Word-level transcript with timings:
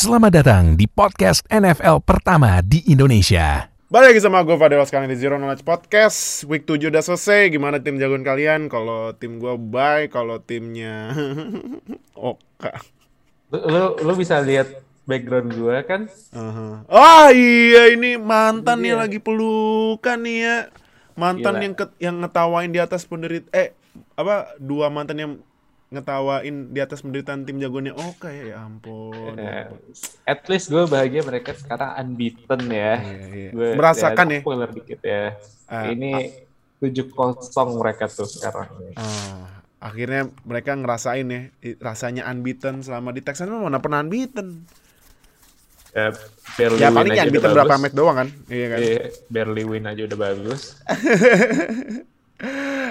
Selamat 0.00 0.32
datang 0.32 0.80
di 0.80 0.88
podcast 0.88 1.44
NFL 1.52 2.00
pertama 2.00 2.64
di 2.64 2.80
Indonesia. 2.88 3.68
Balik 3.92 4.16
lagi 4.16 4.20
sama 4.24 4.40
gue 4.40 4.56
Fadil 4.56 4.80
sekali 4.88 5.04
di 5.04 5.18
Zero 5.18 5.36
Knowledge 5.36 5.60
Podcast 5.60 6.48
Week 6.48 6.64
7 6.64 6.88
udah 6.88 7.02
selesai 7.02 7.52
Gimana 7.52 7.82
tim 7.82 7.98
jagoan 7.98 8.24
kalian? 8.24 8.70
Kalau 8.70 9.12
tim 9.12 9.36
gue 9.36 9.50
baik 9.58 10.14
Kalau 10.14 10.40
timnya 10.40 11.10
Oka 12.16 12.80
Lu, 13.50 13.58
lu, 13.60 13.82
lu 14.00 14.12
bisa 14.14 14.40
lihat 14.40 14.70
background 15.04 15.52
gue 15.52 15.76
kan? 15.84 16.06
uh 16.30 16.80
Oh 16.86 17.28
iya 17.28 17.90
ini 17.90 18.16
mantan 18.16 18.80
nih 18.80 18.94
Iya. 18.94 19.00
lagi 19.04 19.18
pelukan 19.18 20.16
nih 20.22 20.38
ya 20.38 20.56
Mantan 21.12 21.58
Gila. 21.58 21.64
yang 21.66 21.74
ke, 21.74 21.84
yang 21.98 22.16
ngetawain 22.22 22.70
di 22.70 22.78
atas 22.78 23.02
penderit 23.04 23.44
Eh 23.50 23.74
apa 24.14 24.54
Dua 24.56 24.86
mantan 24.86 25.18
yang 25.18 25.32
ngetawain 25.90 26.70
di 26.70 26.78
atas 26.78 27.02
penderitaan 27.02 27.42
tim 27.42 27.58
jagoannya 27.58 27.90
Oka 27.98 28.30
ya 28.30 28.54
Ya 28.54 28.56
ampun, 28.62 29.34
Eh, 29.34 29.66
at 30.22 30.46
least 30.46 30.70
gue 30.70 30.86
bahagia 30.86 31.26
mereka 31.26 31.50
sekarang 31.50 31.98
unbeaten 31.98 32.62
ya. 32.70 33.02
Iya, 33.02 33.22
iya. 33.34 33.50
Gue 33.50 33.68
Merasakan 33.74 34.26
ya 34.30 34.40
spoiler 34.46 34.70
dikit 34.70 35.00
ya. 35.02 35.34
Ah, 35.66 35.90
Ini 35.90 36.30
7-0 36.78 37.74
mereka 37.74 38.06
tuh 38.06 38.30
sekarang. 38.30 38.70
Ah, 38.94 39.66
akhirnya 39.82 40.30
mereka 40.46 40.78
ngerasain 40.78 41.26
ya 41.26 41.42
rasanya 41.82 42.22
unbeaten 42.30 42.86
selama 42.86 43.10
di 43.10 43.20
Texans 43.26 43.50
mah 43.50 43.66
mana 43.66 43.82
pernah 43.82 43.98
unbeaten. 44.00 44.64
Ya, 45.90 46.14
barely 46.54 46.78
Ya 46.78 46.88
paling 46.94 47.18
ya 47.18 47.26
udah 47.26 47.30
unbeaten 47.34 47.50
berapa 47.50 47.74
match 47.82 47.96
doang 47.98 48.16
kan? 48.16 48.28
Iya 48.46 48.66
kan. 48.70 48.78
Iya, 48.78 49.02
barely 49.26 49.62
win 49.66 49.90
aja 49.90 50.06
udah 50.06 50.18
bagus. 50.18 50.78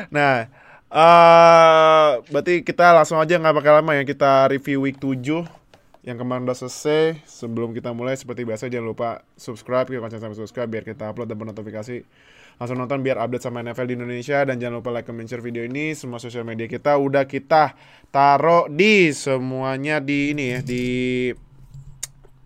Nah, 0.09 0.45
eh 0.89 2.09
berarti 2.33 2.65
kita 2.65 2.97
langsung 2.97 3.21
aja 3.21 3.37
nggak 3.37 3.55
pakai 3.61 3.71
lama 3.77 3.91
ya 3.93 4.03
kita 4.03 4.49
review 4.49 4.89
week 4.89 4.97
7 4.97 5.45
yang 6.03 6.17
kemarin 6.17 6.47
udah 6.47 6.57
selesai. 6.57 7.21
Sebelum 7.27 7.75
kita 7.75 7.91
mulai 7.91 8.15
seperti 8.15 8.47
biasa 8.47 8.71
jangan 8.71 8.87
lupa 8.89 9.09
subscribe, 9.35 9.87
lonceng 9.91 10.23
sampai 10.23 10.37
subscribe 10.37 10.69
biar 10.69 10.83
kita 10.87 11.11
upload 11.11 11.27
dan 11.27 11.37
bernotifikasi. 11.37 12.01
Langsung 12.59 12.75
nonton 12.75 12.99
biar 12.99 13.21
update 13.21 13.43
sama 13.45 13.63
NFL 13.63 13.87
di 13.87 13.95
Indonesia 13.95 14.43
dan 14.43 14.59
jangan 14.59 14.83
lupa 14.83 14.91
like, 14.91 15.07
comment, 15.07 15.27
share 15.27 15.43
video 15.43 15.63
ini. 15.63 15.95
Semua 15.95 16.19
sosial 16.19 16.43
media 16.43 16.67
kita 16.67 16.95
udah 16.99 17.23
kita 17.23 17.75
taruh 18.11 18.67
di 18.67 19.11
semuanya 19.15 20.03
di 20.03 20.35
ini 20.35 20.45
ya 20.55 20.59
di 20.59 20.83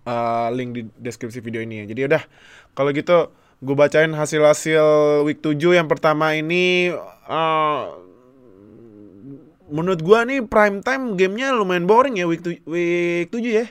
uh, 0.05 0.49
link 0.53 0.69
di 0.73 0.81
deskripsi 1.01 1.41
video 1.41 1.61
ini 1.65 1.81
ya. 1.81 1.85
Jadi 1.89 2.01
udah 2.09 2.23
kalau 2.77 2.93
gitu 2.93 3.33
gue 3.63 3.75
bacain 3.79 4.11
hasil-hasil 4.11 4.83
week 5.23 5.39
7 5.39 5.55
yang 5.71 5.87
pertama 5.87 6.35
ini 6.35 6.91
uh, 7.31 8.02
menurut 9.71 10.01
gua 10.03 10.27
nih 10.27 10.43
prime 10.43 10.83
time 10.83 11.15
gamenya 11.15 11.55
lumayan 11.55 11.87
boring 11.87 12.19
ya 12.19 12.25
week 12.27 12.41
tu- 12.43 12.63
week 12.67 13.31
7 13.31 13.59
ya. 13.63 13.65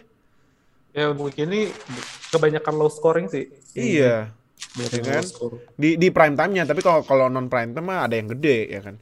Ya 0.92 1.08
week 1.12 1.36
ini 1.40 1.72
kebanyakan 2.28 2.74
low 2.76 2.92
scoring 2.92 3.28
sih. 3.28 3.48
Iya. 3.72 4.32
Banyak 4.76 4.92
Ya 4.92 5.00
kan? 5.20 5.24
Di 5.74 5.98
di 5.98 6.08
prime 6.08 6.36
time-nya, 6.38 6.64
tapi 6.64 6.80
kalau 6.80 7.02
kalau 7.04 7.26
non 7.28 7.50
prime 7.50 7.74
time 7.74 7.86
mah 7.86 8.06
ada 8.06 8.14
yang 8.16 8.30
gede 8.30 8.72
ya 8.72 8.80
kan. 8.80 8.96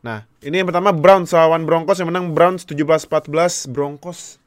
Nah, 0.00 0.24
ini 0.40 0.64
yang 0.64 0.68
pertama 0.68 0.96
Browns 0.96 1.36
lawan 1.36 1.68
Broncos 1.68 2.00
yang 2.00 2.08
menang 2.08 2.32
Browns 2.32 2.64
17-14 2.64 3.68
Broncos. 3.68 4.40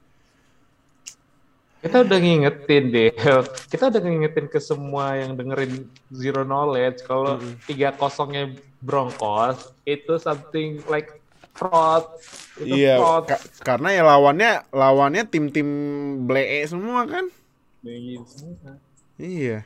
Kita 1.83 1.99
udah 1.99 2.15
ngingetin 2.15 2.83
deh, 2.95 3.11
kita 3.67 3.91
udah 3.91 4.01
ngingetin 4.01 4.47
ke 4.47 4.57
semua 4.63 5.19
yang 5.19 5.35
dengerin 5.35 5.83
Zero 6.15 6.47
Knowledge 6.47 7.03
kalau 7.03 7.37
tiga 7.67 7.91
kosongnya 7.91 8.55
Broncos 8.79 9.75
itu 9.83 10.15
something 10.15 10.79
like 10.87 11.22
fraud, 11.53 12.03
itu 12.59 12.73
Iya, 12.75 12.97
fraud. 12.97 13.23
ka- 13.29 13.43
karena 13.61 13.89
ya 13.93 14.03
lawannya 14.03 14.51
lawannya 14.73 15.23
tim-tim 15.29 15.69
blee 16.25 16.65
semua 16.65 17.05
kan. 17.05 17.29
Iya. 19.15 19.63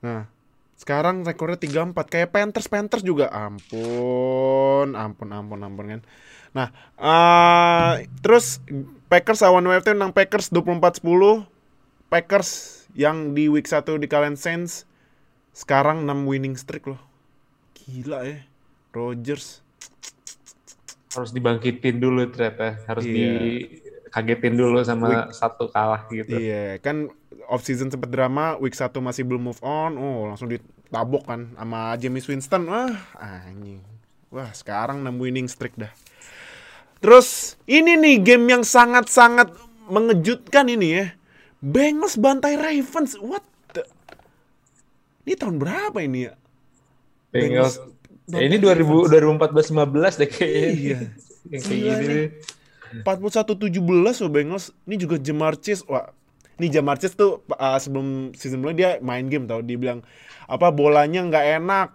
Nah, 0.00 0.28
sekarang 0.76 1.22
rekornya 1.22 1.56
3-4 1.56 2.06
kayak 2.10 2.30
Panthers 2.34 2.68
Panthers 2.68 3.02
juga 3.02 3.30
ampun, 3.30 4.92
ampun, 4.92 5.28
ampun, 5.30 5.60
ampun 5.62 5.86
kan. 5.88 6.00
Nah, 6.52 6.68
eh 7.00 8.04
terus 8.20 8.60
Packers 9.08 9.40
lawan 9.40 9.64
WFT 9.64 9.96
menang 9.96 10.12
Packers 10.12 10.52
24-10. 10.52 11.48
Packers 12.08 12.50
yang 12.92 13.32
di 13.32 13.48
week 13.48 13.64
1 13.64 13.96
di 13.96 14.04
kalian 14.04 14.36
Saints 14.36 14.84
sekarang 15.56 16.04
6 16.04 16.28
winning 16.28 16.56
streak 16.60 16.84
loh. 16.84 17.00
Gila 17.72 18.20
ya. 18.28 18.44
Rodgers. 18.92 19.64
Harus 21.12 21.30
dibangkitin 21.30 21.96
dulu 22.00 22.28
ternyata, 22.32 22.80
harus 22.88 23.04
Iya. 23.04 23.38
dikagetin 23.38 24.54
dulu 24.56 24.80
sama 24.84 25.28
satu 25.32 25.68
kalah 25.68 26.08
gitu. 26.08 26.36
Iya, 26.36 26.80
kan 26.80 27.12
off 27.48 27.64
season 27.64 27.92
sempet 27.92 28.08
drama, 28.08 28.56
week 28.56 28.72
1 28.72 29.00
masih 29.04 29.24
belum 29.28 29.52
move 29.52 29.60
on. 29.60 29.96
Oh, 30.00 30.28
langsung 30.28 30.48
ditabok 30.48 31.28
kan 31.28 31.52
sama 31.52 31.96
James 32.00 32.24
Winston. 32.24 32.64
Wah, 32.68 32.96
anjing. 33.20 33.84
Wah, 34.32 34.48
sekarang 34.56 35.04
6 35.04 35.20
winning 35.20 35.48
streak 35.48 35.76
dah. 35.76 35.92
Terus 37.02 37.58
ini 37.68 37.98
nih 37.98 38.16
game 38.22 38.46
yang 38.48 38.64
sangat-sangat 38.64 39.52
mengejutkan 39.90 40.70
ini 40.70 40.88
ya. 41.02 41.06
Bengals 41.58 42.16
bantai 42.16 42.56
Ravens. 42.56 43.18
What 43.18 43.42
the? 43.74 43.84
Ini 45.26 45.34
tahun 45.34 45.58
berapa 45.58 45.98
ini 46.02 46.30
ya? 46.30 46.34
Bengals. 47.34 47.78
Ya, 48.30 48.38
ini 48.46 48.56
bantai 48.60 48.82
2000 48.86 49.10
2014 49.10 49.74
15 49.74 50.20
deh 50.22 50.30
kayaknya. 50.30 50.68
Iya. 50.70 50.98
Yang 51.52 51.62
kayak 51.66 51.80
gini. 51.82 52.06
nih. 52.06 52.28
41-17 53.02 54.22
loh 54.22 54.30
Bengals. 54.30 54.70
Ini 54.84 54.96
juga 55.00 55.16
Jamar 55.18 55.56
Chase. 55.58 55.82
Wah, 55.88 56.12
ini 56.60 56.68
Jamar 56.68 57.00
Chase 57.00 57.16
tuh 57.16 57.40
uh, 57.50 57.78
sebelum 57.80 58.30
season 58.36 58.60
mulai 58.62 58.76
dia 58.76 58.90
main 59.00 59.26
game 59.26 59.48
tau. 59.48 59.64
Dia 59.64 59.74
bilang 59.80 60.04
apa 60.46 60.68
bolanya 60.70 61.24
nggak 61.24 61.46
enak, 61.58 61.88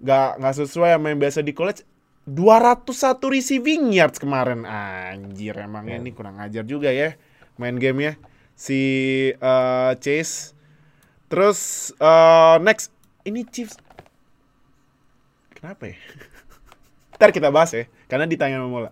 nggak 0.00 0.28
nggak 0.40 0.54
sesuai 0.56 0.96
sama 0.96 1.06
yang 1.12 1.20
biasa 1.20 1.42
di 1.42 1.52
college. 1.52 1.82
201 2.26 3.22
receiving 3.30 3.94
yards 3.94 4.18
kemarin. 4.18 4.66
Anjir, 4.66 5.54
emang 5.62 5.86
Ya. 5.86 5.98
ini 6.02 6.10
kurang 6.10 6.42
ajar 6.42 6.66
juga 6.66 6.90
ya 6.90 7.14
main 7.56 7.78
game 7.78 8.02
ya 8.02 8.12
si 8.58 8.78
uh, 9.38 9.94
Chase. 10.00 10.56
Terus 11.26 11.90
uh, 11.98 12.58
next 12.62 12.90
ini 13.22 13.42
Chiefs. 13.46 13.76
Kenapa 15.66 15.90
ya? 15.90 15.98
Ntar 17.18 17.34
kita 17.34 17.50
bahas 17.50 17.74
ya, 17.74 17.90
karena 18.06 18.22
ditanya 18.22 18.62
sama 18.62 18.70
Mola. 18.70 18.90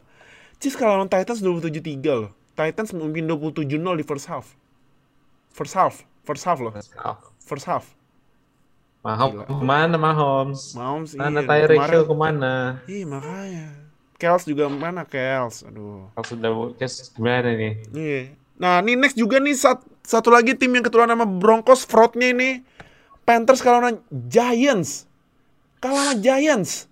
Chiefs 0.59 0.75
kalau 0.75 0.99
lawan 0.99 1.07
Titans 1.07 1.39
27-3 1.39 2.03
loh. 2.11 2.35
Titans 2.59 2.91
mungkin 2.91 3.31
27-0 3.31 3.63
di 3.79 4.03
first 4.03 4.27
half. 4.27 4.59
First 5.55 5.79
half, 5.79 6.03
first 6.27 6.43
half 6.43 6.59
loh. 6.59 6.75
Oh, 6.75 7.15
First 7.39 7.71
half. 7.71 7.95
Mahomes 9.07 9.47
ke 9.47 9.55
mana 9.63 9.95
Mahomes? 9.95 10.75
Mahomes 10.75 11.15
Mana 11.15 11.45
iya, 11.45 11.47
Tyreek 11.47 11.79
Hill 11.95 12.09
ke 12.11 12.15
mana? 12.19 12.83
Iya 12.91 13.05
makanya. 13.07 13.67
Kels 14.19 14.43
juga 14.43 14.67
mana 14.67 15.07
Kels? 15.07 15.63
Aduh. 15.71 16.11
Kalau 16.19 16.27
sudah 16.27 16.51
kes 16.75 17.15
gimana 17.15 17.55
nih? 17.55 17.87
Iya. 17.95 18.21
Nah, 18.59 18.83
ini 18.83 18.99
next 18.99 19.15
juga 19.15 19.39
nih 19.39 19.55
sat- 19.55 19.87
satu 20.03 20.35
lagi 20.35 20.59
tim 20.59 20.75
yang 20.75 20.83
keturunan 20.83 21.15
nama 21.15 21.23
Broncos 21.23 21.87
fraudnya 21.87 22.35
ini 22.35 22.67
Panthers 23.23 23.63
kalau 23.63 23.95
Giants. 24.11 25.07
Kalah 25.85 26.17
sama 26.17 26.25
Giants. 26.25 26.89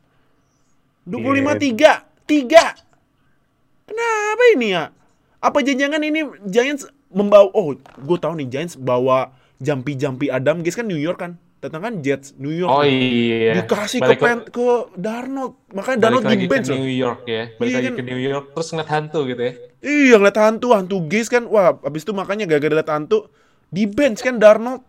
25-3. 1.08 2.28
3. 2.28 3.88
Kenapa 3.88 4.44
ini 4.52 4.76
ya? 4.76 4.92
Apa 5.40 5.64
jangan 5.64 6.04
ini 6.04 6.28
Giants 6.44 6.84
membawa 7.08 7.48
oh, 7.56 7.72
gue 7.80 8.18
tahu 8.20 8.36
nih 8.36 8.52
Giants 8.52 8.76
bawa 8.76 9.32
Jampi-Jampi 9.64 10.28
Adam 10.28 10.60
guys 10.60 10.76
kan 10.76 10.84
New 10.84 11.00
York 11.00 11.24
kan. 11.24 11.40
Datang 11.62 11.80
kan 11.88 11.94
Jets 12.02 12.34
New 12.36 12.52
York. 12.52 12.68
Oh 12.68 12.84
iya. 12.84 13.54
Dikasih 13.62 14.02
Balik 14.02 14.18
ke 14.18 14.24
Pen- 14.26 14.46
ke 14.50 14.66
Darnold. 14.98 15.54
Makanya 15.70 15.98
Darnold 16.10 16.26
di 16.28 16.50
bench 16.50 16.68
ke. 16.68 16.74
New 16.74 16.90
York 16.90 17.22
ya. 17.24 17.54
Balik 17.56 17.70
Iya 17.70 17.78
lagi 17.78 17.88
kan? 17.88 17.94
ke 17.96 18.02
New 18.02 18.20
York 18.20 18.44
terus 18.52 18.68
ngeliat 18.74 18.90
hantu 18.90 19.20
gitu 19.30 19.42
ya. 19.46 19.52
Iya 19.80 20.14
ngeliat 20.18 20.38
hantu, 20.42 20.66
hantu 20.74 20.96
gays 21.06 21.30
kan. 21.30 21.46
Wah, 21.46 21.78
abis 21.86 22.02
itu 22.02 22.12
makanya 22.12 22.50
gara-gara 22.50 22.82
liat 22.82 22.90
hantu 22.90 23.30
di 23.70 23.86
bench 23.86 24.20
kan 24.26 24.42
Darnold. 24.42 24.82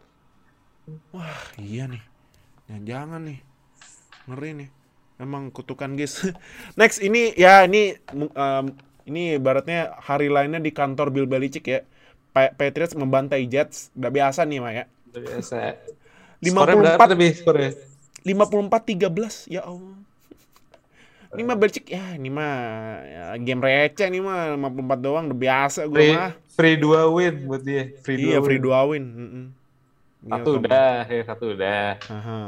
Wah, 1.14 1.54
iya 1.62 1.86
nih. 1.86 2.02
Jangan-jangan 2.68 3.22
nih. 3.22 3.53
Ngeri 4.30 4.52
nih. 4.56 4.70
Emang 5.20 5.54
kutukan 5.54 5.94
guys. 5.94 6.24
Next 6.80 7.00
ini 7.00 7.32
ya 7.36 7.64
ini 7.64 7.96
em, 8.16 8.66
ini 9.06 9.38
ibaratnya 9.38 9.94
hari 10.00 10.28
lainnya 10.32 10.60
di 10.60 10.72
kantor 10.72 11.12
Bill 11.12 11.28
Belichick 11.30 11.66
ya. 11.68 11.80
Pa- 12.34 12.52
Patriots 12.52 12.98
membantai 12.98 13.46
Jets. 13.46 13.94
Udah 13.94 14.10
biasa 14.10 14.42
nih, 14.44 14.58
Mak 14.58 14.74
ya. 14.74 14.86
Udah 15.14 15.22
biasa. 15.22 15.58
54. 16.42 16.50
Skornya 16.50 16.76
berapa 16.82 17.04
tapi 17.06 17.26
skornya? 17.32 17.70
54-13 18.24 19.52
ya 19.52 19.62
Allah. 19.64 19.96
Ini 21.34 21.42
mah 21.44 21.58
Belichick 21.58 21.90
ya, 21.90 22.14
ini 22.14 22.30
mah 22.30 22.54
ya, 23.10 23.24
game 23.42 23.58
receh 23.58 24.06
nih 24.06 24.22
mah 24.22 24.54
54 24.54 25.02
doang 25.02 25.26
udah 25.34 25.40
biasa 25.40 25.90
gue 25.90 25.98
Free, 25.98 26.14
mah. 26.14 26.32
free 26.54 26.78
dua 26.78 27.10
win 27.10 27.50
buat 27.50 27.66
dia. 27.66 27.90
Free 28.06 28.22
Iya, 28.22 28.38
free 28.38 28.62
win. 28.62 28.66
dua 28.70 28.80
win. 28.86 29.04
Mm-mm. 29.10 29.46
Satu 30.30 30.50
Iya, 30.54 30.60
udah, 30.62 30.94
ya 31.10 31.22
satu 31.26 31.46
udah. 31.58 31.86
Aha. 32.06 32.42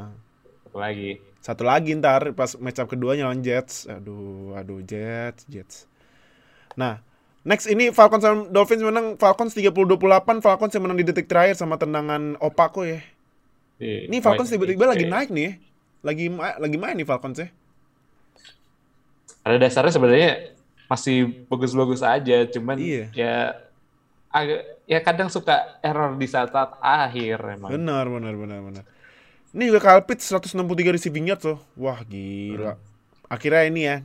Satu 0.70 0.78
lagi. 0.78 1.18
Satu 1.46 1.62
lagi 1.62 1.94
ntar 1.94 2.34
pas 2.34 2.58
match 2.58 2.82
up 2.82 2.90
keduanya 2.90 3.30
lawan 3.30 3.46
Jets. 3.46 3.86
Aduh, 3.86 4.58
aduh 4.58 4.82
Jets, 4.82 5.46
Jets. 5.46 5.86
Nah, 6.74 6.98
Next 7.46 7.70
ini 7.70 7.94
Falcons 7.94 8.26
sama 8.26 8.50
Dolphins 8.50 8.82
menang 8.82 9.22
Falcons 9.22 9.54
30-28 9.54 10.42
Falcons 10.42 10.74
yang 10.74 10.82
menang 10.82 10.98
di 10.98 11.06
detik 11.06 11.30
terakhir 11.30 11.54
sama 11.54 11.78
tendangan 11.78 12.34
Opako 12.42 12.90
ya. 12.90 13.06
Iya. 13.78 14.10
Ini 14.10 14.18
Falcons 14.18 14.50
tiba-tiba 14.50 14.90
lagi 14.90 15.06
oke. 15.06 15.14
naik 15.14 15.30
nih. 15.30 15.46
ya. 15.46 15.52
Lagi 16.02 16.26
ma- 16.34 16.58
lagi 16.58 16.78
main 16.82 16.98
nih 16.98 17.06
Falcons 17.06 17.38
ya. 17.38 17.54
Pada 19.46 19.62
dasarnya 19.62 19.94
sebenarnya 19.94 20.58
masih 20.90 21.46
bagus-bagus 21.46 22.02
aja, 22.02 22.50
cuman 22.50 22.82
Iya. 22.82 23.06
ya 23.14 23.36
agak 24.34 24.62
ya 24.90 25.00
kadang 25.06 25.30
suka 25.30 25.78
error 25.86 26.18
di 26.18 26.26
saat-saat 26.26 26.82
akhir 26.82 27.62
emang. 27.62 27.70
Benar, 27.70 28.10
benar, 28.10 28.34
benar, 28.34 28.60
benar. 28.66 28.84
Ini 29.56 29.72
juga 29.72 29.80
Kyle 29.80 30.04
Pitts 30.04 30.28
163 30.28 30.96
receiving 31.00 31.32
yards 31.32 31.48
loh. 31.48 31.64
Wah, 31.80 32.04
gila. 32.04 32.76
Akhirnya 33.32 33.64
ini 33.64 33.82
ya 33.88 33.96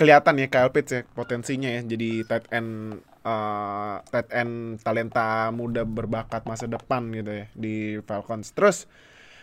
kelihatan 0.00 0.40
ya 0.40 0.48
Kyle 0.48 0.72
Pitts 0.72 0.96
ya 0.96 1.00
potensinya 1.12 1.68
ya 1.68 1.84
jadi 1.84 2.24
tight 2.24 2.48
end 2.48 3.04
eh, 3.20 3.94
tight 4.08 4.32
end 4.32 4.80
talenta 4.80 5.52
muda 5.52 5.84
berbakat 5.84 6.48
masa 6.48 6.64
depan 6.64 7.12
gitu 7.12 7.44
ya 7.44 7.46
di 7.52 8.00
Falcons. 8.08 8.56
Terus 8.56 8.88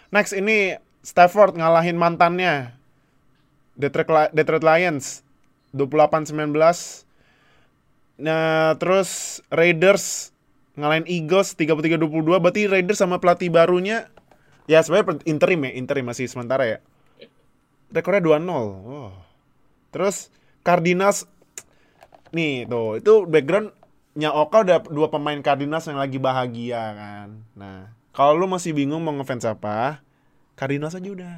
next 0.09 0.33
ini 0.33 0.81
Stafford 1.05 1.53
ngalahin 1.53 2.01
mantannya 2.01 2.73
Detroit, 3.77 4.33
Detroit 4.33 4.65
Lions 4.65 5.21
28-19. 5.77 6.49
Nah, 8.17 8.73
terus 8.81 9.39
Raiders 9.53 10.33
ngalahin 10.73 11.05
Eagles 11.05 11.53
33-22. 11.53 12.41
Berarti 12.41 12.65
Raiders 12.65 12.97
sama 12.97 13.21
pelatih 13.21 13.53
barunya 13.53 14.09
ya 14.67 14.83
sebenarnya 14.83 15.23
interim 15.23 15.59
ya, 15.65 15.71
interim 15.73 16.05
masih 16.05 16.27
sementara 16.27 16.67
ya. 16.67 16.77
Rekornya 17.89 18.21
2-0. 18.21 18.43
Wow. 18.43 19.11
Terus 19.95 20.27
Cardinals 20.61 21.23
nih 22.35 22.67
tuh, 22.67 22.99
itu 22.99 23.13
backgroundnya 23.23 24.29
Oka 24.35 24.67
udah 24.67 24.83
dua 24.91 25.07
pemain 25.07 25.39
Cardinals 25.39 25.87
yang 25.87 25.97
lagi 25.97 26.19
bahagia 26.19 26.83
kan. 26.93 27.29
Nah, 27.55 27.87
kalau 28.11 28.35
lu 28.35 28.51
masih 28.51 28.75
bingung 28.75 28.99
mau 28.99 29.15
ngefans 29.15 29.47
apa, 29.47 30.03
Cardinals 30.59 30.99
aja 30.99 31.07
udah. 31.07 31.35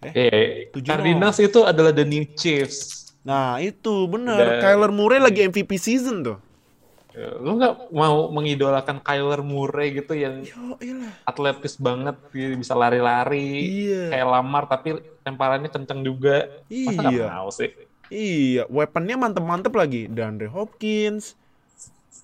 Eh, 0.00 0.72
Tujuh 0.72 0.88
Cardinals 0.88 1.36
itu 1.44 1.60
adalah 1.68 1.92
the 1.92 2.08
new 2.08 2.24
Chiefs. 2.32 3.12
Nah, 3.26 3.58
itu 3.58 4.06
bener. 4.06 4.62
Kyler 4.62 4.94
Murray 4.94 5.18
lagi 5.18 5.44
MVP 5.44 5.76
season 5.76 6.22
tuh. 6.22 6.38
Eh, 7.16 7.32
Lu 7.40 7.56
nggak 7.56 7.96
mau 7.96 8.28
mengidolakan 8.28 9.00
Kyler 9.00 9.40
Murray 9.40 9.96
gitu 9.96 10.12
yang 10.12 10.44
Yo, 10.44 10.76
atletis 11.24 11.80
banget, 11.80 12.12
bisa 12.30 12.76
lari-lari, 12.76 13.64
Iya. 13.88 14.12
kayak 14.12 14.28
Lamar 14.28 14.68
tapi 14.68 15.00
temparannya 15.24 15.72
kenceng 15.72 16.04
juga. 16.04 16.44
Masa 16.68 17.00
nggak 17.00 17.12
Iya. 17.16 17.26
mau 17.32 17.48
sih? 17.48 17.70
Iya, 18.06 18.62
weaponnya 18.68 19.16
mantep-mantep 19.16 19.72
lagi. 19.72 20.06
DeAndre 20.06 20.52
Hopkins, 20.52 21.34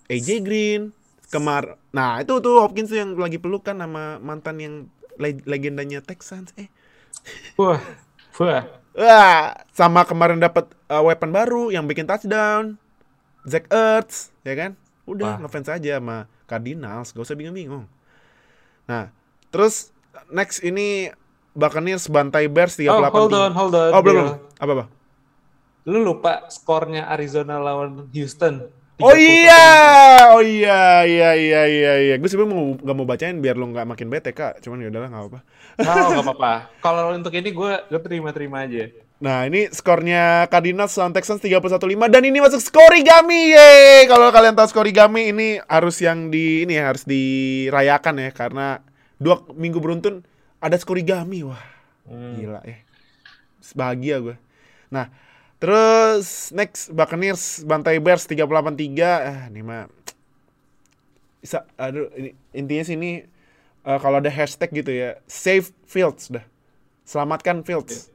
AJ 0.07 0.45
Green, 0.45 0.93
kemar. 1.27 1.81
Nah, 1.91 2.21
itu 2.21 2.37
tuh 2.39 2.61
Hopkins 2.61 2.93
tuh 2.93 3.01
yang 3.01 3.17
lagi 3.17 3.41
pelukan 3.41 3.75
sama 3.75 4.21
mantan 4.21 4.61
yang 4.61 4.75
le- 5.17 5.43
legendanya 5.49 6.05
Texans. 6.05 6.53
Eh, 6.55 6.69
Wah, 7.57 7.81
wah. 8.37 8.63
wah, 8.93 9.57
sama 9.73 10.05
kemarin 10.05 10.37
dapat 10.37 10.69
uh, 10.87 11.01
weapon 11.01 11.33
baru 11.33 11.73
yang 11.73 11.89
bikin 11.89 12.05
touchdown. 12.05 12.77
Zach 13.43 13.67
Ertz, 13.73 14.31
ya 14.45 14.55
kan? 14.55 14.79
Udah 15.09 15.37
Wah. 15.37 15.39
ngefans 15.43 15.69
aja 15.69 15.99
sama 15.99 16.31
Cardinals, 16.47 17.11
gak 17.11 17.25
usah 17.27 17.37
bingung-bingung. 17.39 17.87
Nah, 18.87 19.11
terus 19.51 19.91
next 20.31 20.63
ini 20.63 21.11
Buccaneers 21.53 22.09
bantai 22.09 22.49
Bears 22.49 22.79
38 22.81 22.89
Oh, 22.89 23.01
hold 23.13 23.35
on, 23.35 23.51
hold 23.53 23.75
on. 23.77 23.91
Oh, 23.93 24.01
belum, 24.01 24.25
belum. 24.25 24.37
Apa, 24.57 24.73
apa? 24.73 24.85
Lu 25.85 25.99
lupa 26.01 26.47
skornya 26.49 27.11
Arizona 27.11 27.59
lawan 27.59 28.09
Houston. 28.15 28.71
Oh 29.03 29.11
30-1. 29.11 29.19
iya, 29.19 29.67
oh 30.31 30.43
iya, 30.45 31.03
iya, 31.03 31.31
iya, 31.35 31.63
iya, 31.67 31.93
iya. 31.99 32.15
Gue 32.23 32.31
sebenarnya 32.31 32.55
mau 32.55 32.65
nggak 32.79 32.97
mau 32.97 33.07
bacain 33.09 33.37
biar 33.43 33.59
lo 33.59 33.67
nggak 33.75 33.89
makin 33.89 34.07
bete 34.07 34.31
kak. 34.31 34.63
Cuman 34.63 34.79
ya 34.79 34.89
udahlah 34.95 35.11
nggak 35.11 35.25
apa. 35.27 35.41
Oh, 35.83 36.07
nggak 36.15 36.27
apa-apa. 36.29 36.53
Kalau 36.79 37.11
untuk 37.11 37.35
ini 37.35 37.51
gue 37.51 37.73
gue 37.91 38.01
terima-terima 38.01 38.63
aja. 38.63 38.95
Nah 39.23 39.47
ini 39.47 39.71
skornya 39.71 40.51
Cardinals 40.51 40.99
lawan 40.99 41.15
Texans 41.15 41.39
31-5 41.39 42.11
dan 42.11 42.23
ini 42.27 42.43
masuk 42.43 42.59
skorigami, 42.59 43.55
ye. 43.55 44.11
Kalau 44.11 44.35
kalian 44.35 44.59
tahu 44.59 44.67
skorigami 44.67 45.31
ini 45.31 45.63
harus 45.71 46.03
yang 46.03 46.35
di 46.35 46.67
ini 46.67 46.75
ya 46.75 46.91
harus 46.91 47.07
dirayakan 47.07 48.19
ya 48.19 48.31
karena 48.35 48.83
dua 49.23 49.47
minggu 49.55 49.79
beruntun 49.79 50.27
ada 50.59 50.75
skorigami, 50.75 51.47
wah 51.47 51.63
Hmm. 52.03 52.35
gila 52.35 52.59
ya. 52.67 52.83
Bahagia 53.79 54.19
gue. 54.19 54.37
Nah 54.91 55.07
terus 55.63 56.51
next 56.51 56.91
Buccaneers 56.91 57.63
bantai 57.63 58.03
Bears 58.03 58.27
38-3 58.27 58.43
ah 59.07 59.47
ini 59.47 59.63
mah 59.63 59.87
bisa 61.39 61.63
aduh 61.79 62.11
ini 62.19 62.35
intinya 62.51 62.83
sini 62.83 63.11
eh, 63.87 63.99
kalau 64.03 64.19
ada 64.19 64.27
hashtag 64.27 64.83
gitu 64.83 64.91
ya 64.91 65.23
save 65.31 65.71
Fields 65.87 66.35
dah 66.35 66.43
selamatkan 67.07 67.63
Fields 67.63 68.12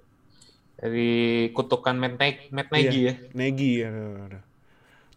Dari 0.78 1.10
kutukan 1.52 1.98
Matt, 1.98 2.16
Neg- 2.16 2.54
Matt 2.54 2.70
Nagy 2.70 3.00
ya. 3.02 3.14
Nagy 3.34 3.72
aduh. 3.82 4.42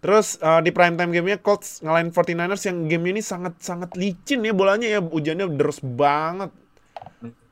terus 0.01 0.41
eh, 0.41 0.61
di 0.65 0.73
prime 0.73 0.97
time 0.97 1.13
gamenya 1.13 1.37
Colts 1.37 1.85
ngalahin 1.85 2.09
49ers 2.09 2.65
yang 2.65 2.89
game 2.89 3.05
ini 3.07 3.21
sangat 3.21 3.61
sangat 3.61 3.93
licin 3.93 4.41
ya 4.41 4.57
bolanya 4.57 4.89
ya 4.89 4.97
hujannya 4.97 5.45
deras 5.53 5.85
banget 5.85 6.49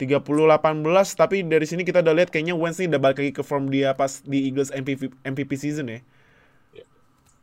30-18 0.00 0.80
tapi 1.12 1.44
dari 1.44 1.68
sini 1.68 1.84
kita 1.84 2.00
udah 2.00 2.16
lihat 2.16 2.32
kayaknya 2.32 2.56
Wentz 2.56 2.80
nih 2.80 2.88
udah 2.88 2.96
balik 2.98 3.20
lagi 3.20 3.32
ke 3.32 3.44
form 3.44 3.68
dia 3.68 3.92
pas 3.92 4.24
di 4.24 4.48
Eagles 4.48 4.72
MVP, 4.72 5.12
MVP 5.20 5.50
season 5.54 5.92
ya 5.92 6.00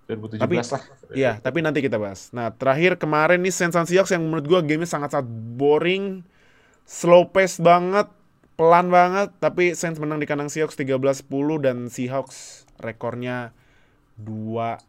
2017 0.05 0.41
Tapi- 0.41 0.57
lah. 0.57 0.83
Iya, 1.13 1.31
tapi 1.37 1.61
nanti 1.61 1.81
kita 1.81 1.97
bahas. 1.97 2.29
Nah, 2.29 2.53
terakhir 2.53 2.93
kemarin 2.97 3.41
nih 3.41 3.49
Saints 3.49 3.73
and 3.73 3.89
Seahawks 3.89 4.13
yang 4.13 4.21
menurut 4.21 4.45
gua 4.45 4.61
gamenya 4.61 4.85
sangat-sangat 4.85 5.25
boring, 5.57 6.21
slow 6.85 7.25
pace 7.25 7.57
banget, 7.57 8.05
pelan 8.55 8.87
banget, 8.87 9.35
tapi 9.39 9.75
Saints 9.75 9.99
menang 9.99 10.19
di 10.19 10.27
kandang 10.27 10.47
Seahawks 10.47 10.79
13-10 10.79 11.27
dan 11.59 11.77
Seahawks 11.91 12.63
rekornya 12.79 13.51
2-5. 14.19 14.79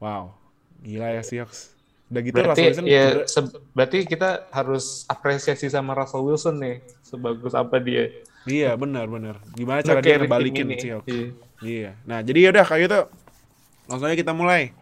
Wow, 0.00 0.34
gila 0.82 1.08
ya 1.14 1.22
Seahawks. 1.22 1.76
Udah 2.12 2.20
gitu 2.20 2.36
Russell 2.44 2.52
Berarti 2.52 2.64
Wilson 2.68 2.84
ya 2.84 3.24
berarti 3.72 3.98
kita 4.04 4.44
harus 4.52 5.08
apresiasi 5.08 5.72
sama 5.72 5.96
Russell 5.96 6.28
Wilson 6.28 6.60
nih 6.60 6.84
sebagus 7.00 7.56
apa 7.56 7.80
dia. 7.80 8.12
Iya, 8.44 8.74
benar 8.74 9.06
benar. 9.08 9.40
Gimana 9.54 9.80
cara 9.80 10.02
dia 10.02 10.18
ngebalikin. 10.18 10.72
Seahawks? 10.76 11.08
Iya. 11.08 11.28
Iya. 11.62 11.90
Nah, 12.02 12.20
jadi 12.26 12.50
yaudah 12.50 12.66
kayak 12.66 12.82
gitu. 12.90 13.00
Langsung 13.86 14.10
aja 14.10 14.18
kita 14.18 14.34
mulai. 14.34 14.74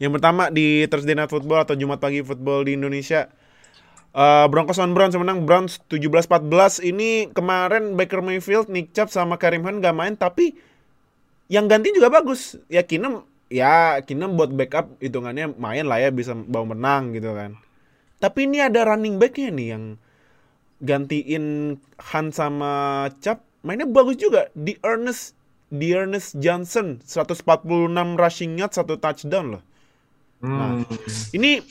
Yang 0.00 0.18
pertama 0.18 0.48
di 0.48 0.88
Thursday 0.88 1.14
Night 1.14 1.28
Football 1.28 1.62
atau 1.62 1.76
Jumat 1.76 2.00
pagi 2.00 2.24
football 2.24 2.64
di 2.64 2.74
Indonesia. 2.74 3.28
Eh 4.12 4.46
Broncos 4.52 4.76
lawan 4.76 4.92
Browns 4.92 5.16
menang 5.16 5.48
Browns 5.48 5.80
17-14. 5.88 6.84
Ini 6.84 7.32
kemarin 7.32 7.96
Baker 7.96 8.20
Mayfield, 8.20 8.68
Nick 8.68 8.92
Chubb 8.92 9.08
sama 9.08 9.40
Karim 9.40 9.64
Hunt 9.64 9.80
gak 9.80 9.96
main 9.96 10.14
tapi 10.20 10.52
yang 11.48 11.64
ganti 11.64 11.96
juga 11.96 12.12
bagus. 12.12 12.60
Ya 12.68 12.84
Kinem 12.84 13.24
ya 13.48 14.04
Kinem 14.04 14.36
buat 14.36 14.52
backup 14.52 14.92
hitungannya 15.00 15.56
main 15.56 15.88
lah 15.88 16.00
ya 16.00 16.12
bisa 16.12 16.36
bawa 16.36 16.76
menang 16.76 17.16
gitu 17.16 17.32
kan. 17.32 17.56
Tapi 18.20 18.46
ini 18.46 18.60
ada 18.60 18.84
running 18.84 19.16
backnya 19.16 19.48
nih 19.48 19.68
yang 19.74 19.84
gantiin 20.84 21.76
Hunt 21.96 22.30
sama 22.36 23.08
Chubb 23.24 23.40
mainnya 23.62 23.88
bagus 23.88 24.18
juga 24.18 24.50
di 24.52 24.76
Ernest 24.82 25.38
di 25.72 25.96
Ernest 25.96 26.36
Johnson 26.36 27.00
146 27.00 27.48
rushing 28.20 28.60
yards 28.60 28.76
satu 28.76 29.00
touchdown 29.00 29.56
loh. 29.56 29.62
Hmm. 30.44 30.84
Ini 31.32 31.64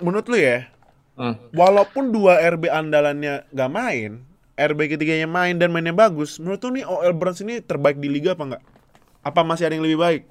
menurut 0.00 0.30
lu 0.32 0.38
ya, 0.38 0.70
Hmm. 1.18 1.34
walaupun 1.50 2.14
dua 2.14 2.38
RB 2.46 2.70
andalannya 2.70 3.42
gak 3.50 3.70
main, 3.74 4.22
RB 4.54 4.94
ketiganya 4.94 5.26
main 5.26 5.58
dan 5.58 5.74
mainnya 5.74 5.90
bagus, 5.90 6.38
menurut 6.38 6.62
lu 6.62 6.78
nih 6.78 6.86
OL 6.86 7.14
Browns 7.14 7.42
ini 7.42 7.58
terbaik 7.58 7.98
di 7.98 8.06
liga 8.06 8.38
apa 8.38 8.44
enggak? 8.46 8.64
Apa 9.26 9.40
masih 9.42 9.66
ada 9.66 9.74
yang 9.74 9.82
lebih 9.82 9.98
baik? 9.98 10.22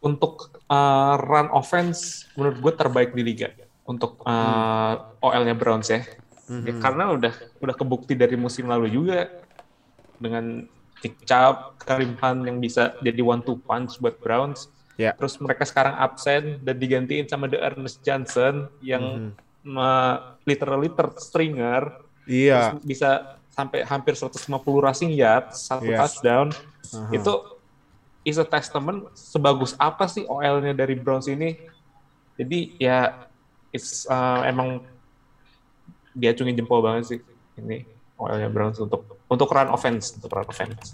Untuk 0.00 0.56
uh, 0.72 1.20
run 1.20 1.52
offense 1.52 2.24
menurut 2.40 2.56
gue 2.60 2.72
terbaik 2.72 3.12
di 3.12 3.20
liga. 3.20 3.52
Untuk 3.84 4.24
uh, 4.24 5.20
OL-nya 5.20 5.52
Browns 5.56 5.92
ya. 5.92 6.04
Ya, 6.46 6.78
karena 6.78 7.10
udah 7.10 7.34
udah 7.58 7.74
kebukti 7.74 8.14
dari 8.14 8.38
musim 8.38 8.70
lalu 8.70 8.94
juga 8.94 9.26
dengan 10.22 10.62
Nick 11.02 11.26
Chubb, 11.26 11.74
Karim 11.82 12.14
Hunt 12.22 12.46
yang 12.46 12.62
bisa 12.62 12.94
jadi 13.02 13.18
one 13.18 13.42
two 13.42 13.58
punch 13.66 13.98
buat 13.98 14.16
Browns. 14.22 14.70
Ya. 14.96 15.12
Terus 15.18 15.36
mereka 15.42 15.66
sekarang 15.68 15.98
absen 15.98 16.62
dan 16.64 16.78
digantiin 16.78 17.26
sama 17.28 17.50
The 17.50 17.60
Ernest 17.60 18.00
Johnson 18.06 18.70
yang 18.80 19.34
uh, 19.34 19.45
literally 20.46 20.88
third 20.94 21.18
stringer 21.18 22.06
Iya. 22.26 22.78
bisa 22.82 23.38
sampai 23.50 23.86
hampir 23.86 24.12
150 24.14 24.42
rushing 24.82 25.10
yards, 25.10 25.66
satu 25.66 25.86
Yes. 25.88 25.98
touchdown. 25.98 26.50
Aha. 26.92 27.10
Itu 27.14 27.32
is 28.22 28.36
a 28.36 28.44
testament 28.44 29.06
sebagus 29.14 29.78
apa 29.78 30.10
sih 30.10 30.26
OL-nya 30.26 30.74
dari 30.74 30.98
Browns 30.98 31.30
ini. 31.30 31.54
Jadi 32.36 32.76
ya 32.76 33.26
it's 33.70 34.04
uh, 34.10 34.42
emang 34.44 34.82
diacungin 36.12 36.56
jempol 36.56 36.82
banget 36.82 37.16
sih 37.16 37.20
ini 37.56 37.86
OL-nya 38.18 38.50
Browns 38.50 38.76
untuk 38.82 39.20
untuk 39.30 39.48
run 39.48 39.70
offense, 39.70 40.16
untuk 40.18 40.32
run 40.32 40.48
offense. 40.48 40.92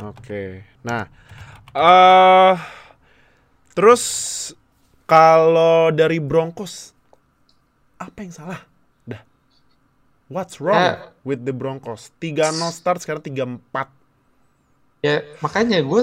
Oke. 0.00 0.64
Nah, 0.86 1.04
eh 1.74 2.54
terus 3.74 4.02
kalau 5.04 5.92
dari 5.92 6.16
Broncos 6.22 6.91
apa 8.04 8.18
yang 8.20 8.32
salah? 8.32 8.60
Dah. 9.02 9.22
What's 10.26 10.58
wrong 10.58 10.76
Eh. 10.76 10.96
with 11.22 11.42
the 11.42 11.52
Broncos? 11.52 12.10
3-0 12.16 12.42
start 12.70 12.98
sekarang 12.98 13.20
3-4. 13.20 13.88
Ya 15.00 15.20
makanya 15.38 15.82
gue 15.82 16.02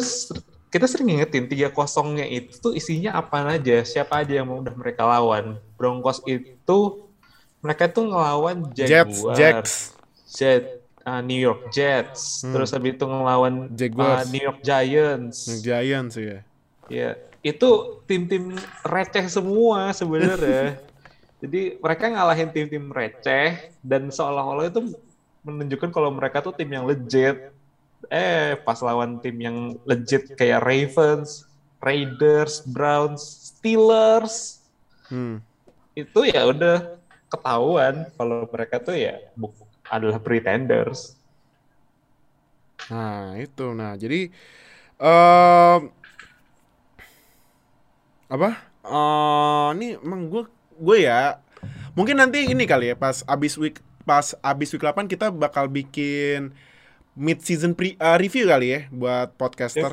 kita 0.70 0.86
sering 0.86 1.08
ngingetin 1.10 1.48
tiga 1.48 1.68
kosongnya 1.68 2.24
itu 2.24 2.54
tuh 2.56 2.74
isinya 2.74 3.16
apa 3.16 3.42
aja, 3.50 3.82
siapa 3.82 4.22
aja 4.22 4.38
yang 4.38 4.50
udah 4.52 4.76
mereka 4.76 5.02
lawan. 5.02 5.58
Broncos 5.76 6.22
itu 6.26 6.80
mereka 7.60 7.88
tuh 7.88 8.06
ngelawan 8.06 8.70
Jets, 8.72 8.92
Jaguars, 8.92 9.36
Jacks. 9.36 9.74
Jet, 10.30 10.64
uh, 11.04 11.20
New 11.20 11.36
York 11.36 11.74
Jets, 11.74 12.46
Hmm. 12.46 12.54
terus 12.54 12.70
habis 12.70 12.94
itu 12.94 13.04
ngelawan 13.04 13.72
Jaguars. 13.74 14.28
uh, 14.28 14.30
New 14.30 14.44
York 14.44 14.60
Giants. 14.62 15.38
Giants 15.60 16.16
ya. 16.16 16.38
Ya, 16.86 17.10
itu 17.42 17.70
tim-tim 18.06 18.54
receh 18.84 19.26
semua 19.26 19.90
sebenarnya. 19.92 20.78
Jadi 21.40 21.80
mereka 21.80 22.12
ngalahin 22.12 22.52
tim-tim 22.52 22.92
receh 22.92 23.72
dan 23.80 24.12
seolah-olah 24.12 24.68
itu 24.68 24.92
menunjukkan 25.48 25.90
kalau 25.96 26.12
mereka 26.12 26.44
tuh 26.44 26.52
tim 26.52 26.68
yang 26.68 26.84
legit. 26.84 27.56
Eh, 28.12 28.60
pas 28.64 28.80
lawan 28.80 29.20
tim 29.24 29.36
yang 29.40 29.76
legit 29.88 30.36
kayak 30.36 30.64
Ravens, 30.64 31.48
Raiders, 31.80 32.64
Browns, 32.68 33.22
Steelers, 33.24 34.60
Hmm. 35.10 35.42
itu 35.98 36.22
ya 36.30 36.46
udah 36.46 37.02
ketahuan 37.34 38.06
kalau 38.14 38.46
mereka 38.46 38.78
tuh 38.78 38.94
ya 38.94 39.18
adalah 39.90 40.22
pretenders. 40.22 41.18
Nah, 42.94 43.36
itu. 43.42 43.74
Nah, 43.74 43.98
jadi 43.98 44.30
em 45.02 45.82
apa? 48.30 48.50
Eh 48.86 49.68
ini 49.78 49.88
emang 49.98 50.30
gue 50.30 50.44
gue 50.80 51.04
ya 51.04 51.44
mungkin 51.94 52.18
nanti 52.18 52.48
ini 52.48 52.64
kali 52.64 52.92
ya 52.92 52.96
pas 52.96 53.22
abis 53.28 53.60
week 53.60 53.84
pas 54.04 54.34
abis 54.40 54.72
week 54.72 54.82
8 54.82 55.06
kita 55.06 55.30
bakal 55.30 55.68
bikin 55.68 56.56
mid 57.14 57.44
season 57.44 57.76
pre 57.76 57.94
eh, 57.94 58.18
review 58.18 58.48
kali 58.48 58.68
ya 58.72 58.80
buat 58.90 59.36
podcaster. 59.36 59.92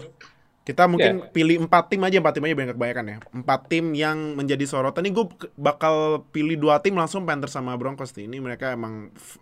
Kita 0.62 0.90
mungkin 0.90 1.22
pilih 1.30 1.62
empat 1.62 1.94
tim 1.94 2.02
aja, 2.02 2.18
empat 2.18 2.34
tim 2.34 2.42
aja 2.42 2.54
banyak 2.54 2.74
kebanyakan 2.74 3.06
ya. 3.06 3.16
Empat 3.30 3.60
tim 3.70 3.94
yang 3.94 4.34
menjadi 4.34 4.66
sorotan. 4.66 5.06
Ini 5.06 5.14
gue 5.14 5.26
bakal 5.54 6.26
pilih 6.34 6.58
dua 6.58 6.82
tim 6.82 6.98
langsung 6.98 7.22
Panthers 7.22 7.54
sama 7.54 7.78
Broncos 7.78 8.10
nih. 8.18 8.26
Ini 8.26 8.42
mereka 8.42 8.74
emang 8.74 9.14
f- 9.14 9.38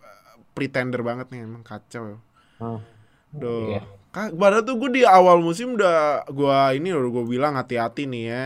pretender 0.53 1.01
banget 1.01 1.33
nih, 1.33 1.45
emang 1.45 1.65
kacau. 1.65 2.21
Duh. 3.33 3.73
Iya. 3.73 3.81
Kak, 4.13 4.37
padahal 4.37 4.63
tuh 4.63 4.77
gue 4.77 4.89
di 4.95 5.03
awal 5.03 5.41
musim 5.41 5.73
udah 5.75 6.23
gua 6.29 6.71
ini 6.71 6.93
loh 6.93 7.09
gue 7.09 7.25
bilang 7.25 7.57
hati-hati 7.57 8.05
nih 8.05 8.23
ya. 8.29 8.43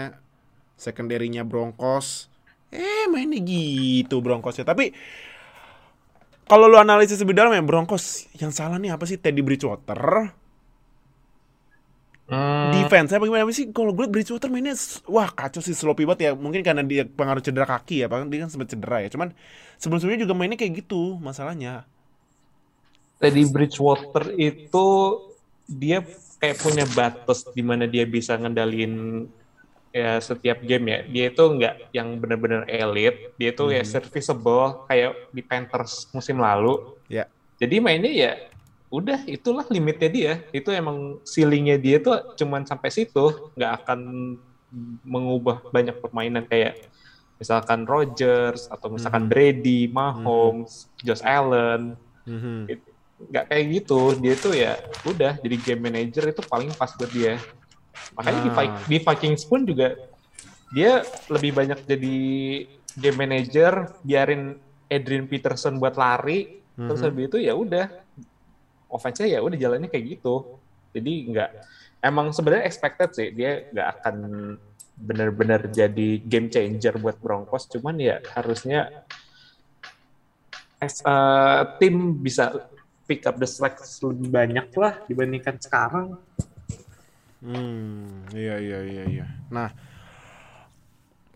Secondary-nya 0.80 1.44
Broncos. 1.44 2.29
Eh 2.70 3.10
mainnya 3.10 3.42
gitu 3.42 4.22
Broncosnya. 4.22 4.66
Tapi 4.66 4.94
kalau 6.50 6.66
lu 6.66 6.78
analisis 6.82 7.22
lebih 7.22 7.38
dalam 7.38 7.54
ya 7.54 7.62
Broncos 7.62 8.26
yang 8.38 8.50
salah 8.50 8.82
nih 8.82 8.94
apa 8.94 9.06
sih 9.06 9.22
Teddy 9.22 9.42
Bridgewater? 9.46 10.34
Hmm, 12.30 12.70
Defense 12.78 13.10
apa 13.10 13.26
gimana 13.26 13.50
sih? 13.50 13.74
Kalau 13.74 13.94
gue 13.94 14.06
Bridgewater 14.06 14.54
mainnya 14.54 14.78
wah 15.10 15.30
kacau 15.34 15.62
sih 15.66 15.74
sloppy 15.74 16.06
banget 16.06 16.30
ya. 16.30 16.32
Mungkin 16.38 16.62
karena 16.62 16.86
dia 16.86 17.06
pengaruh 17.06 17.42
cedera 17.42 17.66
kaki 17.66 18.06
ya, 18.06 18.08
bahkan 18.10 18.30
dia 18.30 18.46
kan 18.46 18.50
sempat 18.54 18.70
cedera 18.70 19.02
ya. 19.02 19.10
Cuman 19.10 19.34
sebelum-sebelumnya 19.82 20.22
juga 20.30 20.36
mainnya 20.38 20.58
kayak 20.58 20.86
gitu 20.86 21.18
masalahnya. 21.22 21.90
Teddy 23.18 23.50
Bridgewater 23.50 24.32
itu 24.38 24.86
dia 25.68 26.06
kayak 26.40 26.58
punya 26.62 26.86
batas 26.88 27.46
di 27.52 27.62
mana 27.62 27.86
dia 27.86 28.08
bisa 28.08 28.38
ngendalin 28.40 29.26
ya 29.90 30.22
setiap 30.22 30.62
game 30.62 30.86
ya. 30.90 31.00
Dia 31.08 31.26
itu 31.34 31.44
nggak 31.44 31.76
yang 31.94 32.08
benar-benar 32.22 32.64
elit, 32.70 33.34
dia 33.36 33.50
itu 33.54 33.66
ya 33.74 33.84
serviceable 33.86 34.86
kayak 34.90 35.12
di 35.34 35.42
Panthers 35.42 36.10
musim 36.14 36.38
lalu. 36.42 36.98
Ya. 37.10 37.26
Jadi 37.60 37.82
mainnya 37.84 38.12
ya 38.12 38.32
udah 38.90 39.22
itulah 39.30 39.66
limitnya 39.70 40.10
dia. 40.10 40.34
Itu 40.54 40.72
emang 40.74 41.22
ceilingnya 41.26 41.78
dia 41.78 41.98
tuh 42.02 42.34
cuman 42.38 42.66
sampai 42.66 42.90
situ, 42.90 43.54
nggak 43.58 43.72
akan 43.84 44.00
mengubah 45.02 45.66
banyak 45.74 45.98
permainan 45.98 46.46
kayak 46.46 46.78
misalkan 47.42 47.88
Rodgers 47.88 48.68
atau 48.70 48.94
misalkan 48.94 49.26
Brady, 49.26 49.90
Mahomes, 49.90 50.92
Josh 51.02 51.24
Allen 51.26 51.96
Mhm. 52.30 52.70
nggak 53.20 53.46
kayak 53.52 53.66
gitu 53.74 54.16
dia 54.22 54.34
tuh 54.38 54.54
ya 54.54 54.78
udah 55.04 55.36
jadi 55.44 55.56
game 55.60 55.82
manager 55.90 56.30
itu 56.30 56.40
paling 56.46 56.70
pas 56.78 56.94
buat 56.96 57.10
dia 57.10 57.42
makanya 58.16 58.40
di, 58.42 58.52
Ah. 58.52 58.76
Di 58.86 58.98
Vikings 59.00 59.44
pun 59.46 59.64
juga 59.64 59.96
dia 60.70 61.02
lebih 61.28 61.52
banyak 61.56 61.80
jadi 61.86 62.18
game 62.94 63.18
manager 63.18 63.96
biarin 64.02 64.58
Adrian 64.90 65.26
Peterson 65.26 65.78
buat 65.78 65.96
lari 65.96 66.62
terus 66.74 67.00
Mhm. 67.02 67.08
habis 67.12 67.24
itu 67.28 67.38
ya 67.42 67.54
udah 67.54 67.86
offense-nya 68.88 69.38
ya 69.38 69.40
udah 69.44 69.58
jalannya 69.60 69.90
kayak 69.92 70.18
gitu 70.18 70.58
jadi 70.90 71.14
nggak 71.30 71.50
emang 72.02 72.32
sebenarnya 72.32 72.66
expected 72.66 73.10
sih 73.12 73.30
dia 73.30 73.68
nggak 73.70 73.88
akan 74.00 74.16
benar-benar 75.00 75.68
jadi 75.70 76.10
game 76.24 76.52
changer 76.52 76.96
buat 77.00 77.20
Broncos 77.20 77.68
cuman 77.68 77.96
ya 78.00 78.20
harusnya 78.36 79.06
a 81.04 81.16
tim 81.76 82.16
bisa 82.16 82.56
pick 83.04 83.28
up 83.28 83.36
the 83.36 83.48
slack 83.50 83.76
lebih 84.00 84.30
banyak 84.32 84.68
lah 84.78 85.02
dibandingkan 85.10 85.60
sekarang. 85.60 86.16
Hmm, 87.40 88.28
iya 88.36 88.60
iya 88.60 88.80
iya 88.84 89.04
iya. 89.08 89.26
Nah, 89.48 89.72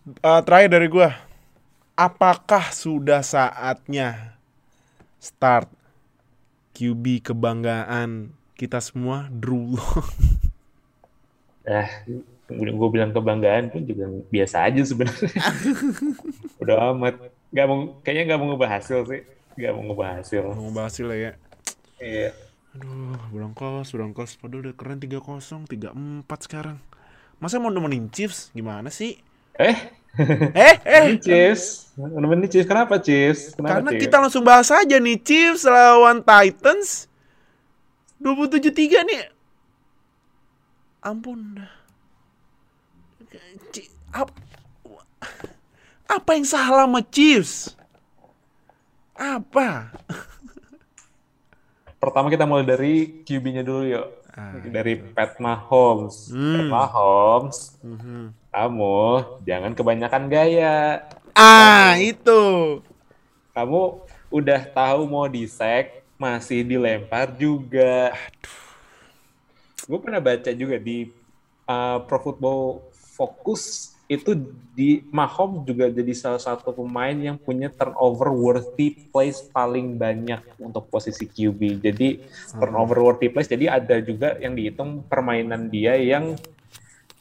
eh, 0.04 0.42
terakhir 0.44 0.70
dari 0.72 0.88
gua, 0.92 1.16
apakah 1.96 2.76
sudah 2.76 3.24
saatnya 3.24 4.36
start 5.24 5.72
QB 6.76 7.24
kebanggaan 7.24 8.36
kita 8.60 8.84
semua 8.84 9.32
Drew 9.32 9.80
Lock? 9.80 10.12
Eh, 11.64 11.88
gue 12.52 12.90
bilang 12.92 13.16
kebanggaan 13.16 13.72
pun 13.72 13.88
juga 13.88 14.12
biasa 14.28 14.68
aja 14.68 14.84
sebenarnya. 14.84 15.32
Udah 16.62 16.92
amat. 16.92 17.16
Gak 17.56 17.66
mau, 17.70 18.04
kayaknya 18.04 18.36
gak 18.36 18.40
mau 18.44 18.48
ngubah 18.52 18.70
hasil 18.80 19.00
sih. 19.08 19.22
Gak 19.56 19.72
mau 19.72 19.84
ngubah 19.88 20.20
hasil. 20.20 20.44
Mau 20.52 20.76
bahas 20.76 20.92
hasil 20.92 21.08
ya. 21.16 21.32
Iya. 22.04 22.36
Aduh, 22.76 23.16
Broncos, 23.34 23.90
Broncos 23.90 24.38
padahal 24.38 24.70
udah 24.70 24.76
keren 24.78 25.02
3-0, 25.02 25.66
3-4 25.66 26.46
sekarang. 26.46 26.78
Masa 27.42 27.58
mau 27.58 27.74
nemenin 27.74 28.08
Chiefs? 28.14 28.54
Gimana 28.54 28.94
sih? 28.94 29.18
Eh, 29.58 29.78
Eh, 30.14 30.78
eh, 30.86 31.18
Chiefs. 31.18 31.90
Nemenin 31.98 32.46
Chiefs. 32.46 32.70
Kenapa 32.70 33.02
Chiefs? 33.02 33.58
Kenapa 33.58 33.82
karena 33.82 33.90
Chiefs? 33.98 34.04
kita 34.06 34.16
langsung 34.22 34.44
bahas 34.46 34.70
aja 34.70 35.02
nih 35.02 35.18
Chiefs 35.18 35.66
lawan 35.66 36.22
Titans 36.22 37.10
27-3 38.22 39.02
nih. 39.10 39.22
Ampun 41.04 41.60
Apa 46.06 46.38
yang 46.38 46.46
salah 46.46 46.86
sama 46.86 47.02
Chiefs? 47.10 47.74
Apa? 49.18 49.90
Pertama 52.04 52.28
kita 52.28 52.44
mulai 52.44 52.68
dari 52.68 53.24
QB-nya 53.24 53.64
dulu 53.64 53.88
yuk. 53.88 54.08
Ah, 54.36 54.60
Dari 54.60 55.00
Pat 55.00 55.40
Mahomes. 55.40 56.28
Pat 56.28 56.36
Hmm. 56.36 56.68
Mahomes, 56.68 57.80
Mhm. 57.80 58.36
kamu 58.52 59.00
jangan 59.48 59.72
kebanyakan 59.72 60.24
gaya. 60.28 61.08
Ah, 61.32 61.96
itu. 61.96 62.84
Kamu 63.56 64.04
udah 64.28 64.62
tahu 64.68 65.08
mau 65.08 65.32
di 65.32 65.48
sack, 65.48 66.04
masih 66.20 66.68
dilempar 66.68 67.32
juga. 67.40 68.12
Gue 69.88 70.00
pernah 70.04 70.20
baca 70.20 70.52
juga 70.52 70.76
di 70.76 71.08
uh, 71.64 72.04
Pro 72.04 72.20
Football 72.20 72.84
Focus 72.92 73.93
itu 74.12 74.36
di 74.74 75.00
Mahomes 75.14 75.64
juga 75.64 75.88
jadi 75.88 76.12
salah 76.12 76.42
satu 76.42 76.76
pemain 76.76 77.16
yang 77.16 77.40
punya 77.40 77.72
turnover 77.72 78.34
worthy 78.36 79.10
plays 79.10 79.40
paling 79.54 79.96
banyak 79.96 80.44
untuk 80.60 80.92
posisi 80.92 81.30
QB. 81.30 81.80
Jadi 81.80 82.20
turnover 82.58 83.00
worthy 83.00 83.32
plays 83.32 83.48
jadi 83.48 83.80
ada 83.80 84.04
juga 84.04 84.36
yang 84.44 84.54
dihitung 84.58 85.08
permainan 85.08 85.72
dia 85.72 85.96
yang 85.96 86.36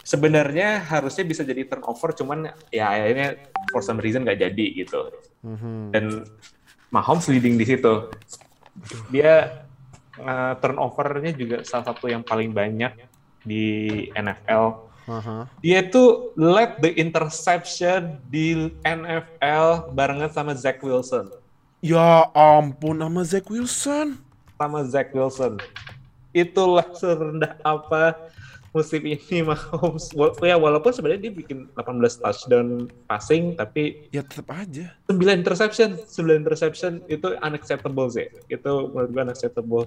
sebenarnya 0.02 0.82
harusnya 0.82 1.22
bisa 1.22 1.46
jadi 1.46 1.62
turnover 1.70 2.10
cuman 2.10 2.50
ya 2.74 2.90
akhirnya 2.90 3.38
for 3.70 3.86
some 3.86 4.02
reason 4.02 4.26
nggak 4.26 4.42
jadi 4.42 4.66
gitu 4.82 5.14
Mhm. 5.42 5.90
dan 5.90 6.04
Mahomes 6.92 7.24
leading 7.32 7.56
di 7.56 7.64
situ. 7.64 8.12
Dia 9.08 9.64
uh, 10.20 10.52
turnovernya 10.60 11.32
juga 11.32 11.56
salah 11.64 11.88
satu 11.88 12.04
yang 12.04 12.20
paling 12.20 12.52
banyak 12.52 12.92
di 13.42 13.64
NFL. 14.12 14.91
Aha. 15.10 15.50
Dia 15.58 15.82
itu 15.82 16.30
led 16.38 16.78
the 16.78 16.94
interception 16.94 18.22
di 18.30 18.70
NFL 18.86 19.90
barengan 19.94 20.30
sama 20.30 20.54
Zach 20.54 20.78
Wilson. 20.82 21.30
Ya 21.82 22.30
ampun 22.34 23.02
sama 23.02 23.22
Zach 23.26 23.46
Wilson. 23.50 24.22
Sama 24.54 24.86
Zach 24.86 25.10
Wilson. 25.10 25.58
itulah 26.32 26.88
serendah 26.96 27.60
apa 27.60 28.16
musim 28.72 29.04
ini 29.04 29.44
Mahomes. 29.44 30.08
Ya 30.40 30.56
walaupun 30.56 30.96
sebenarnya 30.96 31.28
dia 31.28 31.32
bikin 31.32 31.68
18 31.76 32.24
touchdown 32.24 32.88
passing 33.04 33.52
tapi 33.52 34.08
Ya 34.10 34.24
tetap 34.24 34.48
aja. 34.48 34.96
9 35.12 35.20
interception, 35.44 36.00
9 36.08 36.40
interception 36.40 37.04
itu 37.12 37.36
unacceptable 37.44 38.08
sih. 38.08 38.32
Itu 38.48 38.88
menurut 38.90 39.10
gue 39.12 39.22
unacceptable. 39.28 39.84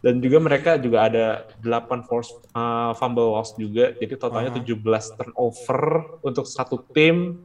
Dan 0.00 0.24
juga 0.24 0.40
mereka 0.40 0.80
juga 0.80 1.12
ada 1.12 1.44
8 1.60 2.08
force 2.08 2.32
uh, 2.56 2.96
fumble 2.96 3.36
loss 3.36 3.52
juga. 3.60 3.92
Jadi 4.00 4.16
totalnya 4.16 4.52
Aha. 4.56 4.64
17 4.64 5.16
turnover 5.16 5.82
untuk 6.24 6.48
satu 6.48 6.80
tim. 6.96 7.36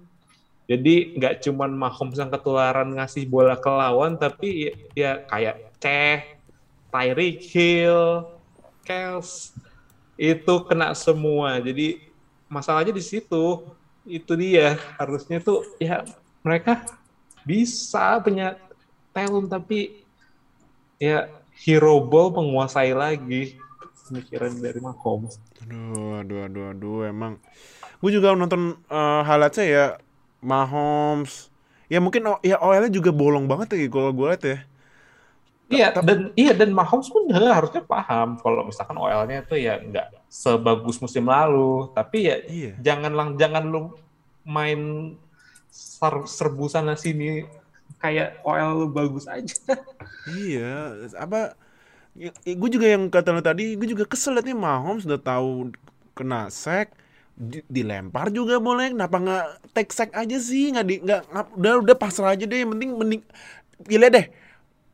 Jadi 0.65 1.19
nggak 1.19 1.45
cuman 1.45 1.75
Mahomes 1.75 2.17
yang 2.17 2.31
ketularan 2.31 2.95
ngasih 2.95 3.27
bola 3.29 3.53
ke 3.59 3.69
lawan, 3.69 4.17
tapi 4.17 4.71
ya, 4.71 4.73
ya 4.97 5.11
kayak 5.27 5.55
Ceh, 5.77 6.19
Tyreek 6.89 7.43
Hill, 7.53 8.25
Kels, 8.81 9.53
itu 10.17 10.53
kena 10.65 10.95
semua. 10.95 11.59
Jadi 11.59 12.01
masalahnya 12.47 12.95
di 12.95 13.03
situ. 13.03 13.67
Itu 14.07 14.33
dia. 14.37 14.79
Harusnya 14.97 15.43
tuh 15.43 15.65
ya 15.77 16.05
mereka 16.45 16.85
bisa 17.45 18.21
punya 18.21 18.57
talent 19.13 19.49
tapi 19.49 20.01
ya 20.97 21.29
hero 21.55 22.03
ball 22.03 22.31
menguasai 22.31 22.91
lagi 22.91 23.55
pemikiran 24.05 24.53
dari 24.59 24.79
Mahomes. 24.79 25.39
Aduh, 25.65 26.21
aduh, 26.21 26.39
aduh, 26.45 26.65
aduh, 26.71 26.99
emang. 27.07 27.41
Gue 27.97 28.11
juga 28.13 28.35
nonton 28.35 28.77
highlightsnya 29.25 29.65
ya, 29.65 29.85
Mahomes. 30.43 31.49
Ya 31.85 32.01
mungkin 32.01 32.25
o- 32.25 32.41
ya 32.41 32.57
OL-nya 32.57 32.89
juga 32.89 33.09
bolong 33.13 33.45
banget 33.45 33.77
ya 33.77 33.89
kalau 33.89 34.09
gue 34.13 34.27
liat 34.29 34.43
ya. 34.45 34.57
Iya 35.65 35.87
dan 35.97 36.29
iya 36.37 36.53
dan 36.53 36.69
Mahomes 36.69 37.09
pun 37.09 37.25
harusnya 37.33 37.81
paham 37.81 38.37
kalau 38.37 38.69
misalkan 38.69 38.93
OL-nya 38.93 39.41
tuh 39.41 39.57
ya 39.57 39.81
nggak 39.81 40.29
sebagus 40.29 41.01
musim 41.01 41.25
lalu, 41.25 41.89
tapi 41.97 42.29
ya 42.29 42.37
Iya. 42.45 42.71
jangan 42.77 43.13
lang 43.13 43.29
jangan 43.33 43.65
lu 43.65 43.89
main 44.45 45.13
ser- 45.73 46.29
serbu 46.29 46.69
sana 46.69 46.93
sini 46.93 47.49
kayak 48.05 48.27
OL 48.45 48.71
lu 48.77 48.87
bagus 48.93 49.25
aja. 49.25 49.57
Iya, 50.25 51.05
apa? 51.21 51.53
gue 52.47 52.69
juga 52.71 52.87
yang 52.87 53.11
kata 53.11 53.35
lo 53.35 53.41
tadi, 53.43 53.75
gue 53.75 53.87
juga 53.91 54.07
kesel 54.07 54.39
liatnya 54.39 54.55
Mahomes 54.55 55.03
udah 55.03 55.19
tahu 55.19 55.75
kena 56.15 56.47
sack, 56.47 56.95
di- 57.35 57.65
dilempar 57.67 58.31
juga 58.31 58.57
boleh, 58.57 58.95
kenapa 58.95 59.19
nggak 59.19 59.45
take 59.75 59.91
sack 59.91 60.15
aja 60.15 60.37
sih, 60.39 60.71
nggak 60.71 60.85
di 60.87 60.95
nggak 61.03 61.21
udah 61.59 61.73
udah 61.83 61.95
pasrah 61.99 62.33
aja 62.33 62.47
deh, 62.47 62.63
yang 62.63 62.71
penting 62.71 62.95
mending 62.95 63.21
pilih 63.83 64.09
deh, 64.09 64.25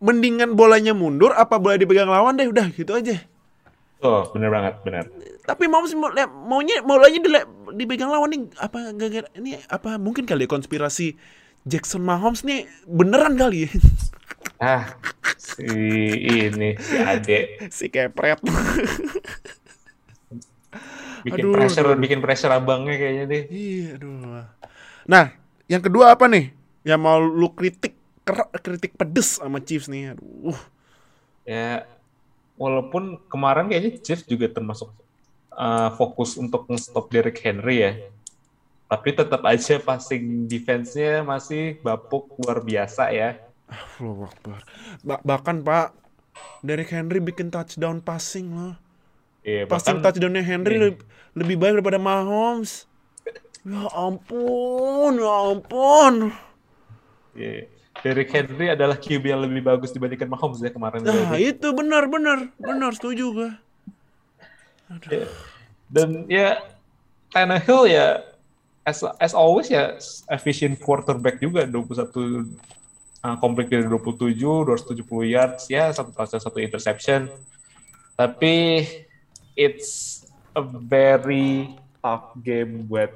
mendingan 0.01 0.57
bolanya 0.57 0.97
mundur 0.97 1.31
apa 1.37 1.61
boleh 1.61 1.77
dipegang 1.77 2.09
lawan 2.09 2.33
deh, 2.35 2.49
udah 2.49 2.67
gitu 2.73 2.91
aja. 2.97 3.21
Oh 4.01 4.25
bener 4.33 4.49
banget 4.49 4.73
bener. 4.81 5.05
Tapi 5.45 5.69
mau, 5.69 5.85
maunya 5.85 6.81
dile- 7.21 7.45
dipegang 7.77 8.09
lawan 8.09 8.33
nih 8.33 8.41
apa 8.57 8.97
gara 8.97 9.29
ini 9.37 9.61
apa 9.69 10.01
mungkin 10.01 10.25
kali 10.25 10.45
ya 10.45 10.49
konspirasi 10.49 11.13
Jackson 11.67 12.01
Mahomes 12.05 12.41
nih 12.45 12.65
beneran 12.89 13.37
kali 13.37 13.67
ya 13.67 13.71
Ah 14.61 14.93
si 15.41 15.67
ini 16.45 16.77
si 16.79 16.95
Ade 17.01 17.39
si 17.73 17.89
kepret. 17.91 18.39
bikin 21.21 21.45
Aduh, 21.49 21.53
pressure 21.53 21.85
aduh. 21.91 21.99
bikin 21.99 22.19
pressure 22.23 22.53
abangnya 22.53 22.95
kayaknya 22.97 23.25
deh. 23.29 23.43
Iya, 23.49 23.87
aduh. 23.97 24.45
Nah, 25.05 25.25
yang 25.69 25.81
kedua 25.83 26.13
apa 26.17 26.25
nih? 26.25 26.49
Yang 26.81 26.99
mau 27.01 27.21
lu 27.21 27.49
kritik 27.53 27.93
kritik 28.61 28.97
pedes 28.97 29.37
sama 29.37 29.61
Chiefs 29.61 29.89
nih. 29.91 30.17
Aduh. 30.17 30.57
Ya, 31.45 31.85
walaupun 32.57 33.21
kemarin 33.29 33.69
kayaknya 33.69 34.01
Chiefs 34.01 34.25
juga 34.25 34.49
termasuk 34.49 34.89
uh, 35.53 35.89
fokus 35.97 36.37
untuk 36.37 36.65
nge-stop 36.69 37.09
Derrick 37.13 37.37
Henry 37.41 37.77
ya. 37.85 37.91
Tapi 38.91 39.09
tetap 39.15 39.39
aja 39.41 39.79
passing 39.79 40.45
defense-nya 40.45 41.23
masih 41.23 41.79
bapuk 41.79 42.27
luar 42.37 42.59
biasa 42.59 43.07
ya. 43.07 43.39
Akbar. 44.03 44.59
Ba- 44.99 45.23
bahkan 45.23 45.63
Pak 45.63 45.95
Derrick 46.59 46.91
Henry 46.91 47.23
bikin 47.23 47.47
touchdown 47.47 48.03
passing 48.03 48.51
loh. 48.51 48.75
Iya, 49.41 49.63
Passing 49.63 49.95
bahkan 49.97 50.11
touchdownnya 50.11 50.43
Henry 50.43 50.75
Iya. 50.75 50.83
lebih, 50.83 51.01
lebih 51.33 51.55
baik 51.55 51.73
daripada 51.79 51.97
Mahomes. 51.97 52.83
Ya 53.61 53.87
ampun, 53.89 55.15
ya 55.15 55.33
ampun. 55.53 56.33
iya, 57.31 57.69
Derrick 58.01 58.27
Henry 58.27 58.67
adalah 58.67 58.97
QB 58.97 59.23
yang 59.23 59.39
lebih 59.39 59.63
bagus 59.63 59.89
dibandingkan 59.89 60.27
Mahomes 60.27 60.59
ya 60.59 60.67
kemarin. 60.67 60.99
Nah, 60.99 61.39
itu 61.39 61.71
benar 61.71 62.11
benar 62.11 62.51
benar 62.57 62.91
setuju 62.91 63.23
gua. 63.31 63.51
Iya. 65.07 65.31
Dan 65.87 66.27
ya 66.27 66.59
Tannehill 67.29 67.87
ya 67.87 68.07
as 68.81 69.05
as 69.21 69.33
always 69.37 69.69
ya 69.69 69.97
efficient 70.33 70.81
quarterback 70.81 71.37
juga 71.37 71.69
21 71.69 72.49
uh, 73.21 73.37
complete 73.37 73.69
dari 73.69 73.85
27, 73.85 74.33
270 74.33 75.05
yards 75.29 75.69
ya 75.69 75.93
satu 75.93 76.09
touchdown 76.13 76.41
satu 76.41 76.57
interception. 76.57 77.29
Tapi 78.17 78.85
it's 79.53 80.21
a 80.57 80.63
very 80.65 81.77
tough 82.01 82.33
game 82.41 82.85
buat 82.89 83.13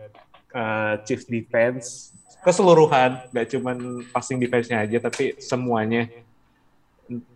uh, 0.54 1.02
Chiefs 1.06 1.26
defense 1.26 2.14
keseluruhan, 2.46 3.26
gak 3.34 3.58
cuman 3.58 4.06
passing 4.14 4.38
defense-nya 4.38 4.86
aja 4.86 5.02
tapi 5.02 5.34
semuanya 5.42 6.06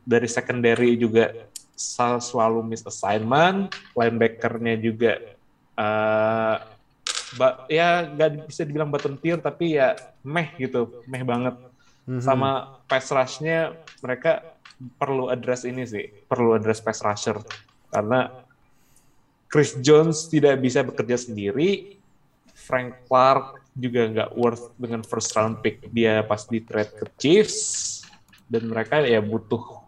dari 0.05 0.29
secondary 0.29 0.93
juga 0.93 1.33
sel- 1.73 2.21
selalu 2.21 2.61
miss 2.61 2.85
assignment, 2.85 3.73
linebacker-nya 3.97 4.77
juga 4.77 5.17
eh 5.79 6.57
ba- 7.37 7.67
ya 7.69 8.07
nggak 8.09 8.49
bisa 8.49 8.65
dibilang 8.65 8.89
bottom 8.89 9.19
tier 9.19 9.37
tapi 9.37 9.77
ya 9.77 9.93
meh 10.25 10.55
gitu, 10.57 11.03
meh 11.05 11.21
banget. 11.21 11.55
Mhm. 12.09 12.21
Sama 12.23 12.81
pass 12.89 13.11
rush-nya 13.13 13.77
mereka 14.01 14.41
perlu 14.95 15.27
address 15.27 15.67
ini 15.67 15.83
sih, 15.83 16.07
perlu 16.25 16.55
address 16.55 16.79
pass 16.79 17.03
rusher 17.03 17.37
karena 17.91 18.31
Chris 19.49 19.73
Jones 19.81 20.29
tidak 20.29 20.61
bisa 20.61 20.85
bekerja 20.85 21.17
sendiri, 21.17 21.97
Frank 22.53 23.09
Clark 23.09 23.65
juga 23.73 24.05
nggak 24.05 24.31
worth 24.37 24.77
dengan 24.77 25.01
first 25.01 25.33
round 25.33 25.65
pick 25.65 25.89
dia 25.89 26.21
pas 26.21 26.45
di 26.45 26.61
trade 26.61 26.93
ke 26.93 27.05
Chiefs 27.17 27.57
dan 28.45 28.69
mereka 28.69 29.01
ya 29.01 29.17
butuh 29.21 29.81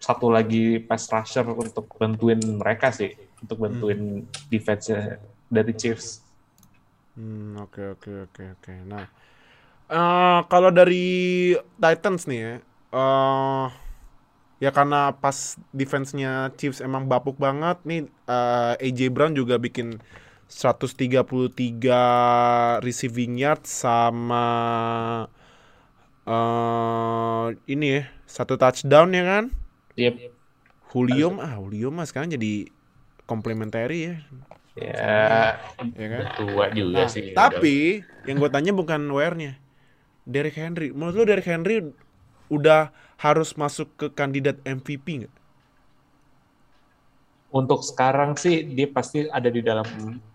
satu 0.00 0.32
lagi 0.32 0.80
pass 0.80 1.08
rusher 1.12 1.44
untuk 1.52 1.88
bantuin 2.00 2.40
mereka 2.40 2.92
sih 2.92 3.12
untuk 3.44 3.60
bantuin 3.60 4.24
defense 4.48 4.88
dari 5.52 5.72
Chiefs. 5.76 6.23
Hmm, 7.14 7.54
oke 7.62 7.94
oke 7.94 8.10
oke 8.26 8.42
oke. 8.58 8.74
Nah, 8.90 9.06
eh 9.86 10.38
kalau 10.50 10.70
dari 10.74 11.54
Titans 11.78 12.26
nih 12.26 12.40
ya, 12.42 12.54
eh 12.94 13.66
ya 14.62 14.70
karena 14.74 15.14
pas 15.22 15.58
defense-nya 15.70 16.50
Chiefs 16.58 16.82
emang 16.82 17.06
bapuk 17.06 17.36
banget 17.38 17.78
nih, 17.86 18.00
eh, 18.26 18.74
AJ 18.90 19.14
Brown 19.14 19.34
juga 19.38 19.62
bikin 19.62 20.02
133 20.50 22.02
receiving 22.82 23.38
yard 23.38 23.62
sama 23.66 24.46
eh 26.26 27.46
ini 27.70 27.86
ya, 28.00 28.02
satu 28.26 28.58
touchdown 28.58 29.14
ya 29.14 29.22
kan? 29.22 29.44
Yep. 29.94 30.34
Julio 30.90 31.28
ah 31.42 31.58
Julio 31.58 31.90
mah 31.94 32.06
sekarang 32.06 32.34
jadi 32.34 32.70
complementary 33.30 33.98
ya. 34.10 34.14
Ya, 34.74 35.54
Ya 35.94 36.06
kan? 36.10 36.22
tua 36.34 36.66
juga 36.68 37.06
Nah, 37.06 37.08
sih. 37.08 37.30
tapi 37.30 38.02
yang 38.26 38.36
gue 38.36 38.50
tanya 38.50 38.74
bukan. 38.74 39.06
Derrick 40.24 40.56
Henry. 40.56 40.90
Menurut 40.90 41.14
lo 41.14 41.24
Derrick 41.24 41.46
Henry 41.46 41.94
udah 42.48 42.90
harus 43.16 43.54
masuk 43.54 43.86
ke 43.94 44.06
kandidat 44.10 44.58
MVP 44.64 45.22
nggak? 45.22 45.34
Untuk 47.48 47.86
sekarang 47.86 48.34
sih 48.34 48.66
dia 48.66 48.90
pasti 48.90 49.30
ada 49.30 49.46
di 49.46 49.62
dalam 49.62 49.86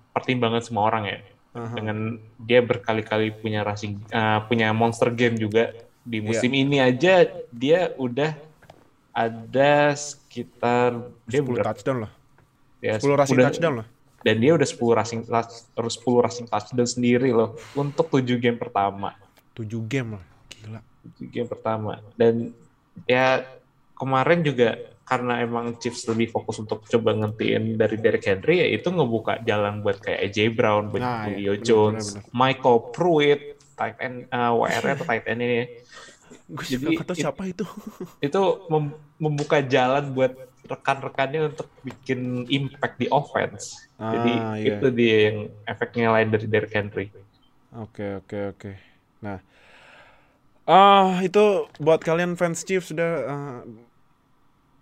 pertimbangan 0.10 0.63
semua 0.63 0.88
orang 0.88 1.04
ya. 1.06 1.19
Aha. 1.52 1.75
Dengan 1.75 1.97
dia 2.39 2.62
berkali-kali 2.62 3.36
punya 3.36 3.65
rushing, 3.65 3.99
eh, 4.08 4.39
punya 4.47 4.71
monster 4.71 5.12
game 5.12 5.36
juga 5.36 5.73
di 5.99 6.21
Iya. 6.21 6.25
musim 6.25 6.52
ini 6.54 6.80
aja 6.80 7.28
dia 7.52 7.91
udah 7.99 8.38
ada 9.12 9.73
sekitar 9.91 11.12
dia 11.28 11.43
10 11.43 11.60
udah 11.60 11.65
touchdown 11.65 11.97
lah. 12.08 12.12
ya, 12.80 12.95
10 12.95 13.17
rushing 13.17 13.36
udah- 13.36 13.47
touchdown 13.52 13.75
lah. 13.84 13.88
Dan 14.23 14.36
dia 14.39 14.51
udah 14.55 14.67
10 14.67 14.99
rushing 14.99 15.21
terus 15.75 15.95
10 15.99 16.25
rushing 16.25 16.47
touchdown 16.47 16.88
sendiri 16.88 17.32
loh 17.32 17.55
untuk 17.75 18.12
7 18.12 18.25
game 18.39 18.60
pertama. 18.60 19.15
7 19.55 19.65
game 19.88 20.19
lah. 20.19 20.25
Gila. 20.51 20.79
7 21.19 21.34
game 21.34 21.47
pertama. 21.47 22.03
Dan 22.19 22.51
ya 23.08 23.47
kemarin 23.95 24.43
juga 24.43 24.79
karena 25.10 25.41
emang 25.41 25.73
Chiefs 25.82 26.05
lebih 26.05 26.29
fokus 26.29 26.62
untuk 26.62 26.86
coba 26.86 27.17
ngentiin 27.17 27.73
dari 27.73 27.97
Derrick 27.97 28.29
Henry 28.29 28.62
ya 28.62 28.67
itu 28.77 28.93
ngebuka 28.93 29.41
jalan 29.41 29.82
buat 29.82 29.97
kayak 29.97 30.29
AJ 30.29 30.53
Brown, 30.53 30.93
buat 30.93 31.01
Nah, 31.01 31.25
Julio 31.25 31.34
iya, 31.34 31.51
bener, 31.58 31.65
Jones, 31.65 32.05
bener, 32.13 32.29
Michael 32.29 32.79
Pruitt, 32.93 33.41
tight 33.73 33.97
end 33.97 34.29
uh, 34.29 34.53
WR 34.53 34.86
atau 34.93 35.05
tight 35.10 35.25
end 35.25 35.41
ini 35.41 35.60
Gue 36.49 36.65
Jadi 36.65 36.73
juga 36.73 36.87
nggak 36.97 37.07
tahu 37.07 37.17
it- 37.17 37.23
siapa 37.25 37.43
itu. 37.45 37.65
Itu 38.27 38.41
mem- 38.69 38.97
membuka 39.19 39.57
jalan 39.63 40.13
buat 40.13 40.33
rekan-rekannya 40.69 41.49
untuk 41.49 41.67
bikin 41.81 42.45
impact 42.47 43.01
di 43.01 43.07
offense. 43.09 43.89
Jadi 43.99 44.31
Ah, 44.37 44.53
iya. 44.55 44.77
itu 44.79 44.87
dia 44.95 45.17
yang 45.31 45.37
efeknya 45.65 46.07
lain 46.13 46.29
dari 46.29 46.45
Derrick 46.45 46.73
Henry. 46.73 47.09
Oke 47.73 48.21
oke 48.21 48.37
oke. 48.55 48.71
Nah, 49.25 49.37
ah 50.69 51.19
itu 51.25 51.65
buat 51.81 51.99
kalian 51.99 52.37
fans 52.37 52.61
Chiefs 52.63 52.93
sudah 52.93 53.11
ah, 53.25 53.59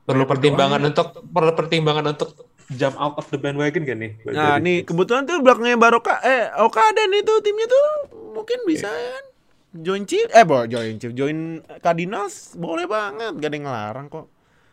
Perlu 0.07 0.23
pertimbangan 0.23 0.79
untuk 0.87 1.07
perlu 1.19 1.51
pertimbangan 1.51 2.15
untuk 2.15 2.31
jump 2.71 2.95
out 2.95 3.19
of 3.19 3.27
the 3.27 3.35
bandwagon 3.35 3.83
gak 3.83 3.99
nih? 3.99 4.11
Nah, 4.31 4.55
nih 4.55 4.87
kebetulan 4.87 5.27
tuh 5.27 5.43
belakangnya 5.43 5.75
Baroka 5.75 6.23
eh 6.23 6.47
Okada 6.63 7.03
nih 7.11 7.27
tuh 7.27 7.43
timnya 7.43 7.67
tuh 7.67 7.85
mungkin 8.31 8.59
bisa 8.63 8.87
kan 8.87 9.23
join 9.83 10.03
Chiefs 10.05 10.33
eh 10.33 10.45
boleh 10.45 10.67
join 10.69 10.95
Chiefs 10.97 11.17
join 11.17 11.61
Cardinals 11.81 12.57
boleh 12.57 12.85
banget 12.85 13.33
gak 13.37 13.49
ada 13.49 13.55
yang 13.55 13.65
ngelarang 13.65 14.07
kok. 14.09 14.25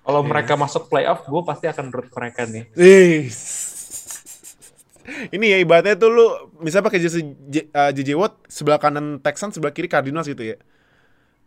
Kalau 0.05 0.21
mereka 0.21 0.53
masuk 0.61 0.93
playoff, 0.93 1.25
gue 1.25 1.43
pasti 1.49 1.65
akan 1.65 1.89
root 1.89 2.13
mereka 2.13 2.45
nih. 2.45 2.69
Ih. 2.77 3.33
Ini 5.37 5.47
ya 5.49 5.59
ibaratnya 5.61 5.97
tuh 5.97 6.11
lu 6.13 6.27
misalnya 6.61 6.93
pakai 6.93 7.01
jersey 7.01 7.25
uh, 7.73 7.93
JJ 7.93 8.17
Watt 8.17 8.41
sebelah 8.49 8.77
kanan 8.77 9.21
Texans 9.21 9.57
sebelah 9.57 9.73
kiri 9.73 9.89
Cardinals 9.89 10.29
gitu 10.29 10.45
ya. 10.45 10.57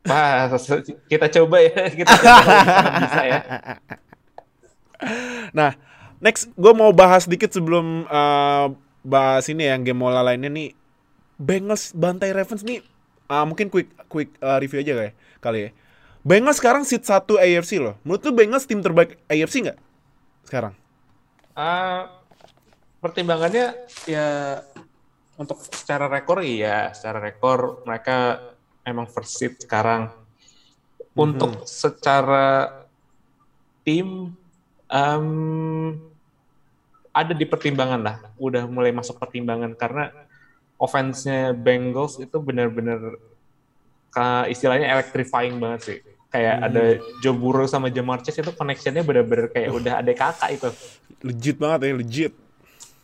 Wah, 0.08 0.48
kita 1.10 1.28
coba 1.28 1.58
ya, 1.62 1.89
kita 2.00 2.13
coba 2.17 2.54
bisa 3.02 3.24
ya. 3.26 3.41
Nah, 5.54 5.78
next 6.17 6.50
gue 6.58 6.74
mau 6.74 6.89
bahas 6.89 7.30
dikit 7.30 7.54
sebelum 7.54 8.10
uh, 8.10 8.74
bahas 9.06 9.46
ini 9.46 9.70
ya 9.70 9.78
game 9.78 10.02
mola 10.02 10.26
lainnya 10.26 10.50
nih. 10.50 10.74
Bengals 11.38 11.93
bantai 11.93 12.34
Ravens 12.34 12.65
nih. 12.65 12.82
Ah, 13.27 13.43
mungkin 13.43 13.67
quick 13.67 13.91
quick 14.07 14.31
uh, 14.39 14.57
review 14.59 14.81
aja 14.81 14.93
kayak 14.95 15.13
kali 15.43 15.59
ya. 15.67 15.69
Bengals 16.27 16.59
sekarang 16.59 16.83
seat 16.83 17.07
1 17.07 17.23
AFC 17.23 17.79
loh. 17.79 17.95
Menurut 18.03 18.21
lu 18.27 18.31
Bengals 18.35 18.67
tim 18.67 18.83
terbaik 18.83 19.15
AFC 19.31 19.63
nggak 19.63 19.79
sekarang? 20.43 20.75
Ah, 21.55 22.19
pertimbangannya 22.99 23.75
ya 24.03 24.59
untuk 25.37 25.61
secara 25.61 26.09
rekor 26.09 26.41
iya, 26.43 26.91
secara 26.91 27.21
rekor 27.21 27.85
mereka 27.85 28.41
emang 28.83 29.07
first 29.07 29.39
seed 29.39 29.53
sekarang. 29.61 30.11
Untuk 31.17 31.65
secara 31.65 32.85
tim 33.81 34.35
em, 34.85 35.27
ada 37.09 37.33
di 37.33 37.45
pertimbangan 37.49 38.01
lah, 38.03 38.17
udah 38.37 38.69
mulai 38.69 38.93
masuk 38.93 39.17
pertimbangan 39.17 39.73
karena 39.73 40.13
offense-nya 40.77 41.53
Bengals 41.57 42.21
itu 42.21 42.37
benar-benar 42.37 43.17
istilahnya 44.49 44.89
electrifying 44.97 45.61
banget 45.61 45.81
sih. 45.83 45.99
Kayak 46.27 46.55
ada 46.69 46.83
Joe 47.21 47.37
Burrow 47.37 47.69
sama 47.69 47.87
Jamar 47.93 48.21
Chase 48.25 48.41
itu 48.41 48.51
connection-nya 48.53 49.05
benar-benar 49.05 49.53
kayak 49.53 49.69
udah 49.73 49.93
ada 50.01 50.11
kakak 50.13 50.49
itu. 50.57 50.69
Legit 51.21 51.57
banget 51.57 51.79
ya, 51.85 51.93
legit. 51.97 52.33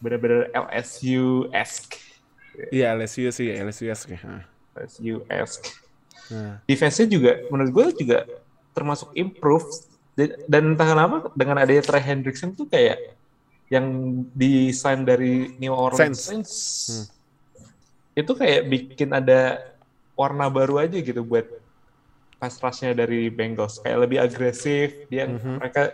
Benar-benar 0.02 0.50
LSU-esque. 0.52 1.98
Iya, 2.70 2.94
LSU 2.94 3.30
sih, 3.34 3.50
LSU 3.50 3.90
sih. 3.94 4.18
Ah. 4.22 4.46
LSU-esque. 4.78 5.70
Nah. 6.34 6.62
Defense-nya 6.66 7.08
juga 7.10 7.32
menurut 7.50 7.72
gue 7.72 7.86
juga 8.06 8.26
termasuk 8.74 9.14
improve 9.14 9.70
dan, 10.18 10.30
dan 10.50 10.62
entah 10.74 10.88
kenapa 10.88 11.18
dengan 11.34 11.62
adanya 11.62 11.82
Trey 11.86 12.02
Hendrickson 12.02 12.54
tuh 12.58 12.66
kayak 12.70 13.18
yang 13.70 13.86
desain 14.38 15.02
dari 15.06 15.58
New 15.58 15.74
Orleans 15.74 16.20
Saints. 16.20 16.22
Saints 16.26 16.54
Hmm. 16.90 17.06
Itu 18.14 18.32
kayak 18.34 18.62
bikin 18.70 19.10
ada 19.10 19.58
warna 20.14 20.46
baru 20.50 20.78
aja 20.82 20.98
gitu 21.02 21.26
buat 21.26 21.50
pass 22.38 22.62
rush-nya 22.62 22.94
dari 22.94 23.34
Bengals. 23.34 23.82
Kayak 23.82 24.00
lebih 24.06 24.18
agresif 24.22 25.10
dia 25.10 25.26
Mhm. 25.26 25.58
mereka 25.58 25.90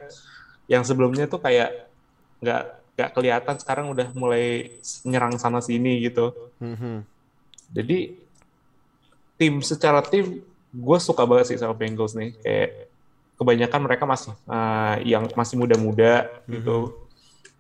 yang 0.67 0.83
sebelumnya 0.83 1.25
tuh 1.25 1.39
kayak 1.39 1.87
nggak 2.43 2.63
nggak 2.99 3.09
kelihatan 3.15 3.55
sekarang 3.55 3.85
udah 3.95 4.11
mulai 4.11 4.75
nyerang 5.07 5.39
sana 5.39 5.63
sini 5.63 6.03
gitu. 6.03 6.35
Mhm. 6.59 7.07
jadi 7.69 8.17
tim 9.37 9.61
secara 9.61 10.01
tim 10.01 10.41
gue 10.73 10.97
suka 10.99 11.21
banget 11.21 11.53
sih 11.53 11.57
sama 11.61 11.77
Bengals 11.77 12.17
nih. 12.17 12.33
Kayak 12.41 12.89
kebanyakan 13.37 13.81
mereka 13.85 14.03
masih 14.09 14.33
uh, 14.49 14.97
yang 15.05 15.29
masih 15.37 15.55
muda-muda 15.55 16.27
gitu. 16.49 16.97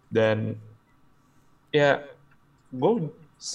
Dan 0.09 0.57
ya 1.69 2.01
gue 2.73 2.91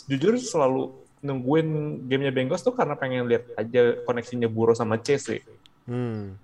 jujur 0.05 0.35
selalu 0.37 0.90
nungguin 1.20 1.68
gamenya 2.05 2.33
Bengals 2.33 2.61
tuh 2.61 2.73
karena 2.73 2.97
pengen 2.97 3.25
lihat 3.25 3.49
aja 3.55 4.01
koneksinya 4.05 4.49
Burrow 4.49 4.73
sama 4.73 4.97
Chase 4.99 5.37
sih 5.37 5.40
Hmm. 5.85 6.40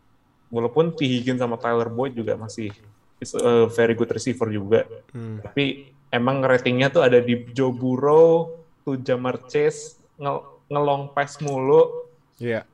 walaupun 0.53 0.93
T. 0.93 1.05
Higgins 1.05 1.41
sama 1.41 1.57
Tyler 1.57 1.89
Boyd 1.89 2.13
juga 2.13 2.37
masih 2.37 2.69
is 3.17 3.33
a 3.33 3.65
very 3.67 3.93
good 3.93 4.09
receiver 4.09 4.49
juga 4.49 4.85
Hmm. 5.13 5.41
tapi 5.41 5.89
emang 6.11 6.41
ratingnya 6.41 6.91
tuh 6.91 7.01
ada 7.01 7.23
di 7.23 7.47
Joe 7.55 7.71
Burrow, 7.71 8.59
tuh 8.83 8.99
Jamar 8.99 9.47
Chase, 9.47 9.95
nge- 10.19 10.43
ngelong 10.67 11.15
pass 11.15 11.39
mulu. 11.39 12.11
Iya. 12.37 12.67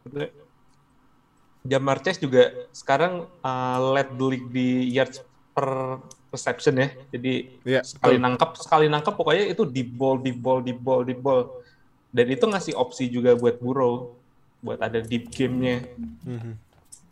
Jamar 1.67 1.99
Chase 2.01 2.23
juga 2.23 2.49
sekarang 2.71 3.27
uh, 3.43 3.79
lead 3.93 4.09
the 4.15 4.25
league 4.25 4.49
di 4.49 4.87
yards 4.89 5.19
per 5.51 5.99
reception 6.31 6.75
ya. 6.79 6.89
Jadi 7.15 7.35
Iya, 7.63 7.81
sekali 7.83 8.17
betul. 8.19 8.25
nangkap, 8.25 8.51
sekali 8.59 8.87
nangkap 8.91 9.15
pokoknya 9.15 9.45
itu 9.53 9.63
di 9.67 9.83
ball, 9.87 10.19
di 10.21 10.33
ball, 10.35 10.61
di 10.63 10.73
ball, 10.75 11.03
di 11.07 11.15
ball. 11.15 11.63
Dan 12.11 12.27
itu 12.33 12.45
ngasih 12.49 12.75
opsi 12.77 13.09
juga 13.11 13.37
buat 13.37 13.61
Burrow 13.61 14.17
buat 14.65 14.81
ada 14.81 14.99
deep 15.05 15.31
game-nya. 15.31 15.85
Mhm. 16.25 16.53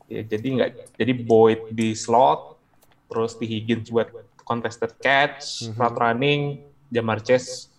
Ya, 0.08 0.22
jadi 0.24 0.46
nggak 0.58 0.70
jadi 1.00 1.12
Boyd 1.16 1.72
di 1.72 1.96
slot, 1.96 2.60
terus 3.08 3.36
di 3.40 3.46
Higgins 3.48 3.88
buat 3.88 4.10
contested 4.44 4.92
catch, 5.00 5.70
Mhm. 5.70 5.76
route 5.80 5.98
running, 6.00 6.42
Jamar 6.92 7.20
Chase 7.24 7.72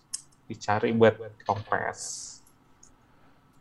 dicari 0.46 0.94
buat 0.94 1.18
long 1.46 1.62
pass. 1.66 2.32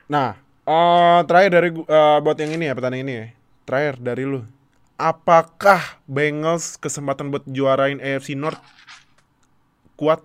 Nah, 0.09 0.37
eh 0.65 1.21
terakhir 1.29 1.51
dari 1.53 1.69
eh, 1.73 2.19
buat 2.21 2.37
yang 2.37 2.53
ini 2.57 2.65
ya 2.69 2.75
pertandingan 2.77 3.05
ini 3.09 3.15
ya. 3.17 3.27
Terakhir 3.65 3.95
dari 4.01 4.25
lu. 4.29 4.41
Apakah 4.95 5.99
Bengals 6.07 6.79
kesempatan 6.79 7.35
buat 7.35 7.43
juarain 7.51 7.99
AFC 7.99 8.39
North 8.39 8.63
kuat? 9.99 10.23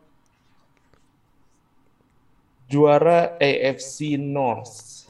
Juara 2.69 3.33
AFC 3.41 4.13
North. 4.21 5.09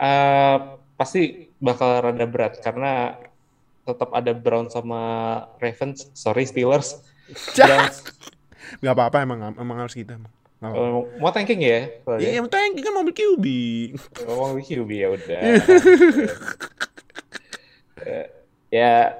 Eh, 0.00 0.56
pasti 0.96 1.52
bakal 1.60 2.00
rada 2.08 2.24
berat 2.24 2.56
karena 2.64 3.20
tetap 3.84 4.08
ada 4.16 4.32
Brown 4.32 4.72
sama 4.72 5.00
Ravens, 5.60 6.08
sorry 6.16 6.48
Steelers. 6.48 7.04
Browns, 7.52 8.00
Gak 8.84 8.94
apa-apa 8.96 9.28
emang 9.28 9.52
emang 9.60 9.76
harus 9.76 9.92
kita 9.92 10.16
emang. 10.16 10.32
Nggak 10.60 10.70
apa-apa. 10.72 10.88
eh, 10.88 11.20
mau 11.20 11.30
tanking 11.32 11.60
ya? 11.60 11.80
Iya, 12.20 12.30
yang 12.40 12.48
tank 12.48 12.80
kan 12.80 12.92
mobil 12.96 13.12
QB. 13.16 13.46
Ngomong 14.24 14.60
di 14.60 14.64
QB 14.64 14.90
ya 14.92 15.08
udah. 15.12 15.40
Eh, 18.06 18.26
ya 18.70 19.14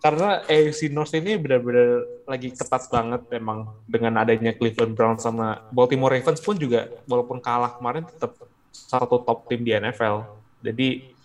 karena 0.00 0.44
AFC 0.46 0.92
North 0.92 1.16
ini 1.18 1.34
benar-benar 1.34 2.04
lagi 2.28 2.54
ketat 2.54 2.86
banget 2.92 3.26
memang 3.32 3.74
dengan 3.88 4.22
adanya 4.22 4.54
Cleveland 4.54 4.94
Browns 4.94 5.24
sama 5.24 5.66
Baltimore 5.74 6.14
Ravens 6.14 6.38
pun 6.38 6.54
juga 6.54 6.86
walaupun 7.10 7.42
kalah 7.42 7.74
kemarin 7.74 8.06
tetap 8.06 8.36
satu 8.70 9.18
top 9.24 9.50
tim 9.50 9.66
di 9.66 9.72
NFL. 9.74 10.22
Jadi 10.62 11.16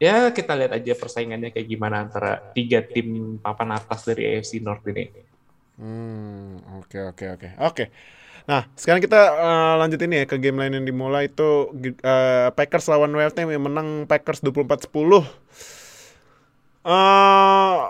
ya 0.00 0.28
kita 0.32 0.52
lihat 0.56 0.72
aja 0.76 0.92
persaingannya 0.96 1.52
kayak 1.54 1.68
gimana 1.68 2.04
antara 2.04 2.52
tiga 2.52 2.84
tim 2.84 3.40
papan 3.40 3.76
atas 3.76 4.04
dari 4.04 4.28
AFC 4.28 4.60
North 4.60 4.84
ini. 4.88 5.04
Hmm, 5.80 6.60
oke 6.84 7.16
oke 7.16 7.24
oke. 7.38 7.48
Oke. 7.64 7.84
Nah, 8.48 8.68
sekarang 8.78 9.02
kita 9.02 9.20
eh, 9.36 9.74
lanjut 9.80 10.00
ini 10.04 10.22
ya 10.22 10.24
ke 10.28 10.36
game 10.40 10.60
lain 10.60 10.80
yang 10.80 10.86
dimulai 10.86 11.28
itu 11.28 11.72
eh, 11.80 12.48
Packers 12.54 12.88
lawan 12.88 13.12
Ham 13.12 13.48
yang 13.50 13.64
menang 13.64 14.04
Packers 14.06 14.40
24-10. 14.44 15.26
Eh 16.86 17.80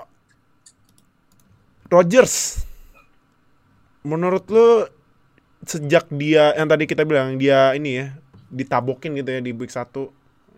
Rodgers. 1.90 2.64
Menurut 4.06 4.46
lu 4.48 4.86
sejak 5.66 6.08
dia 6.08 6.56
yang 6.56 6.70
tadi 6.70 6.88
kita 6.88 7.04
bilang 7.04 7.36
dia 7.36 7.76
ini 7.76 8.00
ya 8.00 8.06
ditabokin 8.48 9.12
gitu 9.20 9.28
ya 9.28 9.40
di 9.44 9.52
week 9.52 9.68
1 9.68 9.92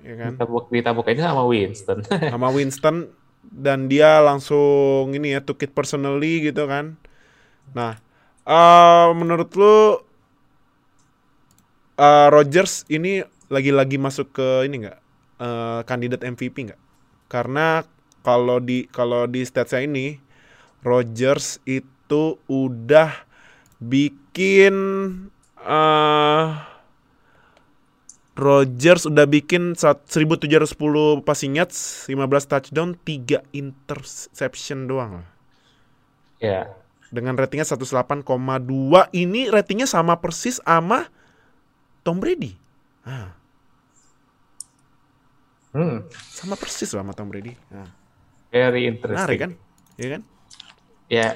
ya 0.03 0.15
kan 0.15 0.33
ditabuk 0.71 1.07
aja 1.11 1.35
sama 1.35 1.43
Winston. 1.47 1.99
sama 2.33 2.49
Winston 2.55 3.11
dan 3.43 3.91
dia 3.91 4.23
langsung 4.23 5.11
ini 5.11 5.35
ya 5.35 5.41
took 5.43 5.63
it 5.67 5.75
personally 5.75 6.43
gitu 6.47 6.67
kan. 6.71 6.99
Nah, 7.75 7.99
eh 8.47 9.09
menurut 9.15 9.51
lu 9.59 9.75
eh 11.99 12.29
Rodgers 12.33 12.85
ini 12.89 13.23
lagi-lagi 13.53 13.97
masuk 14.01 14.33
ke 14.37 14.49
ini 14.67 14.87
enggak 14.87 14.99
kandidat 15.89 16.23
MVP 16.23 16.57
nggak? 16.71 16.81
Karena 17.27 17.83
kalau 18.23 18.63
di 18.63 18.87
kalau 18.87 19.27
di 19.27 19.43
statsnya 19.43 19.83
ini 19.85 20.07
Rodgers 20.87 21.59
itu 21.67 22.39
udah 22.47 23.11
bikin 23.83 24.75
eh 25.63 26.47
Rodgers 28.33 29.05
udah 29.05 29.29
bikin 29.29 29.77
sat- 29.77 30.09
1710 30.09 31.21
passing 31.21 31.53
yards, 31.61 32.09
15 32.09 32.49
touchdown, 32.49 32.97
3 33.05 33.45
interception 33.53 34.89
doang. 34.89 35.29
Ya. 36.41 36.82
Dengan 37.13 37.37
ratingnya 37.37 37.69
108,2. 37.69 38.25
Ini 39.13 39.53
ratingnya 39.53 39.85
sama 39.85 40.17
persis 40.17 40.57
sama 40.59 41.13
Tom 42.01 42.17
Brady. 42.17 42.57
Ah, 43.05 43.37
Hmm. 45.73 46.05
sama 46.13 46.53
persis 46.53 46.93
loh 46.93 47.01
sama 47.01 47.17
Tom 47.17 47.33
Brady. 47.33 47.57
Nah, 47.73 47.89
Very 48.53 48.85
interesting. 48.85 49.17
menarik 49.17 49.39
kan? 49.41 49.53
Iya 49.97 50.09
kan? 50.11 50.23
Ya. 51.09 51.29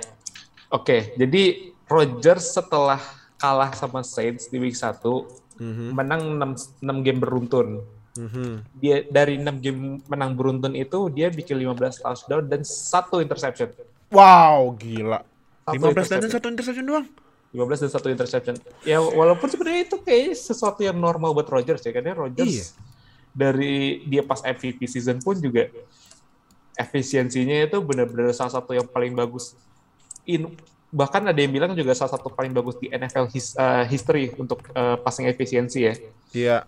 Oke, 0.69 1.17
jadi 1.17 1.43
Rodgers 1.87 2.53
setelah 2.53 3.01
kalah 3.37 3.73
sama 3.73 4.05
Saints 4.05 4.49
di 4.49 4.59
week 4.59 4.77
1 4.77 5.25
Mhm, 5.57 5.97
menang 5.97 6.23
6, 6.37 6.51
6 6.81 6.97
game 7.01 7.17
beruntun. 7.17 7.81
mhm. 8.13 8.65
Dia 8.77 9.05
dari 9.09 9.37
6 9.37 9.57
game 9.57 9.81
menang 10.05 10.37
beruntun 10.37 10.73
itu 10.73 11.09
dia 11.09 11.29
bikin 11.29 11.57
15 11.57 11.97
touchdown 11.97 12.45
dan 12.45 12.61
satu 12.61 13.21
interception. 13.21 13.73
Wow, 14.09 14.77
gila. 14.77 15.25
Satu 15.67 15.83
15 15.83 16.07
dan 16.09 16.31
satu 16.31 16.47
interception 16.47 16.87
doang. 16.87 17.07
15 17.51 17.83
dan 17.83 17.91
satu 17.91 18.09
interception. 18.09 18.55
Ya 18.83 19.03
walaupun 19.03 19.51
sebenarnya 19.51 19.83
itu 19.85 19.99
kayak 19.99 20.33
sesuatu 20.33 20.81
yang 20.81 20.95
normal 20.95 21.33
buat 21.33 21.47
Rodgers 21.47 21.83
ya 21.83 21.91
karena 21.91 22.15
Rodgers 22.15 22.47
Iya. 22.47 22.65
dari 23.33 23.75
dia 24.05 24.23
pas 24.23 24.41
MVP 24.41 24.87
season 24.87 25.19
pun 25.19 25.35
juga 25.37 25.67
efisiensinya 26.77 27.65
itu 27.65 27.79
benar-benar 27.81 28.31
salah 28.31 28.53
satu 28.53 28.77
yang 28.77 28.85
paling 28.85 29.17
bagus. 29.17 29.57
In, 30.29 30.53
bahkan 30.93 31.25
ada 31.25 31.37
yang 31.37 31.51
bilang 31.51 31.73
juga 31.73 31.97
salah 31.97 32.15
satu 32.15 32.29
paling 32.29 32.53
bagus 32.53 32.77
di 32.77 32.87
NFL 32.89 33.27
his- 33.33 33.57
uh, 33.57 33.83
history 33.85 34.31
untuk 34.37 34.61
uh, 34.71 35.01
passing 35.01 35.27
efisiensi 35.27 35.79
ya. 35.83 35.95
Iya. 36.31 36.59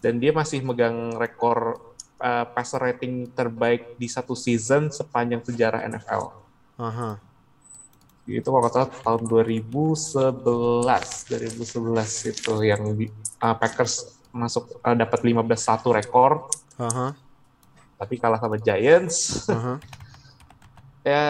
Dan 0.00 0.16
dia 0.16 0.32
masih 0.32 0.64
megang 0.64 1.12
rekor 1.12 1.76
uh, 2.16 2.44
passer 2.50 2.80
rating 2.80 3.28
terbaik 3.32 3.98
di 3.98 4.08
satu 4.08 4.32
season 4.32 4.88
sepanjang 4.88 5.44
sejarah 5.44 5.84
NFL. 5.84 6.32
Aha. 6.80 7.20
Itu 8.28 8.46
kalau 8.46 8.68
salah 8.68 8.90
tahun 8.90 9.22
2011 9.26 10.44
2011 11.32 12.32
itu 12.32 12.52
yang 12.62 12.82
di, 12.94 13.06
uh, 13.40 13.56
Packers 13.56 14.20
masuk 14.30 14.78
uh, 14.84 14.94
dapat 14.94 15.18
15-1 15.24 15.96
rekor 15.98 16.46
Aha. 16.78 17.16
tapi 17.96 18.14
kalah 18.20 18.38
sama 18.38 18.60
Giants 18.60 19.48
Aha. 19.50 19.80
ya, 21.10 21.22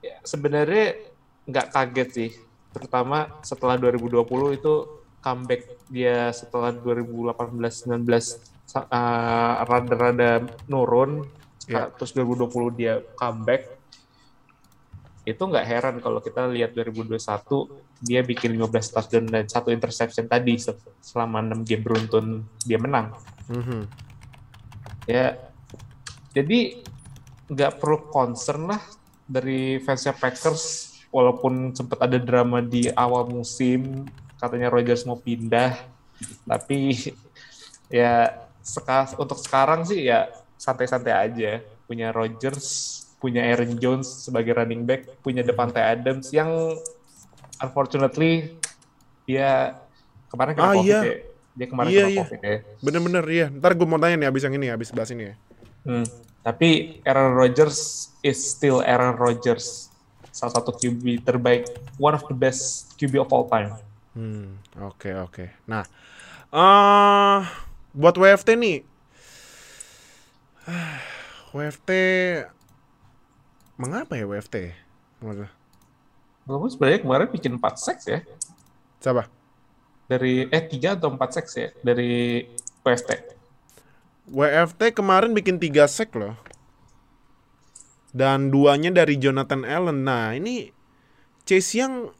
ya 0.00 0.16
sebenarnya 0.24 0.96
nggak 1.44 1.66
kaget 1.70 2.08
sih 2.10 2.30
terutama 2.72 3.30
setelah 3.46 3.78
2020 3.78 4.24
itu 4.58 4.74
comeback 5.22 5.62
dia 5.86 6.32
setelah 6.34 6.74
2018-19 6.74 8.04
sa- 8.66 8.88
uh, 8.88 9.62
rada-rada 9.64 10.42
nurun 10.66 11.24
Ya. 11.64 11.88
terus 11.88 12.12
2020 12.12 12.76
dia 12.76 13.00
comeback 13.16 13.72
itu 15.24 15.40
nggak 15.40 15.64
heran 15.64 15.96
kalau 15.98 16.20
kita 16.20 16.44
lihat 16.46 16.76
2021 16.76 17.16
dia 17.98 18.20
bikin 18.20 18.52
15 18.54 18.92
touchdown 18.92 19.24
dan 19.24 19.44
satu 19.48 19.72
interception 19.72 20.28
tadi 20.28 20.60
se- 20.60 20.76
selama 21.00 21.40
6 21.40 21.64
game 21.64 21.80
beruntun 21.80 22.26
dia 22.60 22.76
menang 22.76 23.16
Mhm. 23.48 23.80
ya 25.04 25.36
jadi 26.32 26.84
nggak 27.46 27.72
perlu 27.76 28.08
concern 28.08 28.68
lah 28.68 28.80
dari 29.24 29.80
fansnya 29.80 30.12
Packers 30.12 30.92
walaupun 31.08 31.72
sempat 31.72 32.04
ada 32.04 32.20
drama 32.20 32.60
di 32.60 32.88
awal 32.92 33.28
musim 33.28 34.04
katanya 34.36 34.68
Rodgers 34.68 35.04
mau 35.04 35.16
pindah 35.16 35.72
tapi 36.44 37.12
ya 37.88 38.28
seka- 38.60 39.16
untuk 39.16 39.40
sekarang 39.40 39.84
sih 39.84 40.04
ya 40.04 40.28
santai-santai 40.56 41.12
aja 41.12 41.60
punya 41.84 42.08
Rodgers 42.10 43.03
punya 43.24 43.40
Aaron 43.40 43.80
Jones 43.80 44.04
sebagai 44.04 44.52
running 44.52 44.84
back 44.84 45.08
punya 45.24 45.40
Devante 45.40 45.80
Adams 45.80 46.28
yang 46.28 46.52
unfortunately 47.56 48.60
dia 49.24 49.80
kemarin 50.28 50.52
kena 50.52 50.66
Ah, 50.68 50.74
COVID 50.76 50.84
iya. 50.84 51.00
ya 51.00 51.16
dia 51.54 51.66
kemarin 51.70 51.88
Iya, 51.88 51.96
kena 51.96 52.10
iya. 52.12 52.20
COVID 52.20 52.40
ya 52.44 52.56
Bener-bener 52.84 53.24
iya. 53.32 53.46
Ntar 53.48 53.72
gue 53.72 53.86
mau 53.88 53.96
tanya 53.96 54.16
nih 54.20 54.28
abis 54.28 54.42
yang 54.44 54.54
ini, 54.54 54.66
abis 54.68 54.92
bahas 54.92 55.08
ini 55.08 55.32
ya. 55.32 55.34
Hmm. 55.88 56.04
Tapi 56.44 57.00
Aaron 57.08 57.32
Rodgers 57.32 58.10
is 58.20 58.36
still 58.36 58.84
Aaron 58.84 59.16
Rodgers. 59.16 59.88
Salah 60.28 60.52
satu 60.52 60.76
QB 60.76 61.24
terbaik, 61.24 61.64
one 61.96 62.12
of 62.12 62.26
the 62.28 62.36
best 62.36 62.92
QB 63.00 63.24
of 63.24 63.32
all 63.32 63.48
time. 63.48 63.72
Hmm, 64.12 64.60
oke 64.76 65.08
oke. 65.24 65.46
Nah, 65.64 65.88
eh 66.52 67.40
buat 67.94 68.12
WFT 68.12 68.58
nih, 68.58 68.78
WFT 71.56 71.90
mengapa 73.76 74.14
ya 74.14 74.24
WFT? 74.26 74.74
Menurut 75.20 75.46
lo? 75.46 75.48
Walaupun 76.44 76.68
sebenarnya 76.68 77.00
kemarin 77.00 77.28
bikin 77.32 77.52
4 77.56 77.74
sacks 77.80 78.04
ya. 78.04 78.20
Siapa? 79.00 79.26
Dari, 80.04 80.44
eh 80.52 80.62
3 80.68 81.00
atau 81.00 81.08
4 81.08 81.30
sacks 81.32 81.52
ya 81.56 81.68
dari 81.80 82.44
WFT. 82.84 83.10
WFT 84.28 84.92
kemarin 84.92 85.32
bikin 85.32 85.56
3 85.56 85.88
sack 85.88 86.12
loh. 86.16 86.36
Dan 88.14 88.52
duanya 88.52 88.94
dari 88.94 89.18
Jonathan 89.18 89.66
Allen. 89.66 90.06
Nah, 90.06 90.36
ini 90.36 90.70
Chase 91.48 91.76
Young 91.80 92.12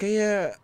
kayak 0.00 0.56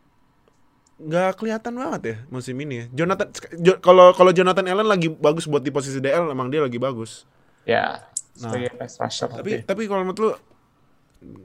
nggak 0.96 1.36
kelihatan 1.36 1.76
banget 1.76 2.02
ya 2.08 2.16
musim 2.32 2.56
ini 2.56 2.74
ya. 2.80 2.84
Jonathan 3.04 3.28
Jo- 3.60 3.80
kalau 3.84 4.16
kalau 4.16 4.32
Jonathan 4.32 4.64
Allen 4.64 4.88
lagi 4.88 5.12
bagus 5.12 5.44
buat 5.44 5.60
di 5.60 5.68
posisi 5.68 6.00
DL 6.00 6.32
emang 6.32 6.48
dia 6.48 6.64
lagi 6.64 6.80
bagus. 6.80 7.28
Ya, 7.68 8.00
sebagai 8.36 8.76
pass 8.76 9.00
rusher. 9.00 9.32
Nah. 9.32 9.40
Tapi 9.40 9.64
tapi 9.64 9.82
kalau 9.88 10.04
menurut 10.04 10.20
lu 10.20 10.30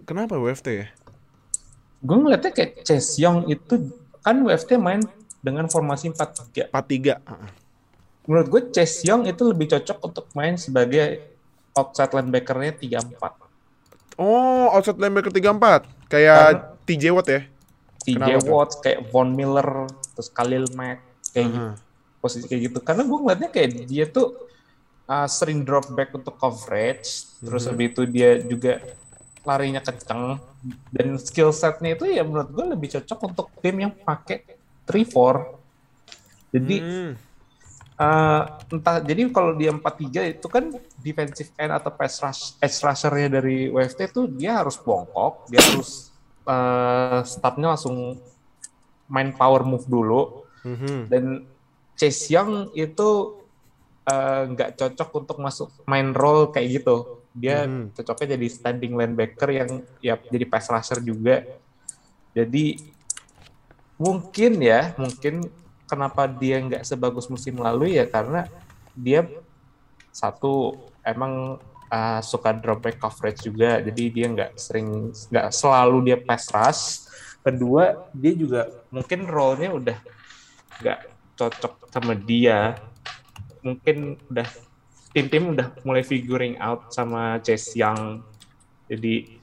kenapa 0.04 0.36
WFT 0.36 0.68
ya? 0.76 0.88
gue 2.02 2.18
ngeliatnya 2.18 2.50
kayak 2.50 2.82
Chase 2.82 3.22
Young 3.22 3.46
itu, 3.46 3.94
kan 4.26 4.42
WFT 4.42 4.82
main 4.82 5.06
dengan 5.38 5.70
formasi 5.70 6.10
4-3. 6.10 6.74
4-3. 6.74 7.22
Heeh. 7.22 7.50
Menurut 8.26 8.48
gue 8.50 8.62
Chase 8.74 9.06
Young 9.06 9.30
itu 9.30 9.46
lebih 9.46 9.70
cocok 9.70 9.98
untuk 10.02 10.26
main 10.34 10.58
sebagai 10.58 11.22
outside 11.78 12.10
linebacker-nya 12.10 12.74
3-4. 12.74 14.18
Oh, 14.18 14.74
outside 14.74 14.98
linebacker 14.98 15.30
3-4. 15.30 16.10
Kayak 16.10 16.74
TJ 16.90 17.14
Watt 17.14 17.30
ya. 17.30 17.42
TJ 18.02 18.18
Kenapa? 18.18 18.50
Watt, 18.50 18.82
kayak 18.82 19.14
Von 19.14 19.38
Miller, 19.38 19.86
terus 20.18 20.34
Khalil 20.34 20.66
Mack, 20.74 21.06
kayak 21.38 21.48
gitu. 21.54 21.62
Aha. 21.70 21.78
posisi 22.22 22.46
kayak 22.46 22.62
gitu 22.70 22.80
karena 22.86 23.02
gue 23.02 23.18
ngeliatnya 23.18 23.50
kayak 23.50 23.70
dia 23.90 24.06
tuh 24.06 24.46
uh, 25.08 25.28
sering 25.30 25.64
drop 25.64 25.90
back 25.94 26.12
untuk 26.14 26.36
coverage 26.36 27.30
terus 27.40 27.66
habis 27.66 27.94
itu 27.94 28.02
dia 28.06 28.38
juga 28.42 28.82
larinya 29.42 29.82
kenceng 29.82 30.38
dan 30.94 31.18
skill 31.18 31.50
setnya 31.50 31.98
itu 31.98 32.06
ya 32.06 32.22
menurut 32.22 32.50
gue 32.54 32.66
lebih 32.78 32.88
cocok 33.00 33.20
untuk 33.26 33.48
tim 33.58 33.76
yang 33.82 33.94
pakai 33.94 34.46
3-4 34.86 36.54
jadi 36.54 36.78
Hmm. 36.78 37.12
uh, 37.98 38.44
entah 38.70 39.02
jadi 39.02 39.26
kalau 39.34 39.58
dia 39.58 39.74
4-3 39.74 40.38
itu 40.38 40.46
kan 40.46 40.70
defensive 41.02 41.50
end 41.58 41.74
atau 41.74 41.90
pass 41.90 42.22
rush 42.22 42.42
edge 42.62 42.78
rusher-nya 42.82 43.42
dari 43.42 43.70
WFT 43.74 44.14
tuh 44.14 44.26
dia 44.30 44.62
harus 44.62 44.78
bongkok 44.78 45.50
dia 45.50 45.58
harus 45.58 46.14
uh, 46.46 47.26
startnya 47.26 47.74
langsung 47.74 48.22
main 49.10 49.34
power 49.34 49.66
move 49.66 49.86
dulu 49.90 50.46
Mhm. 50.62 51.10
dan 51.10 51.24
Chase 51.98 52.30
Young 52.30 52.70
itu 52.78 53.41
eh, 54.08 54.42
nggak 54.52 54.70
cocok 54.80 55.10
untuk 55.26 55.38
masuk 55.42 55.70
main 55.86 56.12
role 56.16 56.50
kayak 56.54 56.82
gitu. 56.82 56.98
Dia 57.32 57.64
Mhm. 57.66 57.96
cocoknya 57.96 58.36
jadi 58.36 58.48
standing 58.52 58.94
linebacker 58.98 59.50
yang 59.54 59.70
ya 60.04 60.20
jadi 60.30 60.46
pass 60.50 60.68
rusher 60.68 61.00
juga. 61.02 61.44
Jadi 62.36 62.96
mungkin 64.00 64.52
ya, 64.62 64.96
mungkin 64.98 65.48
kenapa 65.86 66.26
dia 66.28 66.58
nggak 66.64 66.84
sebagus 66.88 67.28
musim 67.30 67.60
lalu 67.60 68.00
ya 68.00 68.08
karena 68.08 68.48
dia 68.96 69.28
satu 70.12 70.76
emang 71.04 71.60
eh, 71.92 72.22
suka 72.24 72.56
drop 72.56 72.80
back 72.88 72.98
coverage 73.04 73.44
juga, 73.44 73.84
jadi 73.84 74.04
dia 74.16 74.28
nggak 74.32 74.52
sering 74.56 75.12
nggak 75.12 75.48
selalu 75.52 75.98
dia 76.08 76.18
pass 76.24 76.48
rush. 76.52 76.84
Kedua 77.44 78.08
dia 78.16 78.34
juga 78.38 78.62
mungkin 78.88 79.28
role-nya 79.28 79.76
udah 79.76 79.98
nggak 80.80 81.00
cocok 81.36 81.74
sama 81.92 82.14
dia 82.16 82.80
mungkin 83.62 84.18
udah 84.30 84.48
tim-tim 85.12 85.54
udah 85.54 85.74
mulai 85.86 86.02
figuring 86.02 86.58
out 86.58 86.90
sama 86.94 87.38
Chase 87.42 87.78
Young 87.78 88.22
jadi 88.90 89.38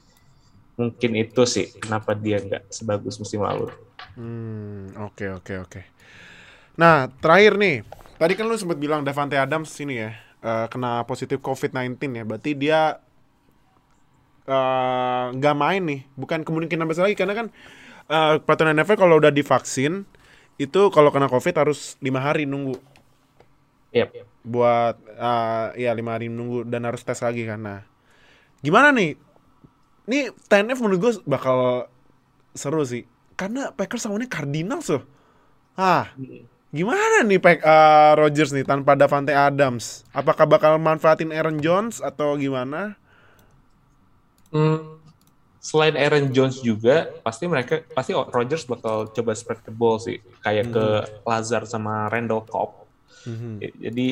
mungkin 0.79 1.11
itu 1.19 1.43
sih 1.47 1.75
kenapa 1.79 2.15
dia 2.15 2.39
nggak 2.39 2.71
sebagus 2.71 3.19
musim 3.19 3.43
lalu 3.43 3.71
Hmm, 4.19 4.95
oke 4.99 5.43
oke 5.43 5.55
oke. 5.63 5.81
Nah, 6.79 7.11
terakhir 7.23 7.59
nih. 7.59 7.77
Tadi 8.19 8.33
kan 8.35 8.51
lu 8.51 8.59
sempat 8.59 8.79
bilang 8.79 9.07
Davante 9.07 9.39
Adams 9.39 9.71
ini 9.79 9.95
ya, 10.03 10.11
eh, 10.43 10.67
kena 10.71 11.07
positif 11.07 11.39
COVID-19 11.39 11.99
ya. 12.19 12.25
Berarti 12.27 12.51
dia 12.59 12.81
eh, 14.49 15.25
nggak 15.35 15.57
main 15.59 15.83
nih. 15.87 16.01
Bukan 16.19 16.43
kemungkinan 16.43 16.87
besar 16.91 17.07
lagi 17.07 17.19
karena 17.19 17.35
kan 17.35 17.47
eh, 18.11 18.35
peraturan 18.43 18.75
NFL 18.79 18.99
kalau 18.99 19.17
udah 19.23 19.31
divaksin 19.31 20.03
itu 20.59 20.91
kalau 20.91 21.15
kena 21.15 21.31
covid 21.31 21.55
harus 21.55 21.95
lima 22.03 22.19
hari 22.19 22.43
nunggu 22.43 22.75
Yep. 23.89 24.09
buat 24.45 25.01
uh, 25.17 25.73
ya 25.73 25.97
lima 25.97 26.17
hari 26.17 26.29
nunggu 26.29 26.69
dan 26.69 26.85
harus 26.85 27.01
tes 27.01 27.25
lagi 27.25 27.49
nah 27.49 27.85
gimana 28.61 28.93
nih? 28.93 29.17
Nih 30.09 30.33
TNF 30.49 30.81
menurut 30.81 31.01
gue 31.01 31.13
bakal 31.25 31.89
seru 32.53 32.85
sih. 32.85 33.09
Karena 33.39 33.73
Packers 33.73 34.05
lawannya 34.05 34.29
Cardinals 34.29 34.89
loh. 34.93 35.05
Ah 35.79 36.13
gimana 36.69 37.25
nih 37.25 37.41
Pack 37.41 37.65
uh, 37.65 38.13
Rodgers 38.21 38.53
nih 38.53 38.65
tanpa 38.65 38.93
Davante 38.93 39.33
Adams? 39.33 40.05
Apakah 40.13 40.45
bakal 40.45 40.77
manfaatin 40.77 41.33
Aaron 41.33 41.61
Jones 41.65 42.05
atau 42.05 42.37
gimana? 42.37 42.97
Hmm, 44.53 45.01
selain 45.61 45.97
Aaron 45.97 46.33
Jones 46.33 46.61
juga 46.61 47.09
pasti 47.25 47.49
mereka 47.49 47.85
pasti 47.93 48.13
Rodgers 48.13 48.65
bakal 48.69 49.13
coba 49.13 49.33
spread 49.33 49.61
the 49.65 49.73
ball 49.73 49.97
sih. 49.97 50.21
Kayak 50.45 50.73
ke 50.73 50.87
Lazard 51.25 51.69
sama 51.69 52.09
Randall 52.13 52.45
Cobb. 52.45 52.88
Mhm. 53.27 53.53
Jadi 53.79 54.09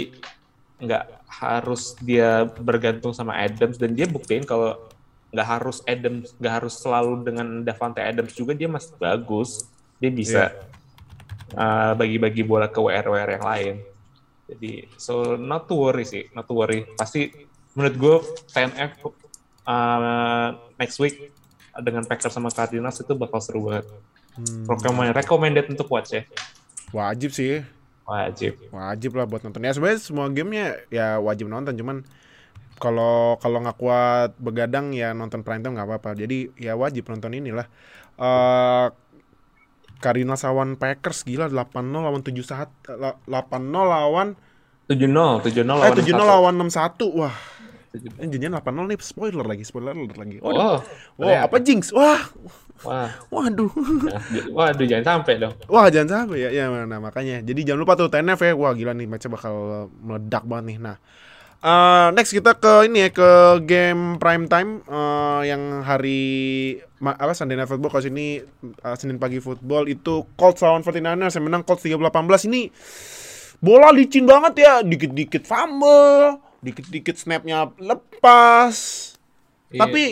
nggak 0.77 1.05
harus 1.25 1.97
dia 2.05 2.45
bergantung 2.45 3.17
sama 3.17 3.33
Adams 3.33 3.81
dan 3.81 3.97
dia 3.97 4.05
buktiin 4.05 4.45
kalau 4.45 4.77
nggak 5.33 5.49
harus 5.49 5.81
Adams 5.89 6.37
nggak 6.37 6.55
harus 6.61 6.75
selalu 6.77 7.25
dengan 7.25 7.65
Davante 7.65 8.05
Adams 8.05 8.37
juga 8.37 8.53
dia 8.53 8.69
masih 8.69 8.93
bagus. 9.01 9.65
Dia 9.97 10.13
bisa 10.13 10.53
uh, 11.57 11.93
bagi-bagi 11.97 12.45
bola 12.45 12.69
ke 12.69 12.77
WR-WR 12.77 13.41
yang 13.41 13.47
lain. 13.47 13.75
Jadi 14.47 14.87
so 15.01 15.35
not 15.35 15.67
to 15.67 15.75
worry 15.75 16.05
sih, 16.05 16.29
not 16.37 16.47
to 16.47 16.55
worry. 16.55 16.85
Pasti 16.95 17.33
menurut 17.73 17.95
gue 17.97 18.17
TNF 18.53 18.93
uh, 19.67 20.49
next 20.79 20.97
week 21.01 21.33
dengan 21.83 22.05
Packers 22.05 22.33
sama 22.33 22.49
Cardinals 22.49 23.01
itu 23.01 23.13
bakal 23.13 23.41
seru 23.43 23.69
banget. 23.69 23.89
Hmm, 24.37 24.69
recommended 25.17 25.65
untuk 25.73 25.89
watch 25.89 26.13
ya. 26.13 26.23
wajib 26.95 27.35
sih 27.35 27.67
Wajib. 28.07 28.55
wajib 28.71 29.19
lah 29.19 29.27
buat 29.27 29.43
nonton. 29.43 29.61
Ya 29.61 29.75
sebenarnya 29.75 29.99
semua 29.99 30.31
gamenya 30.31 30.79
ya 30.89 31.19
wajib 31.19 31.51
nonton 31.51 31.75
cuman 31.75 32.07
kalau 32.79 33.35
kalau 33.41 33.59
nggak 33.59 33.79
kuat 33.81 34.31
begadang 34.39 34.95
ya 34.95 35.11
nonton 35.11 35.43
prime 35.43 35.59
time 35.59 35.75
nggak 35.75 35.89
apa-apa. 35.91 36.15
Jadi 36.15 36.55
ya 36.55 36.79
wajib 36.79 37.11
nonton 37.11 37.35
inilah. 37.35 37.67
Eh 38.17 38.87
Cardinals 39.97 40.45
lawan 40.45 40.77
Packers 40.77 41.25
gila 41.25 41.49
8-0 41.49 41.65
lawan 41.89 42.21
7-1 42.21 42.69
la- 42.95 43.17
8-0 43.25 43.65
lawan 43.73 44.37
7-0, 44.87 45.41
7-0 45.43 45.65
eh 45.65 45.65
lawan 45.67 45.97
7-0 45.97 46.05
satu. 46.05 46.21
lawan 46.23 46.55
6-1 46.63 47.17
wah. 47.17 47.37
7-0. 47.97 48.29
jadinya 48.29 48.61
8-0 48.61 48.93
nih 48.93 48.99
spoiler 49.01 49.47
lagi 49.49 49.65
spoiler 49.65 49.97
lagi. 49.97 50.37
Oh, 50.45 50.53
Oh, 50.53 50.79
oh 51.17 51.33
apa? 51.33 51.57
jinx? 51.65 51.91
Wah 51.91 52.21
wah, 52.83 53.09
waduh 53.29 53.71
jangan- 53.71 54.51
waduh 54.51 54.85
jangan 54.85 55.07
sampai 55.15 55.35
dong. 55.39 55.55
Wah 55.67 55.87
jangan 55.87 56.09
sampai 56.25 56.39
ya, 56.39 56.51
ya 56.51 56.65
nah 56.83 56.99
makanya. 56.99 57.41
Jadi 57.41 57.61
jangan 57.63 57.81
lupa 57.81 57.95
tuh 57.95 58.09
TNF 58.09 58.37
ya. 58.39 58.53
Wah 58.53 58.73
gila 58.73 58.93
nih 58.93 59.07
matchnya 59.07 59.31
bakal 59.31 59.55
meledak 59.97 60.43
banget 60.43 60.65
nih. 60.67 60.79
Nah, 60.83 60.97
eh, 61.59 62.09
next 62.13 62.31
kita 62.31 62.53
ke 62.55 62.85
ini 62.85 62.99
ya 62.99 63.11
ke 63.11 63.31
game 63.63 64.17
prime 64.17 64.45
time 64.47 64.83
eh, 64.83 65.43
yang 65.47 65.63
hari 65.81 66.23
ma- 66.99 67.15
apa 67.15 67.33
Sunday 67.33 67.55
Night 67.55 67.67
Football 67.67 67.89
kalau 67.91 68.03
sini 68.03 68.41
eh, 68.61 68.97
Senin 68.97 69.17
pagi 69.17 69.39
football 69.39 69.87
itu 69.87 70.29
Colts 70.35 70.61
lawan 70.61 70.81
49ers 70.81 71.33
yang 71.33 71.45
menang 71.45 71.63
Colts 71.63 71.81
30-18 71.83 72.13
ini 72.47 72.69
bola 73.57 73.89
licin 73.89 74.23
banget 74.23 74.55
ya 74.59 74.75
dikit-dikit 74.81 75.43
fumble 75.43 76.37
dikit-dikit 76.59 77.17
snapnya 77.17 77.73
lepas 77.77 78.75
Iya. 79.67 79.81
tapi 79.83 80.05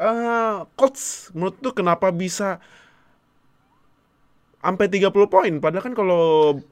eh 0.00 0.56
Colts 0.78 1.04
menurut 1.36 1.56
tuh 1.64 1.72
kenapa 1.76 2.08
bisa 2.22 2.58
sampai 4.60 4.86
30 4.92 5.24
poin 5.32 5.52
padahal 5.64 5.84
kan 5.88 5.94
kalau 5.96 6.20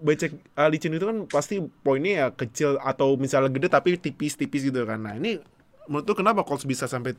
becek 0.04 0.36
uh, 0.60 0.68
licin 0.68 0.92
itu 0.92 1.08
kan 1.08 1.18
pasti 1.32 1.56
poinnya 1.84 2.12
ya 2.20 2.26
kecil 2.36 2.76
atau 2.84 3.16
misalnya 3.16 3.48
gede 3.48 3.68
tapi 3.72 3.96
tipis-tipis 3.96 4.68
gitu 4.68 4.84
kan 4.84 5.00
nah 5.00 5.16
ini 5.16 5.40
menurut 5.88 6.04
tuh 6.04 6.16
kenapa 6.20 6.44
Colts 6.44 6.68
bisa 6.68 6.84
sampai 6.84 7.16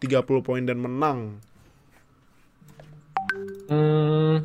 30 0.00 0.44
poin 0.44 0.60
dan 0.68 0.76
menang 0.76 1.40
Hmm, 3.70 4.36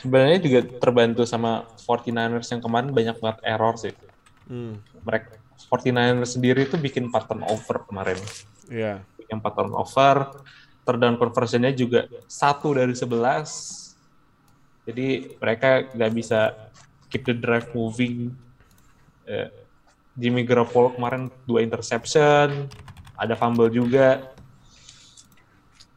sebenarnya 0.00 0.38
juga 0.46 0.60
terbantu 0.82 1.22
sama 1.32 1.50
49ers 1.86 2.48
yang 2.52 2.62
kemarin 2.64 2.90
banyak 2.98 3.16
banget 3.22 3.38
error 3.52 3.74
sih. 3.82 3.94
hmm 4.48 4.82
Mereka 5.06 5.28
49ers 5.68 6.30
sendiri 6.36 6.62
tuh 6.72 6.80
bikin 6.80 7.08
4 7.12 7.28
turnover 7.28 7.76
kemarin. 7.88 8.18
Ya 8.70 9.02
Bikin 9.18 9.42
4 9.42 9.58
turnover, 9.58 10.16
third 10.86 11.00
down 11.02 11.18
conversion-nya 11.18 11.74
juga 11.74 12.06
satu 12.30 12.72
dari 12.74 12.94
11. 12.94 14.88
Jadi 14.88 15.36
mereka 15.36 15.86
nggak 15.92 16.12
bisa 16.14 16.70
keep 17.10 17.26
the 17.26 17.36
drive 17.36 17.68
moving. 17.76 18.32
Eh, 19.26 19.50
Jimmy 20.18 20.42
Garoppolo 20.42 20.94
kemarin 20.94 21.30
dua 21.46 21.62
interception, 21.62 22.66
ada 23.14 23.34
fumble 23.38 23.70
juga. 23.70 24.34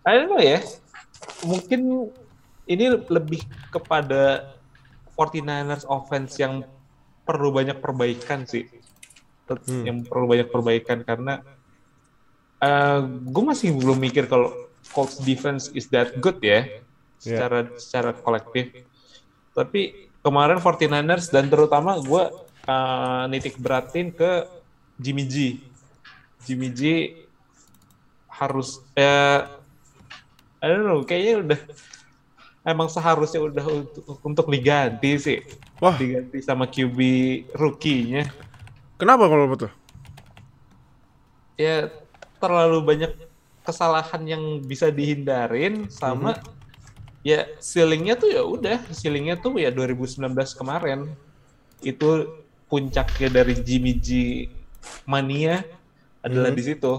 I 0.03 0.19
don't 0.19 0.29
know 0.29 0.41
ya, 0.43 0.59
mungkin 1.47 2.11
ini 2.67 2.85
lebih 3.07 3.43
kepada 3.71 4.53
49ers 5.15 5.87
offense 5.87 6.35
yang 6.39 6.63
perlu 7.23 7.55
banyak 7.55 7.79
perbaikan 7.79 8.43
sih. 8.43 8.67
Hmm. 9.47 9.83
Yang 9.83 9.97
perlu 10.07 10.25
banyak 10.27 10.47
perbaikan 10.51 11.03
karena 11.03 11.43
gue 13.27 13.43
masih 13.43 13.75
belum 13.75 13.99
mikir 13.99 14.27
kalau 14.29 14.51
Colts 14.93 15.17
defense 15.23 15.73
is 15.73 15.89
that 15.89 16.13
good 16.19 16.37
ya 16.43 16.67
secara 17.17 17.71
secara 17.79 18.11
kolektif. 18.13 18.83
Tapi 19.55 20.09
kemarin 20.23 20.59
49ers 20.59 21.31
dan 21.31 21.47
terutama 21.47 21.97
gue 21.99 22.23
uh, 22.67 23.23
nitik 23.31 23.59
beratin 23.59 24.11
ke 24.11 24.47
Jimmy 24.99 25.25
G. 25.27 25.59
Jimmy 26.43 26.69
G 26.71 27.15
harus 28.27 28.83
ya 28.97 29.47
I 30.63 30.65
don't 30.71 30.87
know, 30.87 31.03
kayaknya 31.03 31.43
udah 31.43 31.59
emang 32.63 32.87
seharusnya 32.87 33.43
udah 33.43 33.65
untuk, 33.67 34.03
untuk 34.23 34.45
diganti 34.47 35.19
sih. 35.19 35.39
wah 35.83 35.95
Diganti 35.99 36.39
sama 36.39 36.67
QB 36.67 36.99
rookie-nya. 37.55 38.31
kenapa 38.95 39.27
kalau 39.27 39.51
betul 39.51 39.71
ya 41.59 41.91
terlalu 42.43 42.83
banyak 42.83 43.11
kesalahan 43.63 44.19
yang 44.27 44.43
bisa 44.59 44.91
dihindarin 44.91 45.87
sama 45.87 46.35
ya 47.23 47.47
ceilingnya 47.63 48.19
tuh 48.19 48.27
ya 48.35 48.43
udah 48.43 48.83
ceilingnya 48.91 49.39
tuh 49.39 49.55
ya 49.55 49.71
2019 49.71 50.19
kemarin. 50.59 51.07
Itu 51.79 52.43
puncaknya 52.67 53.31
dari 53.31 53.55
Jimmy 53.63 53.95
G 53.95 54.07
mania 55.07 55.63
adalah 56.19 56.51
Mhm. 56.51 56.57
di 56.59 56.63
situ. 56.67 56.93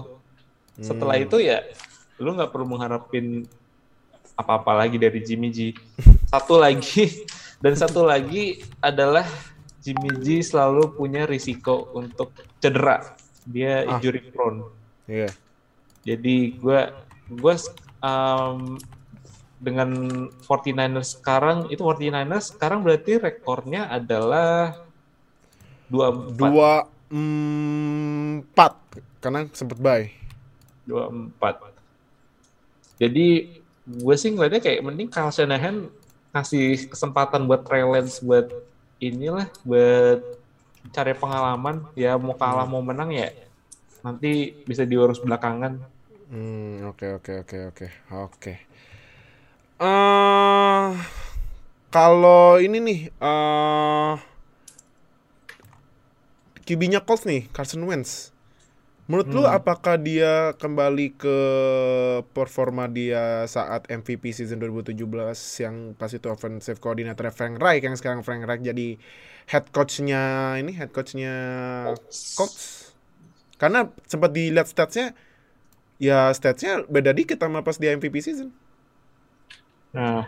Setelah 0.81 1.21
itu 1.21 1.37
ya 1.37 1.61
lu 2.17 2.33
nggak 2.33 2.49
perlu 2.49 2.65
mengharapin 2.65 3.45
apa-apa 4.33 4.83
lagi 4.83 4.97
dari 4.97 5.21
Jimmy 5.21 5.53
G. 5.53 5.77
Satu 6.33 6.57
lagi 6.57 7.23
dan 7.61 7.77
satu 7.77 8.03
lagi 8.03 8.59
adalah 8.83 9.23
Jimmy 9.79 10.11
G 10.19 10.41
selalu 10.41 10.97
punya 10.97 11.23
risiko 11.23 11.93
untuk 11.93 12.33
cedera. 12.59 13.15
Dia 13.45 13.85
Ah. 13.85 13.95
injury 13.95 14.33
prone 14.33 14.65
iya. 15.09 15.29
Jadi 16.05 16.53
gue 16.61 16.81
gue 17.33 17.55
um, 18.05 18.77
dengan 19.57 19.89
49ers 20.45 21.17
sekarang 21.17 21.65
itu 21.73 21.81
49ers 21.81 22.53
sekarang 22.53 22.85
berarti 22.85 23.17
rekornya 23.17 23.89
adalah 23.89 24.77
24 25.89 26.37
dua 26.37 26.85
mm, 27.09 28.45
empat 28.45 28.73
karena 29.21 29.49
sempet 29.53 29.77
bye. 29.81 30.05
24. 30.85 31.73
Jadi 33.01 33.27
gue 33.85 34.15
sih 34.17 34.29
ngeliatnya 34.33 34.61
kayak 34.61 34.81
mending 34.85 35.09
Kyle 35.09 35.33
Shanahan 35.33 35.89
ngasih 36.29 36.93
kesempatan 36.93 37.49
buat 37.49 37.65
Trey 37.65 37.81
Lance 37.81 38.21
buat 38.21 38.53
inilah 39.01 39.49
buat 39.65 40.21
cari 40.93 41.17
pengalaman. 41.17 41.89
Ya 41.97 42.13
mau 42.21 42.37
kalah 42.37 42.69
mau 42.69 42.85
menang 42.85 43.09
ya 43.09 43.33
nanti 44.05 44.53
bisa 44.69 44.85
diurus 44.85 45.17
belakangan 45.25 45.95
Hmm, 46.25 46.89
oke 46.89 47.21
oke 47.21 47.45
oke 47.45 47.57
oke 47.69 47.87
oke. 48.09 48.53
Eh, 49.77 50.89
kalau 51.93 52.57
ini 52.57 52.77
nih, 52.81 52.99
eh 53.13 54.13
QB-nya 56.65 57.05
Colts 57.05 57.29
nih, 57.29 57.45
Carson 57.53 57.85
Wentz. 57.85 58.33
Menurut 59.05 59.29
lu 59.37 59.45
apakah 59.45 60.01
dia 60.01 60.57
kembali 60.57 61.13
ke 61.13 61.37
performa 62.33 62.89
dia 62.89 63.45
saat 63.45 63.85
MVP 63.85 64.33
season 64.33 64.57
2017 64.57 64.97
yang 65.61 65.93
pas 65.93 66.09
itu 66.09 66.25
offensive 66.25 66.81
coordinator 66.81 67.29
Frank 67.29 67.61
Reich 67.61 67.85
yang 67.85 67.93
sekarang 67.93 68.25
Frank 68.25 68.49
Reich 68.49 68.65
jadi 68.65 68.97
head 69.45 69.69
coach-nya 69.69 70.57
ini 70.57 70.73
head 70.73 70.89
coach-nya 70.89 71.33
Colts? 72.33 72.84
Karena 73.55 73.87
sempat 74.05 74.35
dilihat 74.35 74.67
statsnya 74.67 75.15
ya 75.95 76.27
statsnya 76.35 76.83
beda 76.91 77.15
dikit 77.15 77.39
sama 77.39 77.63
pas 77.63 77.79
dia 77.79 77.95
MVP 77.95 78.19
season. 78.19 78.51
Nah, 79.95 80.27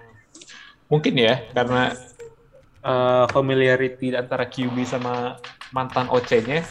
Mungkin 0.88 1.20
ya, 1.20 1.44
karena 1.52 1.92
uh, 2.84 3.28
familiarity 3.32 4.16
antara 4.16 4.48
QB 4.48 4.76
sama 4.88 5.36
mantan 5.76 6.08
OC-nya 6.08 6.64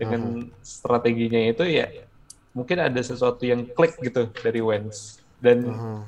dengan 0.00 0.48
uh-huh. 0.48 0.64
strateginya 0.64 1.52
itu 1.52 1.68
ya 1.68 1.86
mungkin 2.56 2.80
ada 2.80 2.96
sesuatu 3.04 3.44
yang 3.44 3.68
klik 3.76 3.92
gitu 4.00 4.32
dari 4.40 4.64
Wentz 4.64 5.20
dan 5.44 5.68
uh-huh. 5.68 6.00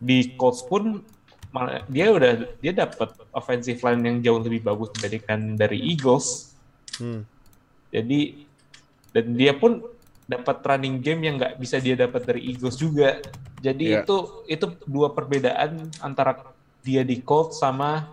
di 0.00 0.32
Colts 0.40 0.64
pun 0.64 1.04
dia 1.92 2.08
udah 2.08 2.48
dia 2.64 2.72
dapat 2.72 3.12
offensive 3.36 3.76
line 3.84 4.02
yang 4.08 4.16
jauh 4.24 4.40
lebih 4.40 4.64
bagus 4.64 4.88
dibandingkan 4.96 5.60
dari 5.60 5.82
Eagles. 5.82 6.56
Hmm. 6.96 7.26
Jadi 7.90 8.46
dan 9.10 9.34
dia 9.34 9.54
pun 9.54 9.82
dapat 10.30 10.62
running 10.62 11.02
game 11.02 11.26
yang 11.26 11.34
nggak 11.42 11.58
bisa 11.58 11.82
dia 11.82 11.98
dapat 11.98 12.22
dari 12.22 12.54
Eagles 12.54 12.78
juga. 12.78 13.18
Jadi 13.58 13.98
yeah. 13.98 14.06
itu 14.06 14.46
itu 14.46 14.66
dua 14.86 15.10
perbedaan 15.10 15.90
antara 15.98 16.38
dia 16.86 17.02
di 17.02 17.18
Colts 17.18 17.58
sama 17.58 18.06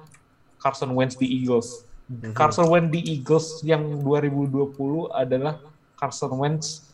Carson 0.58 0.92
Wentz 0.98 1.16
di 1.16 1.30
Eagles. 1.30 1.86
Mm-hmm. 2.10 2.34
Carson 2.34 2.68
Wentz 2.68 2.90
di 2.90 3.02
Eagles 3.06 3.62
yang 3.62 4.02
2020 4.02 5.14
adalah 5.14 5.62
Carson 5.94 6.34
Wentz 6.36 6.88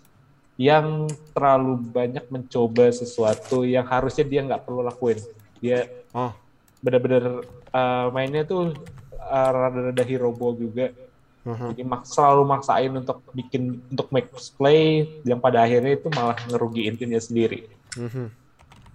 yang 0.59 1.09
terlalu 1.33 1.81
banyak 1.81 2.29
mencoba 2.29 2.93
sesuatu 2.93 3.65
yang 3.65 3.87
harusnya 3.89 4.25
dia 4.27 4.41
nggak 4.45 4.67
perlu 4.67 4.85
lakuin. 4.85 5.17
Dia 5.63 5.87
oh. 6.13 6.35
benar-benar 6.83 7.47
uh, 7.73 8.07
mainnya 8.13 8.45
tuh 8.45 8.75
uh, 9.17 9.49
rada-rada 9.49 10.03
hero 10.05 10.29
ball 10.35 10.53
juga. 10.53 10.93
Uh-huh. 11.43 11.75
Jadi 11.75 11.83
mak 11.83 12.07
selalu 12.07 12.43
maksain 12.47 12.91
untuk 12.95 13.19
bikin 13.35 13.83
untuk 13.91 14.07
make 14.15 14.31
play 14.55 15.07
yang 15.27 15.43
pada 15.43 15.67
akhirnya 15.67 15.99
itu 15.99 16.07
malah 16.15 16.39
ngerugiin 16.47 16.95
timnya 16.95 17.19
sendiri. 17.19 17.67
Uh-huh. 17.99 18.31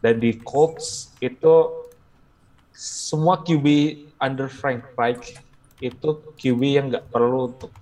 Dan 0.01 0.15
di 0.17 0.33
Colts 0.41 1.13
itu 1.21 1.85
semua 2.73 3.43
QB 3.43 3.67
under 4.23 4.49
Frank 4.49 4.95
Reich 4.95 5.37
itu 5.79 6.09
QB 6.39 6.61
yang 6.63 6.87
nggak 6.91 7.11
perlu 7.11 7.53
untuk 7.53 7.73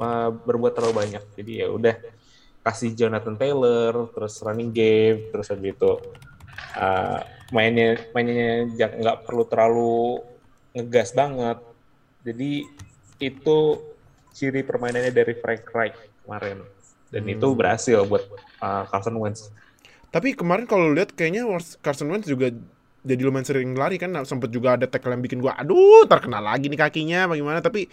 uh, 0.00 0.30
berbuat 0.32 0.72
terlalu 0.72 0.94
banyak. 1.06 1.24
Jadi 1.36 1.52
ya 1.60 1.68
udah 1.68 1.94
kasih 2.66 2.96
Jonathan 2.98 3.38
Taylor, 3.38 4.10
terus 4.10 4.42
running 4.42 4.74
game, 4.74 5.30
terus 5.30 5.52
habis 5.52 5.76
itu 5.76 5.92
uh, 6.80 7.20
mainnya 7.54 8.00
mainnya 8.10 8.66
nggak 8.72 9.22
perlu 9.22 9.44
terlalu 9.46 10.24
ngegas 10.74 11.14
banget. 11.14 11.58
Jadi 12.26 12.66
itu 13.20 13.80
ciri 14.36 14.60
permainannya 14.60 15.12
dari 15.12 15.32
Frank 15.40 15.64
Reich 15.72 15.96
kemarin. 16.24 16.60
Dan 17.08 17.24
hmm. 17.24 17.34
itu 17.38 17.48
berhasil 17.56 18.04
buat 18.04 18.24
uh, 18.60 18.84
Carson 18.92 19.16
Wentz. 19.16 19.48
Tapi 20.12 20.36
kemarin 20.36 20.68
kalau 20.68 20.92
lihat 20.92 21.16
kayaknya 21.16 21.48
Carson 21.80 22.12
Wentz 22.12 22.28
juga 22.28 22.52
jadi 23.06 23.22
lumayan 23.22 23.46
sering 23.46 23.72
lari 23.72 23.96
kan. 23.96 24.12
Sempet 24.28 24.52
juga 24.52 24.76
ada 24.76 24.84
tackle 24.84 25.16
yang 25.16 25.22
bikin 25.24 25.40
gua 25.40 25.56
aduh 25.56 26.04
terkenal 26.04 26.44
lagi 26.44 26.68
nih 26.68 26.80
kakinya 26.80 27.30
bagaimana? 27.30 27.64
Tapi 27.64 27.88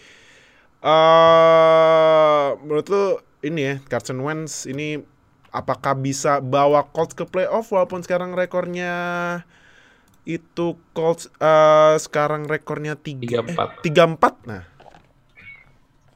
uh, 0.84 2.58
menurut 2.60 2.86
lu 2.92 3.04
ini 3.46 3.60
ya 3.62 3.74
Carson 3.88 4.20
Wentz 4.20 4.68
ini 4.68 5.00
apakah 5.54 5.94
bisa 5.94 6.42
bawa 6.42 6.84
Colts 6.90 7.14
ke 7.14 7.24
playoff 7.24 7.70
walaupun 7.70 8.02
sekarang 8.02 8.34
rekornya 8.34 8.92
itu 10.26 10.74
Colts 10.96 11.30
uh, 11.38 11.94
sekarang 12.00 12.48
rekornya 12.48 12.98
tiga 12.98 13.44
eh, 13.44 13.68
tiga 13.84 14.08
empat? 14.08 14.34
Nah 14.48 14.73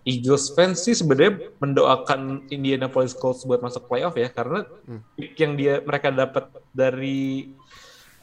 Eagles 0.09 0.57
fans 0.57 0.81
sih 0.89 0.97
sebenarnya 0.97 1.53
mendoakan 1.61 2.49
Indianapolis 2.49 3.13
Colts 3.13 3.45
buat 3.45 3.61
masuk 3.61 3.85
playoff 3.93 4.17
ya 4.17 4.33
karena 4.33 4.65
hmm. 4.89 5.37
yang 5.37 5.53
dia 5.61 5.85
mereka 5.85 6.09
dapat 6.09 6.49
dari 6.73 7.53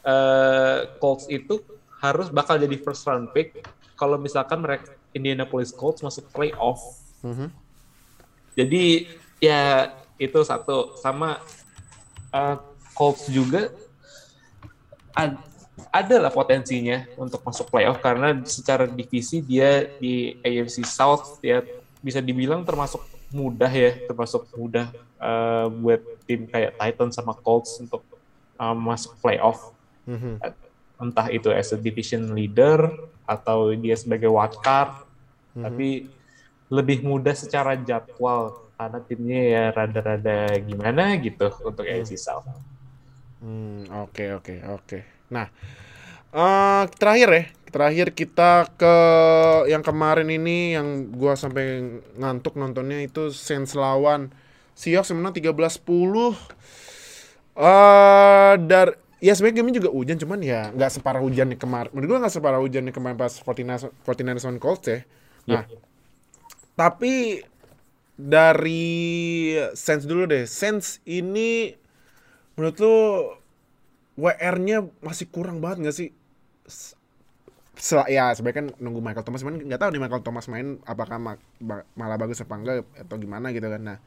uh, 0.02 0.90
Colts 0.98 1.30
itu 1.30 1.62
harus 2.02 2.26
bakal 2.34 2.58
jadi 2.58 2.76
first 2.82 3.06
round 3.06 3.30
pick 3.30 3.62
kalau 3.96 4.18
misalkan 4.18 4.60
mereka 4.60 4.92
Indianapolis 5.16 5.72
Colts 5.72 6.04
masuk 6.04 6.28
playoff. 6.28 6.78
Mm-hmm. 7.24 7.48
Jadi 8.60 8.84
ya 9.40 9.92
itu 10.20 10.38
satu 10.44 10.96
sama 11.00 11.40
uh, 12.36 12.60
Colts 12.92 13.32
juga 13.32 13.72
ad, 15.16 15.40
ada 16.02 16.16
lah 16.28 16.32
potensinya 16.32 17.06
untuk 17.16 17.40
masuk 17.40 17.72
playoff 17.72 17.98
karena 18.02 18.36
secara 18.44 18.84
divisi 18.84 19.40
dia 19.40 19.88
di 19.96 20.36
AFC 20.44 20.84
South 20.84 21.40
ya 21.40 21.64
bisa 22.04 22.20
dibilang 22.20 22.62
termasuk 22.62 23.02
mudah 23.32 23.68
ya 23.70 23.96
termasuk 24.06 24.46
mudah 24.54 24.92
uh, 25.18 25.66
buat 25.72 26.00
tim 26.28 26.46
kayak 26.46 26.78
Titans 26.78 27.18
sama 27.18 27.34
Colts 27.34 27.80
untuk 27.82 28.04
uh, 28.60 28.76
masuk 28.76 29.18
playoff 29.18 29.76
Mm-hmm. 30.06 30.34
Entah 30.96 31.26
itu 31.28 31.50
as 31.52 31.74
a 31.74 31.78
division 31.78 32.32
leader 32.32 32.88
atau 33.26 33.74
dia 33.74 33.98
sebagai 33.98 34.30
wildcard, 34.30 35.02
mm-hmm. 35.02 35.62
tapi 35.66 35.88
lebih 36.70 37.02
mudah 37.02 37.34
secara 37.34 37.74
jadwal 37.78 38.66
karena 38.76 38.98
timnya 39.02 39.40
ya 39.42 39.64
rada-rada 39.74 40.56
gimana 40.62 41.18
gitu 41.18 41.50
untuk. 41.66 41.84
AFC 41.84 42.16
South. 42.16 42.46
Hmm, 43.42 43.84
oke 44.08 44.40
oke 44.40 44.54
oke. 44.72 44.98
Nah, 45.28 45.50
uh, 46.36 46.84
terakhir 47.00 47.28
ya, 47.32 47.44
terakhir 47.72 48.12
kita 48.12 48.68
ke 48.76 48.94
yang 49.72 49.80
kemarin 49.80 50.28
ini 50.28 50.76
yang 50.76 51.08
gua 51.16 51.32
sampai 51.34 51.98
ngantuk 52.20 52.60
nontonnya 52.60 53.00
itu 53.00 53.32
Saints 53.32 53.72
lawan 53.72 54.28
Seahawks 54.76 55.16
menang 55.16 55.32
13-10. 55.32 56.36
Uh, 57.56 58.60
dar 58.68 59.00
ya 59.16 59.32
sebenarnya 59.32 59.64
game 59.64 59.72
juga 59.72 59.88
hujan 59.88 60.20
cuman 60.20 60.44
ya 60.44 60.68
nggak 60.76 61.00
separah 61.00 61.24
hujannya 61.24 61.56
kemarin 61.56 61.88
menurut 61.96 62.08
gue 62.08 62.18
nggak 62.20 62.34
separah 62.36 62.60
hujannya 62.60 62.92
kemarin 62.92 63.16
pas 63.16 63.32
49 63.32 64.04
49 64.04 64.48
on 64.48 64.56
Colts 64.60 64.84
ya 64.84 64.98
nah 65.48 65.64
yeah. 65.64 65.64
tapi 66.76 67.40
dari 68.16 69.56
sense 69.72 70.04
dulu 70.04 70.28
deh 70.28 70.44
sense 70.44 71.00
ini 71.08 71.72
menurut 72.56 72.76
lu 72.80 72.96
WR-nya 74.16 74.84
masih 75.04 75.28
kurang 75.28 75.60
banget 75.60 75.76
nggak 75.84 75.96
sih 75.96 76.08
Sel 77.76 78.00
ya 78.08 78.32
sebenarnya 78.32 78.56
kan 78.56 78.66
nunggu 78.80 79.04
Michael 79.04 79.24
Thomas 79.24 79.44
main 79.44 79.60
nggak 79.60 79.80
tahu 79.80 79.90
nih 79.92 80.00
Michael 80.00 80.24
Thomas 80.24 80.46
main 80.48 80.80
apakah 80.88 81.20
ma 81.20 81.32
ba 81.60 81.84
malah 81.92 82.16
bagus 82.16 82.40
apa 82.40 82.56
enggak 82.56 82.88
atau 82.96 83.16
gimana 83.20 83.52
gitu 83.52 83.68
kan 83.68 83.82
nah 83.84 83.98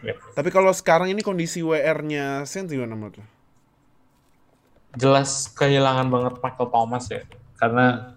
yeah. 0.00 0.16
tapi 0.32 0.48
kalau 0.48 0.72
sekarang 0.72 1.12
ini 1.12 1.20
kondisi 1.20 1.60
WR-nya 1.60 2.48
Sense 2.48 2.72
gimana 2.72 2.96
menurut 2.96 3.20
lu? 3.20 3.26
jelas 4.96 5.52
kehilangan 5.52 6.08
banget 6.08 6.34
Michael 6.40 6.68
Thomas 6.72 7.04
ya 7.12 7.22
karena 7.60 8.16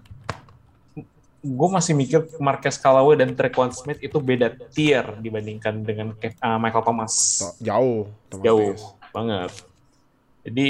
gue 1.41 1.69
masih 1.73 1.97
mikir 1.97 2.23
Marquez 2.37 2.77
Callaway 2.79 3.17
dan 3.17 3.33
Trequan 3.33 3.73
Smith 3.73 3.99
itu 3.99 4.21
beda 4.21 4.53
tier 4.71 5.03
dibandingkan 5.19 5.83
dengan 5.83 6.15
uh, 6.15 6.57
Michael 6.61 6.85
Thomas 6.87 7.13
jauh 7.59 8.07
Thomas 8.31 8.45
jauh 8.47 8.71
Davis. 8.77 8.83
banget 9.11 9.51
jadi 10.47 10.67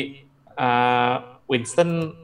uh, 0.57 1.15
Winston 1.45 2.17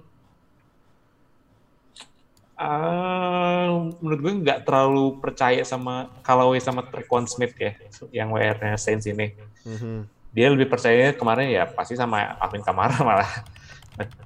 uh, 2.58 3.94
menurut 4.02 4.20
gue 4.20 4.34
nggak 4.44 4.60
terlalu 4.66 5.22
percaya 5.22 5.62
sama 5.64 6.10
Callaway 6.26 6.60
sama 6.60 6.84
Trequan 6.86 7.30
Smith 7.30 7.54
ya 7.58 7.78
yang 8.10 8.34
WR-nya 8.34 8.76
Saints 8.76 9.06
ini 9.06 9.34
mm 9.64 9.78
-hmm. 9.78 9.98
dia 10.34 10.48
lebih 10.50 10.68
percaya 10.68 11.14
kemarin 11.14 11.48
ya 11.54 11.70
pasti 11.70 11.94
sama 11.94 12.38
Alvin 12.42 12.66
Kamara 12.66 12.98
malah 13.08 13.46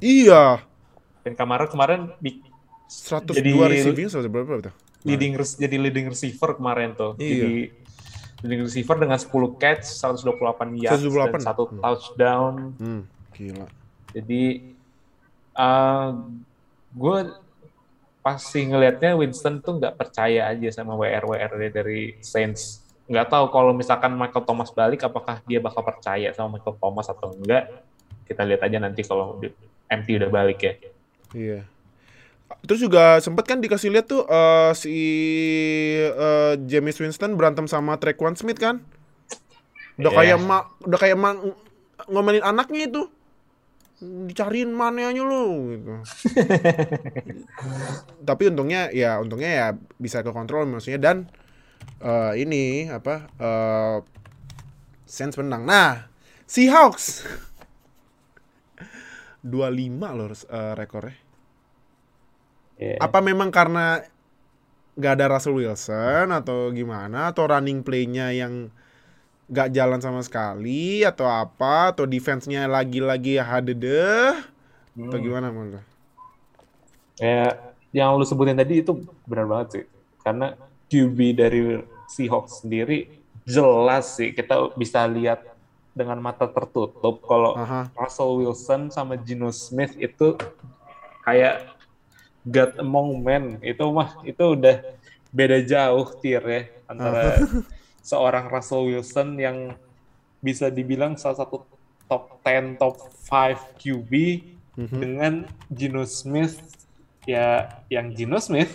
Iya. 0.03 0.59
Dan 1.21 1.33
Kamara 1.37 1.69
kemarin 1.69 2.11
di 2.19 2.43
102 2.91 3.39
jadi, 3.39 3.51
receiving 3.55 4.07
berapa 4.27 4.51
itu? 4.59 4.71
Leading 5.07 5.33
jadi 5.39 5.75
leading 5.79 6.07
receiver 6.11 6.57
kemarin 6.59 6.93
tuh. 6.97 7.15
Iya. 7.15 7.47
Jadi 7.47 7.61
leading 8.41 8.61
receiver 8.67 8.95
dengan 8.99 9.17
10 9.21 9.61
catch, 9.61 9.85
128 9.85 10.81
yards 10.81 11.03
128. 11.07 11.33
dan 11.37 11.41
satu 11.41 11.63
hmm. 11.69 11.79
touchdown. 11.79 12.53
Hmm, 12.75 13.01
gila. 13.31 13.67
Jadi 14.11 14.43
uh, 15.55 16.09
gue 16.91 17.17
pasti 18.21 18.69
ngelihatnya 18.69 19.17
Winston 19.17 19.61
tuh 19.65 19.81
nggak 19.81 19.97
percaya 19.97 20.49
aja 20.49 20.69
sama 20.69 20.93
WR 20.93 21.25
WR 21.25 21.51
dari 21.73 22.17
Saints. 22.21 22.85
Nggak 23.09 23.33
tahu 23.33 23.45
kalau 23.49 23.73
misalkan 23.73 24.13
Michael 24.13 24.45
Thomas 24.45 24.69
balik, 24.71 25.01
apakah 25.03 25.41
dia 25.49 25.57
bakal 25.57 25.81
percaya 25.81 26.29
sama 26.31 26.57
Michael 26.57 26.77
Thomas 26.77 27.09
atau 27.09 27.33
enggak 27.33 27.67
kita 28.29 28.47
lihat 28.47 28.61
aja 28.63 28.77
nanti 28.79 29.01
kalau 29.03 29.41
MT 29.91 30.07
udah 30.21 30.29
balik 30.31 30.59
ya. 30.63 30.73
Iya. 31.35 31.59
Terus 32.63 32.79
juga 32.83 33.17
sempet 33.19 33.47
kan 33.47 33.59
dikasih 33.59 33.89
lihat 33.91 34.05
tuh 34.07 34.23
uh, 34.27 34.71
si 34.77 34.93
uh, 36.13 36.55
James 36.69 36.95
Winston 36.95 37.35
berantem 37.35 37.65
sama 37.65 37.97
Trequan 37.97 38.37
Smith 38.37 38.61
kan? 38.61 38.79
Udah 39.99 40.11
yeah. 40.13 40.19
kayak 40.35 40.39
mak, 40.39 40.63
udah 40.85 40.99
kayak 40.99 41.17
mak 41.17 41.35
ngomelin 42.07 42.45
anaknya 42.45 42.87
itu. 42.87 43.09
Dicariin 44.01 44.73
mananya 44.73 45.21
lu 45.21 45.77
gitu. 45.77 45.93
Tapi 48.27 48.43
untungnya 48.49 48.89
ya 48.89 49.21
untungnya 49.21 49.51
ya 49.53 49.67
bisa 50.01 50.25
ke 50.25 50.33
kontrol 50.33 50.65
maksudnya 50.65 50.97
dan 50.97 51.17
uh, 52.01 52.33
ini 52.33 52.89
apa 52.89 53.29
uh, 53.37 53.97
Sense 55.05 55.37
menang. 55.37 55.67
Nah, 55.67 56.07
Seahawks 56.47 57.27
25 59.45 60.17
loh 60.17 60.31
uh, 60.31 60.73
rekornya. 60.73 61.13
Yeah. 62.81 62.97
Apa 62.97 63.21
memang 63.21 63.53
karena 63.53 64.01
nggak 64.97 65.13
ada 65.19 65.25
Russell 65.31 65.55
Wilson 65.55 66.33
atau 66.33 66.73
gimana 66.73 67.31
atau 67.31 67.47
running 67.47 67.85
play-nya 67.85 68.35
yang 68.35 68.73
nggak 69.51 69.69
jalan 69.75 69.99
sama 69.99 70.23
sekali 70.23 71.03
atau 71.03 71.27
apa 71.27 71.91
atau 71.91 72.07
defense-nya 72.07 72.71
lagi-lagi 72.71 73.35
hadede 73.35 74.39
atau 74.95 75.17
Hmm. 75.19 75.23
gimana 75.23 75.51
menurut? 75.51 75.83
Ya, 77.19 77.59
yang 77.91 78.15
lu 78.15 78.23
sebutin 78.23 78.55
tadi 78.55 78.79
itu 78.79 79.03
benar 79.27 79.47
banget 79.47 79.67
sih. 79.71 79.85
Karena 80.23 80.55
QB 80.87 81.17
dari 81.35 81.61
Seahawks 82.11 82.63
sendiri 82.63 83.07
jelas 83.47 84.19
sih 84.19 84.35
kita 84.35 84.75
bisa 84.75 85.03
lihat 85.07 85.43
dengan 85.91 86.19
mata 86.23 86.47
tertutup 86.47 87.19
kalau 87.23 87.55
Aha. 87.59 87.91
Russell 87.95 88.39
Wilson 88.39 88.91
sama 88.91 89.19
Geno 89.19 89.51
Smith 89.51 89.95
itu 89.99 90.39
kayak 91.23 91.67
God 92.47 92.79
among 92.79 93.19
men 93.19 93.45
itu 93.59 93.83
mah 93.91 94.15
itu 94.23 94.55
udah 94.55 94.83
beda 95.31 95.59
jauh 95.63 96.07
tier 96.19 96.43
ya 96.43 96.61
antara 96.87 97.39
seorang 98.01 98.45
Russell 98.47 98.85
Wilson 98.85 99.37
yang 99.37 99.57
bisa 100.39 100.67
dibilang 100.67 101.15
salah 101.15 101.37
satu 101.37 101.61
top 102.05 102.41
10 102.41 102.75
top 102.75 102.97
5 103.23 103.77
QB 103.77 104.11
Mhm. 104.71 104.97
dengan 104.97 105.33
Geno 105.67 106.01
Smith 106.03 106.57
ya 107.23 107.67
yang 107.87 108.09
Geno 108.11 108.39
Smith 108.39 108.71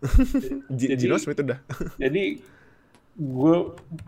Jadi- 0.70 0.96
Gino 0.98 1.16
Smith 1.16 1.38
udah. 1.38 1.60
jadi 2.02 2.40
gue 3.14 3.56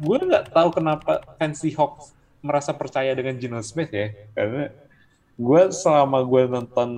gue 0.01 0.19
nggak 0.25 0.51
tahu 0.51 0.69
kenapa 0.73 1.21
fans 1.37 1.61
Seahawks 1.61 2.17
merasa 2.41 2.73
percaya 2.73 3.13
dengan 3.13 3.37
Geno 3.37 3.61
Smith 3.61 3.93
ya 3.93 4.09
karena 4.33 4.73
gue 5.37 5.61
selama 5.71 6.25
gue 6.25 6.43
nonton 6.49 6.91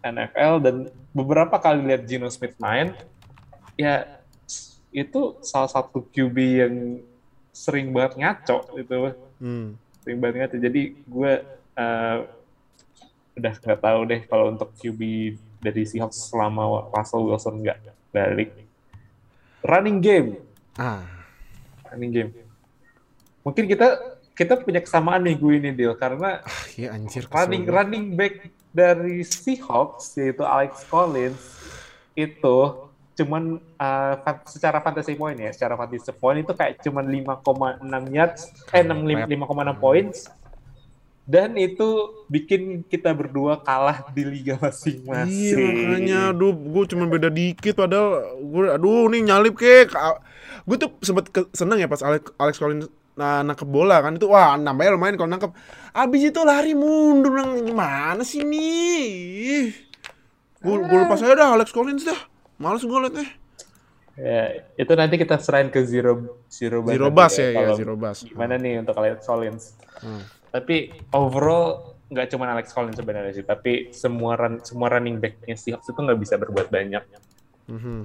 NFL 0.00 0.52
dan 0.64 0.74
beberapa 1.12 1.60
kali 1.60 1.84
lihat 1.84 2.08
Geno 2.08 2.32
Smith 2.32 2.56
main 2.56 2.96
ya 3.76 4.19
itu 4.90 5.20
salah 5.40 5.66
satu 5.66 6.02
QB 6.04 6.36
yang 6.36 6.74
sering 7.50 7.90
banget 7.90 8.16
ngaco 8.16 8.58
itu 8.74 9.14
Hmm. 9.38 9.74
sering 10.00 10.18
banget 10.18 10.36
ngaco 10.40 10.56
jadi 10.60 10.82
gue 10.96 11.32
eh, 11.72 12.18
udah 13.32 13.54
nggak 13.56 13.80
tahu 13.80 14.00
deh 14.04 14.20
kalau 14.24 14.50
untuk 14.50 14.68
QB 14.74 15.00
dari 15.58 15.82
Seahawks 15.82 16.28
selama 16.28 16.90
Russell 16.90 17.24
Wilson 17.24 17.60
nggak 17.60 17.78
balik 18.10 18.50
running 19.62 19.98
game 19.98 20.40
Ah. 20.74 21.04
running 21.86 22.10
game. 22.10 22.30
Mungkin 23.40 23.66
kita 23.66 23.88
kita 24.32 24.56
punya 24.56 24.78
kesamaan 24.78 25.20
nih 25.20 25.36
gue 25.36 25.52
ini 25.54 25.70
deal 25.70 25.92
karena 25.94 26.40
Ah, 26.40 26.62
iya 26.72 26.92
anjir. 26.92 27.26
running 27.28 27.64
running 27.64 28.06
back 28.14 28.40
dari 28.70 29.20
Seahawks 29.20 30.16
yaitu 30.16 30.40
Alex 30.40 30.86
Collins 30.86 31.40
itu 32.14 32.56
cuman 33.20 33.60
uh, 33.76 34.14
secara 34.48 34.80
fantasy 34.80 35.12
point 35.12 35.36
ya, 35.36 35.52
secara 35.52 35.76
fantasy 35.76 36.08
point 36.16 36.40
itu 36.40 36.56
kayak 36.56 36.80
cuman 36.80 37.04
5,6 37.04 38.16
yards 38.16 38.48
eh 38.72 38.80
6 38.80 39.04
lim- 39.04 39.28
5,6 39.28 39.76
points 39.76 40.32
dan 41.30 41.54
itu 41.54 42.10
bikin 42.26 42.82
kita 42.90 43.14
berdua 43.14 43.62
kalah 43.62 44.02
di 44.10 44.26
liga 44.26 44.58
masing-masing. 44.58 45.30
Iya 45.30 45.56
makanya, 45.62 46.18
aduh, 46.34 46.50
gue 46.50 46.84
cuma 46.90 47.06
beda 47.06 47.30
dikit 47.30 47.78
padahal 47.78 48.34
gue, 48.42 48.64
aduh, 48.74 49.06
nih 49.06 49.30
nyalip 49.30 49.54
kek. 49.54 49.94
Gue 50.66 50.74
tuh 50.74 50.90
sempet 50.98 51.30
ke- 51.30 51.46
seneng 51.54 51.78
ya 51.78 51.86
pas 51.86 52.02
Alex, 52.02 52.34
Alex 52.34 52.54
Collins 52.58 52.90
nah, 53.14 53.46
nangkep 53.46 53.68
bola 53.68 54.02
kan 54.02 54.18
itu, 54.18 54.26
wah 54.26 54.58
nambahnya 54.58 54.98
lumayan 54.98 55.14
kalau 55.14 55.30
nangkep. 55.30 55.54
Abis 55.94 56.34
itu 56.34 56.40
lari 56.42 56.74
mundur, 56.74 57.38
nang 57.38 57.62
gimana 57.62 58.26
sih 58.26 58.42
nih? 58.42 59.70
Gue 60.58 60.76
gue 60.82 60.98
lupa 60.98 61.14
saya 61.14 61.38
dah 61.38 61.54
Alex 61.54 61.70
Collins 61.70 62.10
dah, 62.10 62.18
males 62.60 62.84
gue 62.84 62.98
liatnya. 63.00 63.28
Ya, 64.20 64.68
itu 64.76 64.92
nanti 64.92 65.16
kita 65.16 65.40
serahin 65.40 65.72
ke 65.72 65.80
Zero 65.88 66.44
Zero 66.52 66.84
Bus 66.84 66.92
Zero 66.92 67.08
bus 67.08 67.32
ya, 67.40 67.48
ya 67.48 67.52
kalau 67.56 67.76
zero 67.80 67.94
bus. 67.96 68.18
Gimana 68.28 68.60
nih 68.60 68.84
untuk 68.84 68.92
Alex 69.00 69.24
Collins? 69.24 69.64
Hmm. 70.04 70.22
Tapi 70.52 70.92
overall 71.16 71.96
nggak 72.12 72.26
cuma 72.28 72.50
Alex 72.52 72.74
Collins 72.74 72.98
sebenarnya 73.00 73.32
sih, 73.32 73.46
tapi 73.46 73.94
semua 73.96 74.36
run, 74.36 74.60
semua 74.60 74.92
running 74.92 75.16
backnya 75.16 75.56
Seahawks 75.56 75.88
itu 75.88 75.96
nggak 75.96 76.20
bisa 76.20 76.34
berbuat 76.36 76.68
banyak. 76.68 77.00
Mhm. 77.70 77.98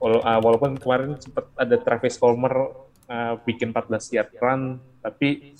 Wala- 0.00 0.24
uh, 0.24 0.40
walaupun 0.40 0.78
kemarin 0.80 1.18
sempat 1.20 1.50
ada 1.58 1.76
Travis 1.76 2.16
Colmer 2.16 2.54
uh, 3.10 3.34
bikin 3.44 3.74
14 3.76 4.14
yard 4.16 4.30
run, 4.40 4.80
tapi 5.04 5.52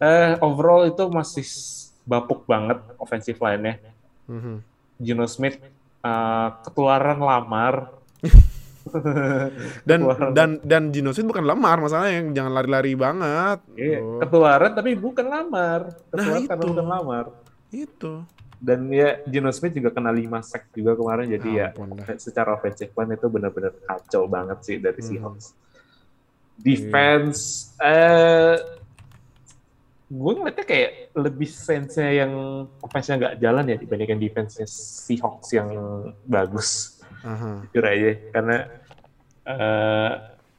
eh 0.00 0.32
overall 0.42 0.88
itu 0.88 1.06
masih 1.12 1.44
bapuk 2.08 2.48
banget 2.48 2.80
offensive 2.98 3.38
line-nya. 3.38 3.78
Mhm. 4.26 4.64
Geno 4.98 5.28
Smith 5.30 5.60
uh, 6.00 6.48
ketularan 6.60 7.18
lamar. 7.18 7.74
Dan 9.84 10.00
Ketularan. 10.00 10.32
dan 10.32 10.50
dan 10.62 10.82
Gino 10.88 11.12
Smith 11.12 11.28
bukan 11.28 11.44
lemar 11.44 11.76
masalahnya 11.76 12.12
yang 12.16 12.28
jangan 12.32 12.52
lari-lari 12.54 12.92
banget. 12.94 13.58
Iya, 13.74 14.00
Oh, 14.00 14.16
ketularan 14.18 14.72
tapi 14.72 14.90
bukan 14.94 15.26
lamar. 15.26 15.80
Nah, 15.84 16.08
Ketularan 16.10 16.42
karena 16.46 16.56
itu. 16.58 16.70
bukan 16.70 16.86
lamar. 16.88 17.24
itu. 17.68 18.12
Dan 18.58 18.88
ya 18.88 19.22
Geno 19.22 19.52
Smith 19.52 19.70
juga 19.72 19.92
kena 19.92 20.08
5 20.08 20.18
sack 20.42 20.72
juga 20.72 20.92
kemarin 20.92 21.30
jadi 21.30 21.48
ya 21.52 21.66
Ampun 21.70 21.94
dah. 21.94 22.16
secara 22.16 22.50
offensive 22.50 22.90
line 22.90 23.12
itu 23.12 23.26
benar-benar 23.28 23.70
kacau 23.78 24.26
banget 24.26 24.58
sih 24.62 24.76
dari 24.78 24.96
Hmm. 24.96 25.06
Seahawks. 25.06 25.46
Defense 26.56 27.40
eh 27.78 28.56
gue 30.08 30.32
ngeliatnya 30.32 30.64
kayak 30.64 31.07
lebih 31.18 31.50
sense-nya 31.50 32.24
yang 32.24 32.32
offense-nya 32.80 33.14
nggak 33.18 33.36
jalan 33.42 33.64
ya 33.66 33.76
dibandingkan 33.76 34.18
defense-nya 34.22 34.66
Seahawks 34.70 35.50
yang 35.52 35.68
bagus. 36.24 37.02
Jujur 37.68 37.84
aja 37.84 38.10
karena 38.30 38.56
eh, 39.42 40.12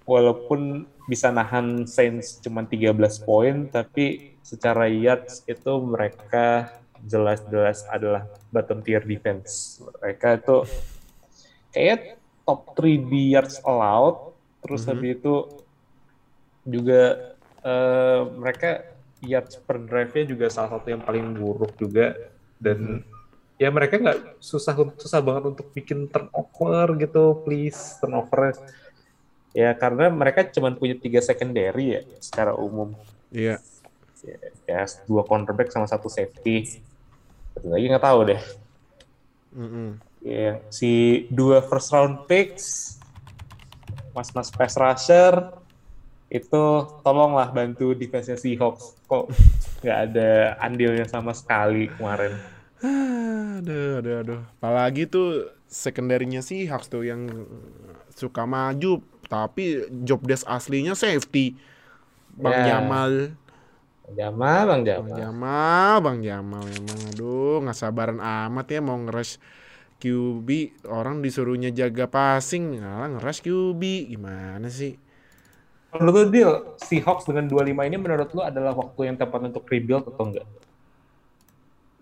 walaupun 0.04 0.84
bisa 1.08 1.32
nahan 1.32 1.88
Saints 1.88 2.38
cuma 2.44 2.62
13 2.68 2.94
poin 3.24 3.66
tapi 3.66 4.36
secara 4.44 4.86
yards 4.90 5.46
itu 5.46 5.72
mereka 5.82 6.70
jelas-jelas 7.06 7.88
adalah 7.88 8.28
bottom 8.52 8.84
tier 8.84 9.02
defense. 9.02 9.80
Mereka 10.02 10.44
itu 10.44 10.58
kayak 11.72 12.20
top 12.44 12.76
3 12.76 13.08
di 13.08 13.22
yards 13.34 13.62
allowed 13.64 14.34
terus 14.60 14.84
Mhm. 14.84 14.90
habis 14.92 15.12
itu 15.16 15.36
juga 16.66 17.02
eh, 17.60 18.22
mereka 18.40 18.89
yards 19.24 19.60
per 19.60 19.82
drive-nya 19.84 20.24
juga 20.28 20.46
salah 20.48 20.80
satu 20.80 20.88
yang 20.92 21.04
paling 21.04 21.36
buruk 21.36 21.76
juga. 21.80 22.16
Dan 22.60 23.04
ya 23.60 23.68
mereka 23.72 24.00
nggak 24.00 24.40
susah 24.40 24.76
susah 24.96 25.20
banget 25.20 25.44
untuk 25.56 25.68
bikin 25.76 26.08
turnover 26.08 26.96
gitu 26.96 27.44
please 27.44 28.00
turnover 28.00 28.56
ya 29.52 29.76
karena 29.76 30.08
mereka 30.08 30.48
cuma 30.48 30.72
punya 30.72 30.96
tiga 30.96 31.20
secondary 31.20 32.00
ya 32.00 32.02
secara 32.24 32.56
umum. 32.56 32.96
Iya. 33.30 33.60
ya 34.68 34.84
dua 35.08 35.24
cornerback 35.24 35.72
sama 35.72 35.88
satu 35.88 36.12
safety. 36.12 36.84
Satu 37.56 37.68
lagi 37.72 37.86
nggak 37.88 38.04
tahu 38.04 38.20
deh. 38.28 38.42
Mm-mm. 39.50 39.98
ya 40.22 40.62
si 40.70 41.26
dua 41.34 41.58
first 41.66 41.90
round 41.90 42.30
picks 42.30 43.00
mas 44.14 44.30
mas 44.30 44.54
pass 44.54 44.78
rusher 44.78 45.58
itu 46.30 46.64
tolonglah 47.02 47.50
bantu 47.50 47.98
defense 47.98 48.30
Seahawks 48.38 48.98
kok 49.10 49.34
nggak 49.82 50.00
ada 50.10 50.56
andilnya 50.62 51.06
sama 51.10 51.34
sekali 51.34 51.90
kemarin 51.98 52.38
Aduh, 53.60 54.00
aduh, 54.00 54.16
aduh. 54.24 54.42
Apalagi 54.64 55.04
tuh 55.04 55.52
secondary-nya 55.68 56.40
sih 56.40 56.64
Hawks 56.64 56.88
tuh 56.88 57.04
yang 57.04 57.28
suka 58.16 58.48
maju, 58.48 59.04
tapi 59.28 59.84
job 60.08 60.24
desk 60.24 60.48
aslinya 60.48 60.96
safety. 60.96 61.60
Bang 62.40 62.56
Ya. 62.56 62.80
Jamal, 62.80 63.36
Jamal 64.16 64.64
bang 64.66 64.82
Bang 64.82 64.84
Jamal 64.88 65.18
Jamal, 65.20 65.94
Bang 66.02 66.20
Jamal 66.24 66.64
emang 66.66 67.00
aduh 67.14 67.62
nggak 67.62 67.78
sabaran 67.78 68.18
amat 68.18 68.66
ya 68.72 68.80
mau 68.82 68.98
ngerush 68.98 69.38
QB 70.00 70.48
orang 70.88 71.20
disuruhnya 71.20 71.70
jaga 71.76 72.08
passing 72.08 72.80
malah 72.80 73.12
ngerush 73.20 73.44
QB 73.44 73.82
gimana 74.10 74.72
sih? 74.72 74.96
Menurut 75.90 76.14
lu 76.14 76.24
deal 76.30 76.54
Seahawks 76.78 77.26
dengan 77.26 77.50
25 77.50 77.90
ini 77.90 77.98
menurut 77.98 78.30
lu 78.34 78.42
adalah 78.46 78.78
waktu 78.78 79.10
yang 79.10 79.18
tepat 79.18 79.50
untuk 79.50 79.66
rebuild 79.66 80.06
atau 80.06 80.24
enggak? 80.30 80.48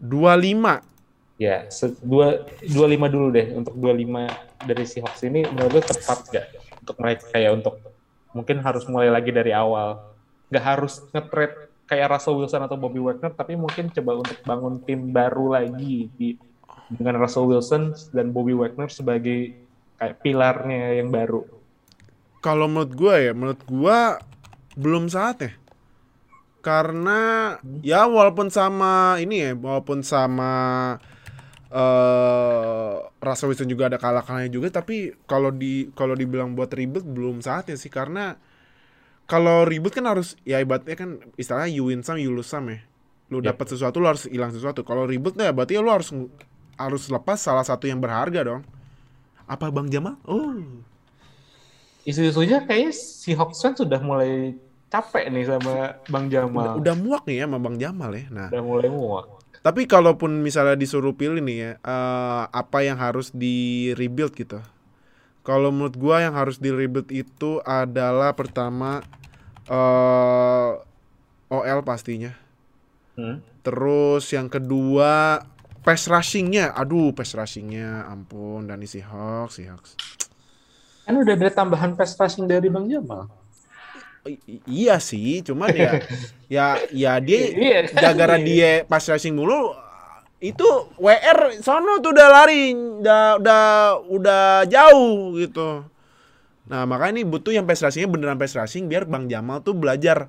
25 0.04 0.98
Ya, 1.38 1.70
dua, 2.02 2.50
25 2.66 3.14
dulu 3.14 3.28
deh 3.30 3.54
untuk 3.54 3.78
25 3.78 4.66
dari 4.66 4.84
Seahawks 4.90 5.22
ini 5.22 5.46
menurut 5.46 5.72
lu 5.78 5.82
tepat 5.86 6.20
nggak 6.34 6.46
untuk 6.82 6.96
mereka 6.98 7.24
kayak 7.30 7.52
untuk 7.54 7.76
mungkin 8.34 8.58
harus 8.66 8.84
mulai 8.90 9.14
lagi 9.14 9.30
dari 9.30 9.54
awal. 9.54 10.02
Nggak 10.50 10.66
harus 10.66 11.06
nge-trade 11.14 11.56
kayak 11.88 12.10
Russell 12.12 12.42
Wilson 12.42 12.66
atau 12.66 12.76
Bobby 12.76 13.00
Wagner, 13.00 13.32
tapi 13.32 13.54
mungkin 13.54 13.94
coba 13.94 14.12
untuk 14.18 14.38
bangun 14.44 14.82
tim 14.82 15.14
baru 15.14 15.62
lagi 15.62 16.10
di, 16.18 16.36
dengan 16.92 17.22
Russell 17.22 17.48
Wilson 17.48 17.94
dan 18.12 18.34
Bobby 18.34 18.58
Wagner 18.58 18.90
sebagai 18.90 19.56
kayak 20.02 20.20
pilarnya 20.26 21.00
yang 21.00 21.14
baru. 21.14 21.46
Kalau 22.48 22.72
menurut 22.72 22.96
gua 22.96 23.16
ya, 23.20 23.36
menurut 23.36 23.60
gua 23.68 24.24
belum 24.80 25.12
saatnya. 25.12 25.52
Karena 26.64 27.56
ya 27.84 28.08
walaupun 28.08 28.48
sama 28.48 29.20
ini 29.20 29.44
ya, 29.44 29.52
walaupun 29.52 30.00
sama 30.00 30.52
eh 31.68 32.94
Russell 33.20 33.52
Wilson 33.52 33.68
juga 33.68 33.92
ada 33.92 34.00
kalah-kalahnya 34.00 34.48
juga 34.48 34.72
tapi 34.72 35.12
kalau 35.28 35.52
di 35.52 35.92
kalau 35.92 36.16
dibilang 36.16 36.56
buat 36.56 36.72
ribet 36.72 37.04
belum 37.04 37.44
saatnya 37.44 37.76
sih. 37.76 37.92
Karena 37.92 38.40
kalau 39.28 39.68
ribut 39.68 39.92
kan 39.92 40.08
harus 40.08 40.40
ya 40.48 40.64
ibaratnya 40.64 40.96
kan 40.96 41.20
istilahnya 41.36 41.68
you 41.68 41.92
win 41.92 42.00
some 42.00 42.16
you 42.16 42.32
lose 42.32 42.48
some 42.48 42.72
ya. 42.72 42.80
Lu 43.28 43.44
Ya. 43.44 43.52
dapat 43.52 43.68
sesuatu 43.76 44.00
lu 44.00 44.08
harus 44.08 44.24
hilang 44.32 44.56
sesuatu. 44.56 44.88
Kalau 44.88 45.04
ribut 45.04 45.36
ya 45.36 45.52
berarti 45.52 45.76
ya 45.76 45.84
lu 45.84 45.92
harus 45.92 46.16
harus 46.80 47.04
lepas 47.12 47.36
salah 47.36 47.68
satu 47.68 47.92
yang 47.92 48.00
berharga 48.00 48.48
dong. 48.48 48.64
Apa 49.52 49.68
bang 49.68 49.92
Jamal? 49.92 50.16
Oh 50.24 50.56
Isu-isunya 52.08 52.64
kayaknya 52.64 52.96
si 52.96 53.36
Hawks 53.36 53.60
sudah 53.60 54.00
mulai 54.00 54.56
capek 54.88 55.28
nih 55.28 55.44
sama 55.44 56.00
Bang 56.08 56.32
udah, 56.32 56.48
Jamal. 56.48 56.72
udah 56.80 56.96
muak 56.96 57.24
nih 57.28 57.44
ya 57.44 57.46
sama 57.46 57.60
bang 57.60 57.76
Jamal 57.76 58.12
ya 58.16 58.26
nah 58.32 58.48
Udah 58.48 58.64
mulai 58.64 58.88
muak. 58.88 59.26
tapi 59.60 59.84
kalaupun 59.84 60.40
misalnya 60.40 60.80
disuruh 60.80 61.12
pilih 61.12 61.44
nih 61.44 61.58
ya 61.60 61.72
eh, 61.76 62.44
apa 62.48 62.88
yang 62.88 62.96
harus 62.96 63.36
di 63.36 63.92
rebuild 64.00 64.32
gitu 64.32 64.64
kalau 65.44 65.76
menurut 65.76 66.00
gua 66.00 66.24
yang 66.24 66.40
harus 66.40 66.56
di 66.56 66.72
rebuild 66.72 67.12
itu 67.12 67.60
adalah 67.68 68.32
pertama 68.32 69.04
eh 69.68 70.72
OL 71.48 71.80
pastinya 71.84 72.32
Hmm? 73.18 73.42
Terus 73.66 74.30
yang 74.30 74.46
kedua 74.46 75.42
pass 75.82 76.06
rushingnya, 76.06 76.70
aduh 76.78 77.18
pass 77.18 77.34
rushingnya, 77.34 78.06
ampun 78.06 78.70
dan 78.70 78.78
si 78.86 79.02
Hawks, 79.02 79.58
si 79.58 79.66
Hawks. 79.66 79.98
Kan 81.08 81.16
udah 81.16 81.34
ada 81.34 81.50
tambahan 81.50 81.96
pass 81.96 82.20
rushing 82.20 82.46
dari 82.46 82.68
Bang 82.68 82.92
Jamal. 82.92 83.32
I- 84.28 84.60
iya 84.68 85.00
sih, 85.00 85.40
cuman 85.40 85.72
ya, 85.72 86.04
ya, 86.52 86.66
ya 86.92 87.16
dia 87.24 87.40
Iya 87.48 87.80
kan? 87.88 87.96
gara-gara 87.96 88.36
dia 88.36 88.84
pass 88.84 89.08
rushing 89.08 89.32
mulu, 89.32 89.72
itu 90.44 90.68
WR 91.00 91.64
sono 91.64 92.04
tuh 92.04 92.12
udah 92.12 92.28
lari, 92.28 92.76
udah 92.76 93.40
udah 93.40 93.64
udah 94.12 94.44
jauh 94.68 95.32
gitu. 95.40 95.88
Nah 96.68 96.84
makanya 96.84 97.18
ini 97.18 97.24
butuh 97.24 97.56
yang 97.56 97.64
pass 97.64 97.80
rushingnya 97.80 98.12
beneran 98.12 98.36
pass 98.36 98.52
rushing 98.52 98.92
biar 98.92 99.08
Bang 99.08 99.32
Jamal 99.32 99.64
tuh 99.64 99.72
belajar 99.72 100.28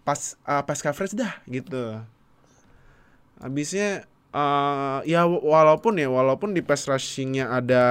pas 0.00 0.16
uh, 0.48 0.64
pass 0.64 0.80
coverage 0.80 1.12
dah 1.12 1.36
gitu. 1.44 2.00
Habisnya 3.38 4.08
uh, 4.32 5.04
ya 5.04 5.28
wa- 5.28 5.44
walaupun 5.44 6.00
ya 6.00 6.08
walaupun 6.08 6.56
di 6.56 6.64
pass 6.64 6.88
rushingnya 6.88 7.52
ada 7.52 7.84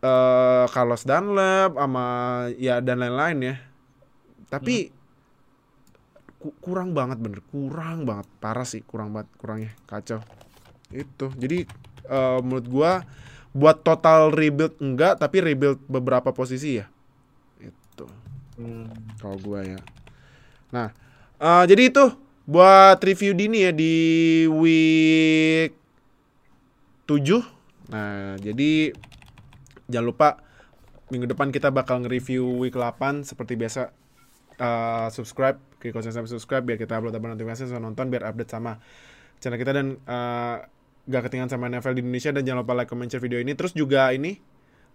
eh 0.00 0.64
Carlos 0.72 1.04
Dunlap 1.04 1.76
sama 1.76 2.06
ya 2.56 2.80
dan 2.80 3.00
lain-lain 3.00 3.38
ya. 3.52 3.54
Tapi 4.48 4.90
ku- 6.40 6.56
kurang 6.64 6.96
banget 6.96 7.20
bener, 7.20 7.40
kurang 7.52 8.08
banget, 8.08 8.26
parah 8.40 8.64
sih, 8.64 8.80
kurang 8.84 9.12
banget, 9.12 9.28
kurangnya 9.36 9.70
kacau. 9.86 10.20
Itu. 10.90 11.30
Jadi 11.36 11.68
eh, 12.10 12.38
menurut 12.42 12.66
gua 12.66 12.92
buat 13.50 13.82
total 13.82 14.30
rebuild 14.32 14.78
enggak, 14.78 15.18
tapi 15.18 15.42
rebuild 15.42 15.78
beberapa 15.90 16.30
posisi 16.34 16.80
ya. 16.80 16.86
Itu 17.60 18.06
Hmm. 18.60 18.92
kalau 19.20 19.36
gua 19.40 19.64
ya. 19.64 19.80
Nah, 20.74 20.88
eh, 21.40 21.64
jadi 21.70 21.82
itu 21.92 22.04
buat 22.44 22.98
review 23.00 23.32
dini 23.36 23.62
ya 23.68 23.72
di 23.74 23.94
week 24.50 25.72
7. 27.06 27.42
Nah, 27.90 28.38
jadi 28.38 28.94
jangan 29.90 30.06
lupa 30.06 30.28
minggu 31.10 31.26
depan 31.26 31.50
kita 31.50 31.74
bakal 31.74 32.06
nge-review 32.06 32.46
week 32.62 32.78
8 32.78 33.26
seperti 33.26 33.58
biasa. 33.58 33.90
Eh, 34.60 35.08
subscribe, 35.10 35.56
klik 35.80 35.96
konsen 35.96 36.12
sampai 36.12 36.28
subscribe 36.28 36.60
biar 36.60 36.76
kita 36.76 37.00
upload 37.00 37.16
upload 37.16 37.34
notifikasi 37.34 37.66
sama 37.66 37.80
nonton 37.80 38.12
biar 38.12 38.28
update 38.28 38.52
sama 38.52 38.76
channel 39.40 39.56
kita 39.56 39.72
dan 39.72 39.96
eh, 39.96 40.56
gak 41.08 41.22
ketinggalan 41.26 41.50
sama 41.50 41.64
NFL 41.72 41.96
di 41.96 42.02
Indonesia 42.04 42.30
dan 42.30 42.42
jangan 42.44 42.60
lupa 42.62 42.76
like, 42.76 42.88
comment, 42.92 43.08
share 43.08 43.24
video 43.24 43.40
ini. 43.40 43.56
Terus 43.56 43.72
juga 43.72 44.12
ini 44.12 44.36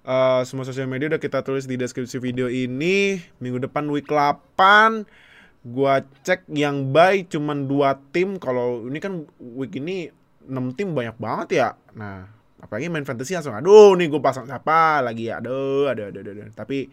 eh, 0.06 0.42
semua 0.48 0.64
sosial 0.64 0.86
media 0.86 1.12
udah 1.12 1.22
kita 1.22 1.42
tulis 1.42 1.66
di 1.66 1.76
deskripsi 1.76 2.22
video 2.22 2.46
ini. 2.48 3.18
Minggu 3.42 3.66
depan 3.66 3.90
week 3.90 4.08
8 4.08 5.26
gua 5.66 6.06
cek 6.22 6.46
yang 6.54 6.94
buy 6.94 7.26
cuman 7.26 7.66
dua 7.66 7.98
tim 8.14 8.38
kalau 8.38 8.86
ini 8.86 9.02
kan 9.02 9.26
week 9.58 9.82
ini 9.82 10.14
6 10.46 10.78
tim 10.78 10.94
banyak 10.94 11.18
banget 11.18 11.50
ya 11.58 11.70
nah 11.98 12.30
apalagi 12.62 12.88
main 12.88 13.06
fantasy 13.08 13.36
langsung 13.36 13.54
aduh 13.54 13.94
nih 14.00 14.08
gue 14.08 14.22
pasang 14.24 14.48
siapa 14.48 15.04
lagi 15.04 15.30
ya? 15.30 15.44
Aduh 15.44 15.92
aduh 15.92 16.10
aduh, 16.10 16.22
aduh, 16.22 16.34
aduh. 16.34 16.54
tapi 16.56 16.88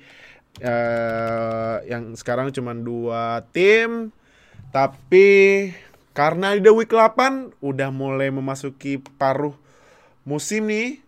eh 0.61 1.77
yang 1.89 2.13
sekarang 2.13 2.53
cuman 2.53 2.85
dua 2.85 3.41
tim 3.57 4.13
tapi 4.69 5.69
karena 6.13 6.53
udah 6.57 6.73
week 6.77 6.93
8 6.93 7.57
udah 7.65 7.89
mulai 7.89 8.29
memasuki 8.29 9.01
paruh 9.17 9.57
musim 10.29 10.69
nih 10.69 11.01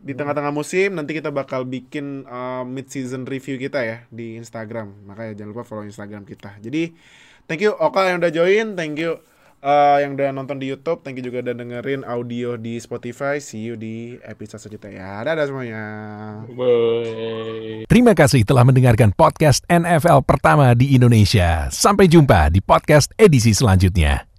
di 0.00 0.16
tengah-tengah 0.16 0.54
musim 0.54 0.96
nanti 0.96 1.12
kita 1.12 1.28
bakal 1.28 1.68
bikin 1.68 2.24
uh, 2.24 2.64
mid 2.64 2.88
season 2.88 3.28
review 3.28 3.60
kita 3.60 3.84
ya 3.84 3.96
di 4.08 4.40
Instagram. 4.40 4.96
Makanya 5.04 5.36
jangan 5.36 5.50
lupa 5.52 5.64
follow 5.68 5.84
Instagram 5.84 6.24
kita. 6.24 6.56
Jadi 6.56 6.96
thank 7.44 7.60
you 7.60 7.76
Oka 7.76 8.08
yang 8.08 8.22
udah 8.22 8.32
join 8.32 8.78
thank 8.78 8.96
you 8.96 9.20
uh, 9.64 9.98
yang 10.00 10.16
udah 10.16 10.32
nonton 10.32 10.60
di 10.60 10.68
YouTube 10.68 11.04
thank 11.04 11.16
you 11.16 11.24
juga 11.24 11.44
udah 11.44 11.54
dengerin 11.56 12.02
audio 12.04 12.56
di 12.56 12.76
Spotify 12.80 13.40
see 13.40 13.64
you 13.64 13.76
di 13.76 14.16
episode 14.24 14.60
selanjutnya 14.60 14.92
ya 14.92 15.24
dadah 15.24 15.44
semuanya 15.48 15.82
Bye. 16.50 17.84
Terima 17.90 18.14
kasih 18.14 18.46
telah 18.46 18.62
mendengarkan 18.62 19.10
podcast 19.10 19.66
NFL 19.66 20.22
pertama 20.22 20.72
di 20.78 20.94
Indonesia. 20.94 21.66
Sampai 21.74 22.06
jumpa 22.06 22.54
di 22.54 22.62
podcast 22.62 23.10
edisi 23.18 23.50
selanjutnya. 23.50 24.29